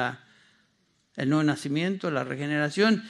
el 1.16 1.30
nuevo 1.30 1.44
nacimiento, 1.44 2.12
la 2.12 2.24
regeneración, 2.24 3.04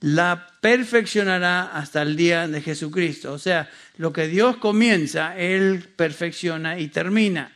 la 0.00 0.48
perfeccionará 0.62 1.64
hasta 1.64 2.00
el 2.00 2.16
día 2.16 2.48
de 2.48 2.62
Jesucristo. 2.62 3.34
O 3.34 3.38
sea, 3.38 3.68
lo 3.98 4.10
que 4.14 4.26
Dios 4.26 4.56
comienza, 4.56 5.36
Él 5.36 5.90
perfecciona 5.94 6.78
y 6.78 6.88
termina. 6.88 7.52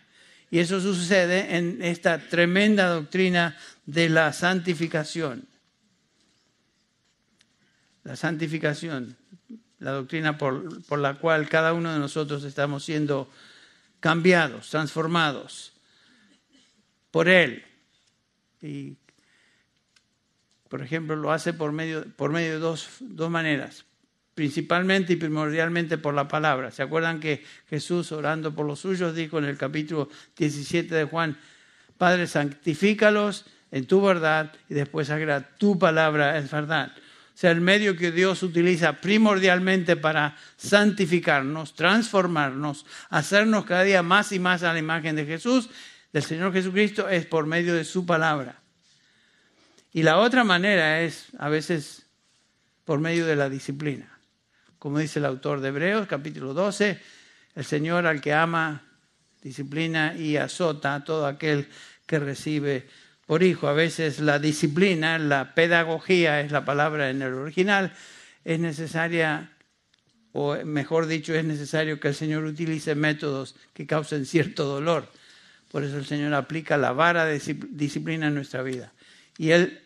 Y 0.51 0.59
eso 0.59 0.79
sucede 0.79 1.57
en 1.57 1.79
esta 1.81 2.19
tremenda 2.19 2.89
doctrina 2.89 3.57
de 3.87 4.11
la 4.11 4.35
santificación. 4.35 5.46
La 8.07 8.15
santificación, 8.15 9.17
la 9.81 9.91
doctrina 9.91 10.39
por, 10.39 10.85
por 10.85 11.01
la 11.01 11.15
cual 11.15 11.49
cada 11.49 11.73
uno 11.73 11.93
de 11.93 11.99
nosotros 11.99 12.45
estamos 12.45 12.85
siendo 12.85 13.29
cambiados, 13.99 14.71
transformados 14.71 15.73
por 17.11 17.29
Él. 17.29 17.65
Y 18.63 18.97
por 20.69 20.83
ejemplo, 20.83 21.17
lo 21.17 21.33
hace 21.33 21.53
por 21.53 21.73
medio, 21.73 22.05
por 22.15 22.31
medio 22.31 22.53
de 22.53 22.59
dos, 22.61 22.89
dos 23.01 23.29
maneras, 23.29 23.85
principalmente 24.37 25.15
y 25.15 25.17
primordialmente 25.17 25.99
por 25.99 26.15
la 26.15 26.29
palabra. 26.29 26.71
¿Se 26.71 26.85
acuerdan 26.85 27.19
que 27.19 27.45
Jesús, 27.69 28.13
orando 28.13 28.55
por 28.55 28.67
los 28.67 28.79
suyos, 28.79 29.17
dijo 29.17 29.39
en 29.39 29.47
el 29.47 29.59
capítulo 29.59 30.09
17 30.37 30.95
de 30.95 31.05
Juan, 31.05 31.37
Padre, 31.99 32.29
santifícalos 32.29 33.47
en 33.73 33.87
tu 33.87 34.01
verdad 34.01 34.53
y 34.69 34.75
después 34.75 35.11
agrada 35.11 35.57
tu 35.59 35.77
palabra 35.77 36.39
es 36.39 36.49
verdad. 36.53 36.93
Sea, 37.37 37.51
el 37.51 37.61
medio 37.61 37.99
que 37.99 38.13
Dios 38.13 38.43
utiliza 38.43 38.95
primordialmente 38.95 39.95
para 39.95 40.39
santificarnos, 40.57 41.75
transformarnos, 41.75 42.87
hacernos 43.11 43.67
cada 43.67 43.83
día 43.83 44.03
más 44.03 44.33
y 44.33 44.39
más 44.39 44.63
a 44.63 44.73
la 44.73 44.79
imagen 44.79 45.17
de 45.17 45.27
Jesús, 45.27 45.69
del 46.15 46.23
Señor 46.23 46.55
Jesucristo, 46.55 47.11
es 47.11 47.27
por 47.27 47.45
medio 47.45 47.75
de 47.75 47.85
su 47.85 48.07
palabra. 48.07 48.63
Y 49.93 50.03
la 50.03 50.17
otra 50.17 50.45
manera 50.45 51.03
es 51.03 51.27
a 51.39 51.51
veces 51.51 52.07
por 52.87 53.01
medio 53.01 53.27
de 53.27 53.37
la 53.37 53.51
disciplina. 53.51 54.19
Como 54.79 54.99
dice 54.99 55.19
el 55.19 55.27
autor 55.27 55.61
de 55.61 55.69
Hebreos, 55.69 56.07
capítulo 56.07 56.55
12, 56.55 56.99
el 57.55 57.65
Señor 57.67 58.07
al 58.07 58.23
que 58.23 58.33
ama, 58.33 58.83
disciplina 59.43 60.15
y 60.17 60.39
azota 60.39 60.95
a 60.95 61.05
todo 61.05 61.27
aquel 61.27 61.69
que 62.07 62.19
recibe 62.19 62.89
por 63.27 63.43
hijo. 63.43 63.69
A 63.69 63.73
veces 63.73 64.21
la 64.21 64.39
disciplina, 64.39 65.19
la 65.19 65.55
pedagogía 65.55 66.41
es 66.41 66.53
la 66.53 66.65
palabra 66.65 67.11
en 67.11 67.23
el 67.23 67.35
original, 67.35 67.93
es 68.45 68.61
necesaria, 68.61 69.51
o 70.33 70.57
mejor 70.65 71.07
dicho, 71.07 71.35
es 71.35 71.45
necesario 71.45 72.01
que 72.01 72.09
el 72.09 72.15
Señor 72.15 72.45
utilice 72.45 72.95
métodos 72.95 73.57
que 73.75 73.87
causen 73.87 74.25
cierto 74.25 74.65
dolor. 74.65 75.11
Por 75.71 75.85
eso 75.85 75.99
el 75.99 76.07
Señor 76.07 76.33
aplica 76.35 76.77
la 76.77 76.93
vara 76.93 77.25
de 77.25 77.41
disciplina 77.71 78.29
en 78.29 78.35
nuestra 78.35 78.63
vida. 78.63 78.93
Y 79.37 79.51
Él 79.51 79.83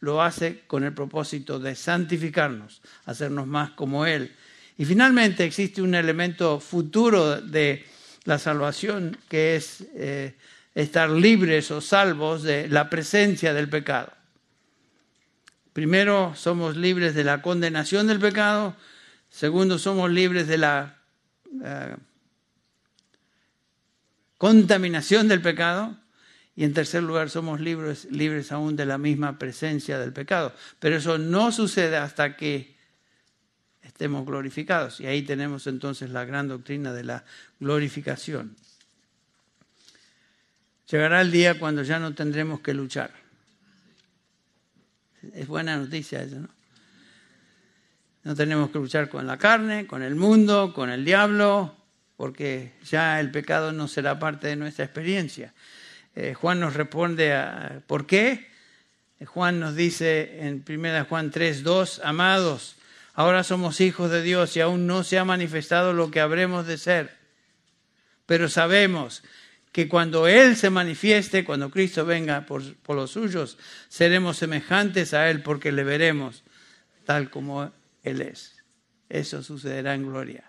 lo 0.00 0.22
hace 0.22 0.62
con 0.66 0.84
el 0.84 0.92
propósito 0.92 1.58
de 1.58 1.74
santificarnos, 1.74 2.82
hacernos 3.04 3.46
más 3.46 3.70
como 3.70 4.06
Él. 4.06 4.32
Y 4.76 4.84
finalmente 4.84 5.44
existe 5.44 5.82
un 5.82 5.94
elemento 5.94 6.58
futuro 6.58 7.40
de 7.40 7.84
la 8.24 8.38
salvación 8.38 9.16
que 9.28 9.56
es 9.56 9.84
eh, 9.94 10.34
estar 10.80 11.10
libres 11.10 11.70
o 11.70 11.80
salvos 11.80 12.42
de 12.42 12.68
la 12.68 12.90
presencia 12.90 13.54
del 13.54 13.68
pecado. 13.68 14.12
Primero, 15.72 16.34
somos 16.34 16.76
libres 16.76 17.14
de 17.14 17.24
la 17.24 17.42
condenación 17.42 18.06
del 18.06 18.18
pecado. 18.18 18.76
Segundo, 19.28 19.78
somos 19.78 20.10
libres 20.10 20.48
de 20.48 20.58
la 20.58 20.98
eh, 21.64 21.96
contaminación 24.36 25.28
del 25.28 25.40
pecado. 25.40 25.96
Y 26.56 26.64
en 26.64 26.74
tercer 26.74 27.02
lugar, 27.02 27.30
somos 27.30 27.60
libres, 27.60 28.06
libres 28.10 28.52
aún 28.52 28.76
de 28.76 28.84
la 28.84 28.98
misma 28.98 29.38
presencia 29.38 29.98
del 29.98 30.12
pecado. 30.12 30.52
Pero 30.80 30.96
eso 30.96 31.16
no 31.18 31.52
sucede 31.52 31.96
hasta 31.96 32.36
que 32.36 32.76
estemos 33.82 34.26
glorificados. 34.26 35.00
Y 35.00 35.06
ahí 35.06 35.22
tenemos 35.22 35.66
entonces 35.66 36.10
la 36.10 36.24
gran 36.24 36.48
doctrina 36.48 36.92
de 36.92 37.04
la 37.04 37.24
glorificación. 37.60 38.56
Llegará 40.90 41.20
el 41.20 41.30
día 41.30 41.58
cuando 41.58 41.82
ya 41.82 41.98
no 41.98 42.14
tendremos 42.14 42.60
que 42.60 42.74
luchar. 42.74 43.12
Es 45.34 45.46
buena 45.46 45.76
noticia 45.76 46.22
eso, 46.22 46.40
¿no? 46.40 46.48
No 48.22 48.34
tenemos 48.34 48.70
que 48.70 48.78
luchar 48.78 49.08
con 49.08 49.26
la 49.26 49.38
carne, 49.38 49.86
con 49.86 50.02
el 50.02 50.14
mundo, 50.14 50.74
con 50.74 50.90
el 50.90 51.04
diablo, 51.04 51.74
porque 52.16 52.72
ya 52.84 53.18
el 53.18 53.30
pecado 53.30 53.72
no 53.72 53.88
será 53.88 54.18
parte 54.18 54.48
de 54.48 54.56
nuestra 54.56 54.84
experiencia. 54.84 55.54
Eh, 56.14 56.34
Juan 56.34 56.60
nos 56.60 56.74
responde 56.74 57.32
a 57.32 57.80
por 57.86 58.06
qué. 58.06 58.50
Eh, 59.18 59.24
Juan 59.24 59.58
nos 59.60 59.74
dice 59.74 60.46
en 60.46 60.64
1 60.68 61.06
Juan 61.06 61.30
3, 61.30 61.62
2, 61.62 62.02
amados, 62.04 62.76
ahora 63.14 63.42
somos 63.42 63.80
hijos 63.80 64.10
de 64.10 64.22
Dios 64.22 64.56
y 64.56 64.60
aún 64.60 64.86
no 64.86 65.02
se 65.02 65.18
ha 65.18 65.24
manifestado 65.24 65.94
lo 65.94 66.10
que 66.10 66.20
habremos 66.20 66.66
de 66.66 66.76
ser. 66.76 67.16
Pero 68.26 68.48
sabemos 68.48 69.22
que 69.72 69.88
cuando 69.88 70.26
Él 70.26 70.56
se 70.56 70.70
manifieste, 70.70 71.44
cuando 71.44 71.70
Cristo 71.70 72.04
venga 72.04 72.46
por, 72.46 72.74
por 72.76 72.96
los 72.96 73.12
suyos, 73.12 73.58
seremos 73.88 74.36
semejantes 74.36 75.14
a 75.14 75.30
Él 75.30 75.42
porque 75.42 75.72
le 75.72 75.84
veremos 75.84 76.42
tal 77.04 77.30
como 77.30 77.70
Él 78.02 78.22
es. 78.22 78.56
Eso 79.08 79.42
sucederá 79.42 79.94
en 79.94 80.06
gloria. 80.06 80.44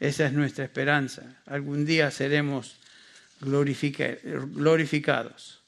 Esa 0.00 0.26
es 0.26 0.32
nuestra 0.32 0.64
esperanza. 0.64 1.22
Algún 1.46 1.84
día 1.84 2.10
seremos 2.10 2.76
glorificados. 3.40 5.62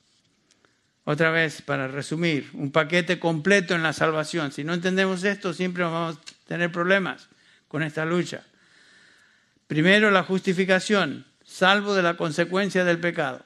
Otra 1.04 1.30
vez, 1.30 1.62
para 1.62 1.88
resumir, 1.88 2.50
un 2.52 2.70
paquete 2.70 3.18
completo 3.18 3.74
en 3.74 3.82
la 3.82 3.92
salvación. 3.92 4.52
Si 4.52 4.62
no 4.62 4.74
entendemos 4.74 5.24
esto, 5.24 5.52
siempre 5.52 5.82
vamos 5.82 6.16
a 6.16 6.20
tener 6.46 6.70
problemas 6.70 7.28
con 7.68 7.82
esta 7.82 8.04
lucha. 8.04 8.44
Primero, 9.66 10.11
la 10.11 10.22
justificación. 10.22 11.26
Salvo 11.51 11.94
de 11.94 12.03
la 12.03 12.16
consecuencia 12.16 12.84
del 12.84 13.01
pecado, 13.01 13.44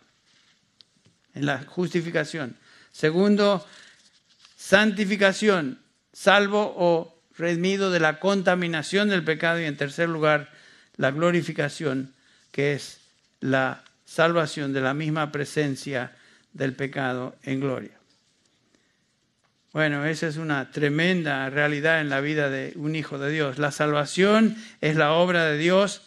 en 1.34 1.46
la 1.46 1.64
justificación. 1.64 2.56
Segundo, 2.92 3.66
santificación, 4.56 5.80
salvo 6.12 6.74
o 6.76 7.18
redimido 7.36 7.90
de 7.90 8.00
la 8.00 8.20
contaminación 8.20 9.08
del 9.08 9.24
pecado. 9.24 9.60
Y 9.60 9.64
en 9.64 9.76
tercer 9.76 10.08
lugar, 10.08 10.50
la 10.96 11.10
glorificación, 11.10 12.12
que 12.52 12.74
es 12.74 13.00
la 13.40 13.82
salvación 14.04 14.72
de 14.72 14.82
la 14.82 14.94
misma 14.94 15.32
presencia 15.32 16.12
del 16.52 16.74
pecado 16.74 17.34
en 17.42 17.60
gloria. 17.60 17.98
Bueno, 19.72 20.04
esa 20.04 20.28
es 20.28 20.36
una 20.36 20.70
tremenda 20.70 21.50
realidad 21.50 22.00
en 22.00 22.10
la 22.10 22.20
vida 22.20 22.48
de 22.48 22.74
un 22.76 22.94
hijo 22.94 23.18
de 23.18 23.32
Dios. 23.32 23.58
La 23.58 23.72
salvación 23.72 24.56
es 24.80 24.94
la 24.94 25.14
obra 25.14 25.46
de 25.46 25.58
Dios 25.58 26.02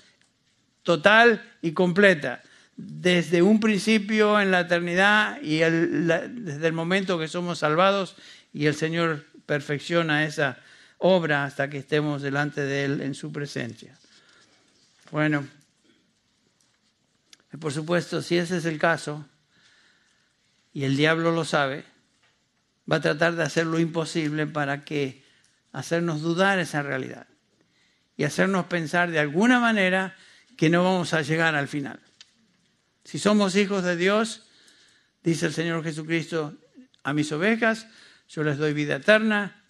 total 0.87 1.43
y 1.61 1.73
completa, 1.73 2.41
desde 2.77 3.41
un 3.41 3.59
principio 3.59 4.39
en 4.39 4.51
la 4.51 4.61
eternidad 4.61 5.37
y 5.41 5.57
desde 5.57 6.65
el 6.65 6.71
momento 6.71 7.19
que 7.19 7.27
somos 7.27 7.59
salvados 7.59 8.15
y 8.53 8.67
el 8.67 8.73
Señor 8.73 9.25
perfecciona 9.45 10.23
esa 10.23 10.59
obra 10.97 11.43
hasta 11.43 11.69
que 11.69 11.79
estemos 11.79 12.21
delante 12.21 12.61
de 12.61 12.85
Él 12.85 13.01
en 13.01 13.15
su 13.15 13.33
presencia. 13.33 13.97
Bueno, 15.11 15.45
por 17.59 17.73
supuesto, 17.73 18.21
si 18.21 18.37
ese 18.37 18.55
es 18.55 18.63
el 18.63 18.79
caso, 18.79 19.25
y 20.71 20.85
el 20.85 20.95
diablo 20.95 21.33
lo 21.33 21.43
sabe, 21.43 21.83
va 22.89 22.95
a 22.95 23.01
tratar 23.01 23.35
de 23.35 23.43
hacer 23.43 23.65
lo 23.65 23.77
imposible 23.77 24.47
para 24.47 24.85
que 24.85 25.21
hacernos 25.73 26.21
dudar 26.21 26.59
esa 26.59 26.81
realidad 26.81 27.27
y 28.15 28.23
hacernos 28.23 28.67
pensar 28.67 29.11
de 29.11 29.19
alguna 29.19 29.59
manera 29.59 30.15
que 30.57 30.69
no 30.69 30.83
vamos 30.83 31.13
a 31.13 31.21
llegar 31.21 31.55
al 31.55 31.67
final. 31.67 31.99
Si 33.03 33.19
somos 33.19 33.55
hijos 33.55 33.83
de 33.83 33.95
Dios, 33.95 34.43
dice 35.23 35.45
el 35.45 35.53
Señor 35.53 35.83
Jesucristo, 35.83 36.57
a 37.03 37.13
mis 37.13 37.31
ovejas 37.31 37.87
yo 38.27 38.43
les 38.43 38.57
doy 38.57 38.73
vida 38.73 38.97
eterna, 38.97 39.63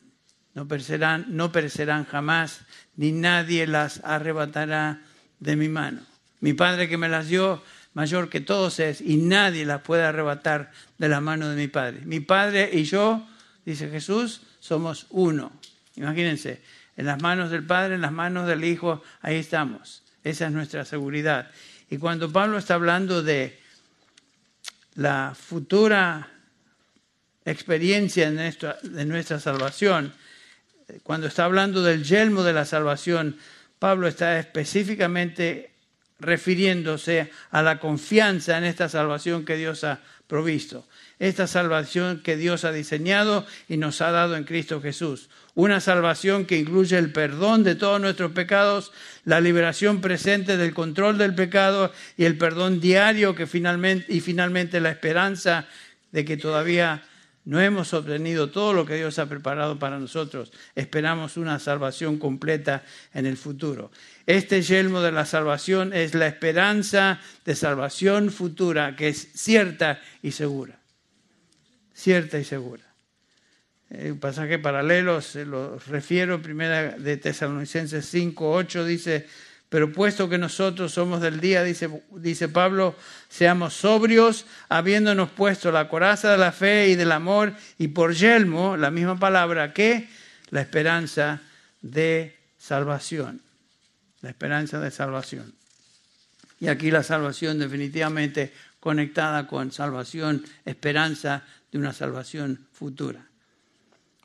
no 0.55 0.67
perecerán, 0.67 1.25
no 1.29 1.51
perecerán 1.51 2.05
jamás, 2.05 2.61
ni 2.95 3.11
nadie 3.11 3.67
las 3.67 4.03
arrebatará 4.03 5.01
de 5.39 5.55
mi 5.55 5.69
mano. 5.69 6.01
Mi 6.39 6.53
Padre 6.53 6.89
que 6.89 6.97
me 6.97 7.09
las 7.09 7.27
dio, 7.27 7.61
mayor 7.93 8.29
que 8.29 8.41
todos 8.41 8.79
es, 8.79 9.01
y 9.01 9.17
nadie 9.17 9.65
las 9.65 9.81
puede 9.81 10.03
arrebatar 10.03 10.71
de 10.97 11.09
la 11.09 11.21
mano 11.21 11.49
de 11.49 11.55
mi 11.55 11.67
Padre. 11.67 12.01
Mi 12.05 12.21
Padre 12.21 12.71
y 12.73 12.85
yo, 12.85 13.27
dice 13.65 13.89
Jesús, 13.89 14.41
somos 14.59 15.05
uno. 15.11 15.51
Imagínense, 15.95 16.63
en 16.95 17.05
las 17.05 17.21
manos 17.21 17.51
del 17.51 17.63
Padre, 17.63 17.95
en 17.95 18.01
las 18.01 18.11
manos 18.11 18.47
del 18.47 18.63
Hijo, 18.63 19.03
ahí 19.21 19.35
estamos. 19.35 20.06
Esa 20.27 20.47
es 20.47 20.51
nuestra 20.51 20.83
seguridad. 20.83 21.49
Y 21.89 21.97
cuando 21.97 22.29
Pablo 22.29 22.57
está 22.57 22.73
hablando 22.73 23.23
de 23.23 23.57
la 24.95 25.33
futura 25.39 26.27
experiencia 27.45 28.29
de 28.29 29.05
nuestra, 29.05 29.39
salvación, 29.39 30.13
cuando 31.03 31.27
está 31.27 31.45
hablando 31.45 31.81
del 31.81 32.03
yelmo 32.03 32.43
de 32.43 32.51
la 32.51 32.65
salvación, 32.65 33.37
Pablo 33.79 34.05
está 34.05 34.37
específicamente 34.37 35.71
refiriéndose 36.19 37.31
a 37.51 37.61
la 37.61 37.79
confianza 37.79 38.57
en 38.57 38.65
esta 38.65 38.89
salvación 38.89 39.45
que 39.45 39.55
Dios 39.55 39.85
ha 39.85 40.01
provisto, 40.27 40.85
esta 41.19 41.47
salvación 41.47 42.21
que 42.21 42.35
Dios 42.35 42.65
ha 42.65 42.73
diseñado 42.73 43.45
y 43.69 43.77
nos 43.77 44.01
ha 44.01 44.11
dado 44.11 44.35
en 44.35 44.43
Cristo 44.43 44.81
Jesús. 44.81 45.29
Una 45.57 45.79
salvación 45.79 46.45
que 46.45 46.59
incluye 46.59 46.99
el 46.99 47.11
perdón 47.11 47.63
de 47.63 47.73
todos 47.73 47.99
nuestros 47.99 48.31
pecados, 48.31 48.91
la 49.25 49.41
liberación 49.41 50.01
presente 50.01 50.55
del 50.55 50.75
control 50.75 51.17
del 51.17 51.33
pecado 51.33 51.91
y 52.15 52.25
el 52.25 52.37
perdón 52.37 52.79
diario 52.79 53.33
que 53.33 53.47
finalmente, 53.47 54.05
y 54.13 54.19
finalmente 54.19 54.79
la 54.79 54.91
esperanza 54.91 55.67
de 56.11 56.25
que 56.25 56.37
todavía 56.37 57.01
no 57.45 57.59
hemos 57.59 57.91
obtenido 57.95 58.51
todo 58.51 58.71
lo 58.71 58.85
que 58.85 58.97
Dios 58.97 59.17
ha 59.17 59.25
preparado 59.25 59.79
para 59.79 59.97
nosotros. 59.97 60.51
Esperamos 60.75 61.37
una 61.37 61.57
salvación 61.57 62.19
completa 62.19 62.83
en 63.15 63.25
el 63.25 63.35
futuro. 63.35 63.89
Este 64.27 64.61
yelmo 64.61 65.01
de 65.01 65.11
la 65.11 65.25
salvación 65.25 65.91
es 65.91 66.13
la 66.13 66.27
esperanza 66.27 67.19
de 67.45 67.55
salvación 67.55 68.29
futura 68.29 68.95
que 68.95 69.07
es 69.07 69.29
cierta 69.33 69.99
y 70.21 70.33
segura. 70.33 70.77
Cierta 71.95 72.37
y 72.37 72.43
segura. 72.43 72.86
Un 73.89 74.19
pasaje 74.19 74.59
paralelo 74.59 75.21
se 75.21 75.45
lo 75.45 75.79
refiero, 75.79 76.41
primera 76.41 76.91
de 76.97 77.15
Tesalonicenses 77.17 78.05
5, 78.05 78.51
8, 78.51 78.85
dice, 78.85 79.27
pero 79.69 79.91
puesto 79.91 80.27
que 80.27 80.37
nosotros 80.37 80.93
somos 80.93 81.21
del 81.21 81.39
día, 81.39 81.63
dice, 81.63 81.89
dice 82.11 82.49
Pablo, 82.49 82.95
seamos 83.29 83.73
sobrios, 83.73 84.45
habiéndonos 84.67 85.29
puesto 85.29 85.71
la 85.71 85.87
coraza 85.87 86.31
de 86.31 86.37
la 86.37 86.51
fe 86.51 86.89
y 86.89 86.95
del 86.95 87.11
amor, 87.11 87.53
y 87.77 87.89
por 87.89 88.13
yelmo, 88.13 88.75
la 88.75 88.91
misma 88.91 89.17
palabra 89.17 89.73
que 89.73 90.09
la 90.49 90.61
esperanza 90.61 91.41
de 91.81 92.37
salvación. 92.57 93.41
La 94.21 94.29
esperanza 94.29 94.79
de 94.79 94.91
salvación. 94.91 95.53
Y 96.59 96.67
aquí 96.67 96.89
la 96.89 97.03
salvación 97.03 97.59
definitivamente 97.59 98.53
conectada 98.79 99.47
con 99.47 99.71
salvación, 99.71 100.43
esperanza 100.65 101.43
de 101.71 101.77
una 101.77 101.93
salvación 101.93 102.67
futura. 102.71 103.26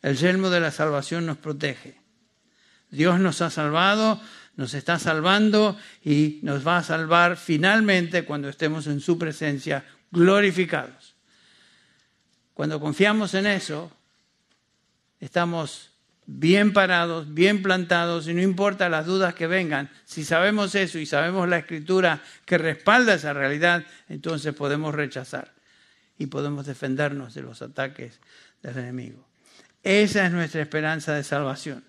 El 0.03 0.17
yelmo 0.17 0.51
de 0.51 0.61
la 0.61 0.71
salvación 0.71 1.27
nos 1.27 1.39
protege. 1.39 2.01
Dios 2.91 3.21
nos 3.21 3.41
ha 3.41 3.51
salvado, 3.51 4.21
nos 4.57 4.75
está 4.75 4.99
salvando 4.99 5.79
y 6.05 6.41
nos 6.43 6.67
va 6.67 6.79
a 6.79 6.83
salvar 6.83 7.37
finalmente 7.37 8.25
cuando 8.25 8.49
estemos 8.49 8.87
en 8.87 9.01
su 9.01 9.19
presencia 9.19 9.85
glorificados. 10.11 11.15
Cuando 12.53 12.81
confiamos 12.81 13.33
en 13.35 13.47
eso, 13.47 13.91
estamos 15.21 15.91
bien 16.27 16.73
parados, 16.73 17.33
bien 17.33 17.63
plantados, 17.63 18.29
y 18.29 18.35
no 18.35 18.43
importa 18.43 18.89
las 18.89 19.07
dudas 19.07 19.35
que 19.35 19.47
vengan, 19.47 19.91
si 20.05 20.25
sabemos 20.25 20.75
eso 20.75 20.99
y 20.99 21.07
sabemos 21.07 21.49
la 21.49 21.59
escritura 21.59 22.23
que 22.45 22.59
respalda 22.59 23.15
esa 23.15 23.33
realidad, 23.33 23.85
entonces 24.09 24.55
podemos 24.55 24.95
rechazar 24.95 25.53
y 26.19 26.27
podemos 26.27 26.67
defendernos 26.67 27.35
de 27.35 27.43
los 27.43 27.63
ataques 27.63 28.21
del 28.63 28.79
enemigo. 28.79 29.32
Esa 29.83 30.27
es 30.27 30.33
nuestra 30.33 30.63
esperanza 30.63 31.15
de 31.15 31.25
salvación. 31.25 31.85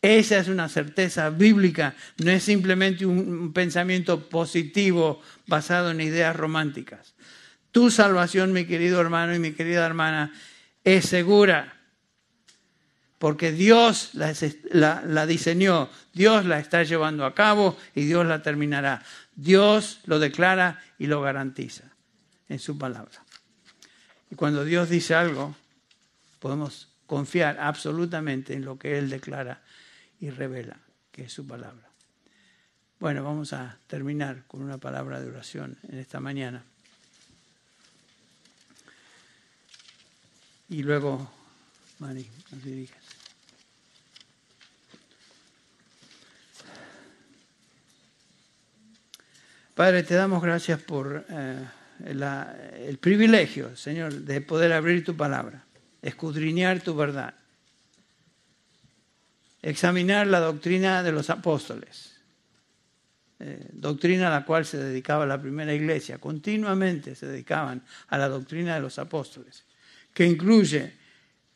Esa 0.00 0.38
es 0.38 0.46
una 0.46 0.68
certeza 0.68 1.28
bíblica, 1.30 1.94
no 2.18 2.30
es 2.30 2.44
simplemente 2.44 3.04
un 3.04 3.52
pensamiento 3.52 4.28
positivo 4.28 5.20
basado 5.46 5.90
en 5.90 6.00
ideas 6.00 6.36
románticas. 6.36 7.14
Tu 7.72 7.90
salvación, 7.90 8.52
mi 8.52 8.64
querido 8.64 9.00
hermano 9.00 9.34
y 9.34 9.40
mi 9.40 9.52
querida 9.52 9.84
hermana, 9.84 10.32
es 10.84 11.06
segura, 11.06 11.78
porque 13.18 13.50
Dios 13.50 14.10
la, 14.12 15.26
diseñó, 15.26 15.90
Dios 16.12 16.44
la 16.44 16.60
está 16.60 16.84
llevando 16.84 17.26
a 17.26 17.34
cabo 17.34 17.76
y 17.94 18.04
Dios 18.04 18.24
la 18.24 18.42
terminará. 18.42 19.02
Dios 19.34 20.00
lo 20.06 20.20
declara 20.20 20.80
y 20.98 21.06
lo 21.06 21.20
garantiza 21.20 21.84
en 22.48 22.60
su 22.60 22.78
palabra. 22.78 23.24
Y 24.30 24.36
cuando 24.36 24.64
Dios 24.64 24.88
dice 24.88 25.16
algo, 25.16 25.56
podemos 26.38 26.88
confiar 27.08 27.58
absolutamente 27.58 28.52
en 28.52 28.64
lo 28.64 28.78
que 28.78 28.98
Él 28.98 29.08
declara 29.08 29.62
y 30.20 30.30
revela, 30.30 30.76
que 31.10 31.24
es 31.24 31.32
su 31.32 31.46
palabra. 31.46 31.88
Bueno, 33.00 33.24
vamos 33.24 33.52
a 33.54 33.78
terminar 33.86 34.44
con 34.46 34.62
una 34.62 34.76
palabra 34.76 35.20
de 35.20 35.28
oración 35.28 35.78
en 35.88 35.98
esta 35.98 36.20
mañana. 36.20 36.62
Y 40.68 40.82
luego, 40.82 41.32
Mari, 41.98 42.28
nos 42.52 42.62
diriges. 42.62 42.96
Padre, 49.74 50.02
te 50.02 50.14
damos 50.14 50.42
gracias 50.42 50.78
por 50.82 51.24
eh, 51.30 51.64
el 52.04 52.98
privilegio, 52.98 53.74
Señor, 53.76 54.12
de 54.12 54.40
poder 54.42 54.72
abrir 54.72 55.04
tu 55.04 55.16
palabra, 55.16 55.64
escudriñar 56.02 56.80
tu 56.80 56.94
verdad 56.94 57.34
examinar 59.62 60.26
la 60.26 60.40
doctrina 60.40 61.02
de 61.02 61.12
los 61.12 61.30
apóstoles, 61.30 62.16
eh, 63.40 63.68
doctrina 63.72 64.28
a 64.28 64.30
la 64.30 64.44
cual 64.44 64.64
se 64.64 64.78
dedicaba 64.78 65.26
la 65.26 65.40
primera 65.40 65.72
iglesia, 65.74 66.18
continuamente 66.18 67.14
se 67.14 67.26
dedicaban 67.26 67.82
a 68.08 68.18
la 68.18 68.28
doctrina 68.28 68.74
de 68.74 68.80
los 68.80 68.98
apóstoles, 68.98 69.64
que 70.12 70.24
incluye 70.24 70.94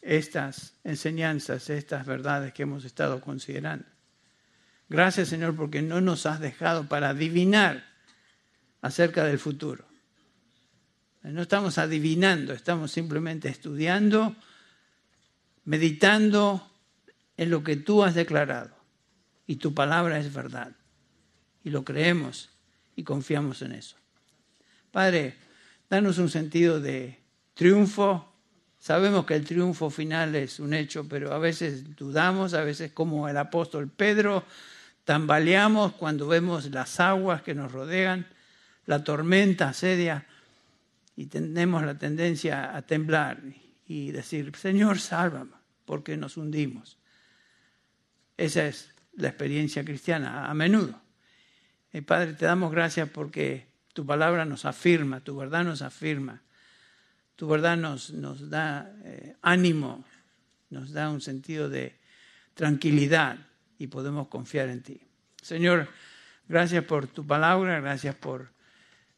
estas 0.00 0.74
enseñanzas, 0.84 1.70
estas 1.70 2.06
verdades 2.06 2.52
que 2.52 2.64
hemos 2.64 2.84
estado 2.84 3.20
considerando. 3.20 3.86
Gracias 4.88 5.28
Señor 5.28 5.56
porque 5.56 5.80
no 5.80 6.00
nos 6.00 6.26
has 6.26 6.40
dejado 6.40 6.88
para 6.88 7.10
adivinar 7.10 7.84
acerca 8.82 9.24
del 9.24 9.38
futuro. 9.38 9.84
No 11.22 11.42
estamos 11.42 11.78
adivinando, 11.78 12.52
estamos 12.52 12.90
simplemente 12.90 13.48
estudiando, 13.48 14.34
meditando 15.64 16.68
en 17.36 17.50
lo 17.50 17.62
que 17.62 17.76
tú 17.76 18.02
has 18.02 18.14
declarado. 18.14 18.70
Y 19.46 19.56
tu 19.56 19.72
palabra 19.72 20.18
es 20.18 20.32
verdad. 20.32 20.72
Y 21.62 21.70
lo 21.70 21.84
creemos 21.84 22.50
y 22.96 23.04
confiamos 23.04 23.62
en 23.62 23.72
eso. 23.72 23.96
Padre, 24.90 25.36
danos 25.88 26.18
un 26.18 26.28
sentido 26.28 26.80
de 26.80 27.20
triunfo. 27.54 28.28
Sabemos 28.80 29.24
que 29.24 29.36
el 29.36 29.44
triunfo 29.44 29.90
final 29.90 30.34
es 30.34 30.58
un 30.58 30.74
hecho, 30.74 31.08
pero 31.08 31.32
a 31.32 31.38
veces 31.38 31.94
dudamos, 31.94 32.52
a 32.52 32.64
veces 32.64 32.90
como 32.90 33.28
el 33.28 33.36
apóstol 33.36 33.88
Pedro, 33.88 34.44
tambaleamos 35.04 35.92
cuando 35.92 36.26
vemos 36.26 36.68
las 36.72 36.98
aguas 36.98 37.42
que 37.42 37.54
nos 37.54 37.70
rodean, 37.70 38.26
la 38.86 39.04
tormenta 39.04 39.68
asedia 39.68 40.26
y 41.16 41.26
tenemos 41.26 41.84
la 41.84 41.98
tendencia 41.98 42.76
a 42.76 42.82
temblar 42.82 43.42
y 43.86 44.10
decir, 44.10 44.54
Señor, 44.56 44.98
sálvame, 44.98 45.52
porque 45.84 46.16
nos 46.16 46.36
hundimos. 46.36 46.98
Esa 48.36 48.66
es 48.66 48.94
la 49.14 49.28
experiencia 49.28 49.84
cristiana 49.84 50.50
a 50.50 50.54
menudo. 50.54 51.00
Y 51.92 52.00
Padre, 52.00 52.32
te 52.32 52.46
damos 52.46 52.72
gracias 52.72 53.08
porque 53.10 53.66
tu 53.92 54.06
palabra 54.06 54.44
nos 54.44 54.64
afirma, 54.64 55.20
tu 55.20 55.36
verdad 55.36 55.64
nos 55.64 55.82
afirma, 55.82 56.42
tu 57.36 57.46
verdad 57.46 57.76
nos, 57.76 58.10
nos 58.10 58.48
da 58.48 58.90
eh, 59.04 59.36
ánimo, 59.42 60.04
nos 60.70 60.92
da 60.92 61.10
un 61.10 61.20
sentido 61.20 61.68
de 61.68 61.98
tranquilidad 62.54 63.38
y 63.78 63.88
podemos 63.88 64.28
confiar 64.28 64.70
en 64.70 64.82
ti. 64.82 65.02
Señor, 65.42 65.88
gracias 66.48 66.84
por 66.84 67.06
tu 67.06 67.26
palabra, 67.26 67.80
gracias 67.80 68.14
por 68.14 68.42
eh, 68.42 68.51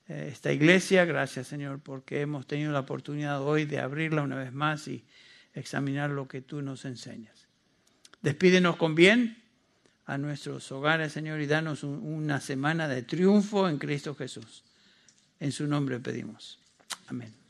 esta 0.07 0.53
iglesia, 0.53 1.05
gracias 1.05 1.47
Señor 1.47 1.81
porque 1.81 2.21
hemos 2.21 2.47
tenido 2.47 2.73
la 2.73 2.81
oportunidad 2.81 3.43
hoy 3.43 3.65
de 3.65 3.79
abrirla 3.79 4.23
una 4.23 4.37
vez 4.37 4.53
más 4.53 4.87
y 4.89 5.05
examinar 5.55 6.11
lo 6.11 6.29
que 6.29 6.43
tú 6.43 6.63
nos 6.63 6.85
enseñas. 6.85 7.47
Despídenos 8.21 8.77
con 8.77 8.95
bien 8.95 9.43
a 10.07 10.19
nuestros 10.19 10.71
hogares, 10.73 11.13
Señor, 11.13 11.41
y 11.41 11.47
danos 11.47 11.83
una 11.83 12.41
semana 12.41 12.89
de 12.89 13.03
triunfo 13.03 13.69
en 13.69 13.79
Cristo 13.79 14.15
Jesús. 14.15 14.63
En 15.41 15.53
su 15.53 15.67
nombre 15.67 15.99
pedimos. 15.99 16.59
Amén. 17.07 17.43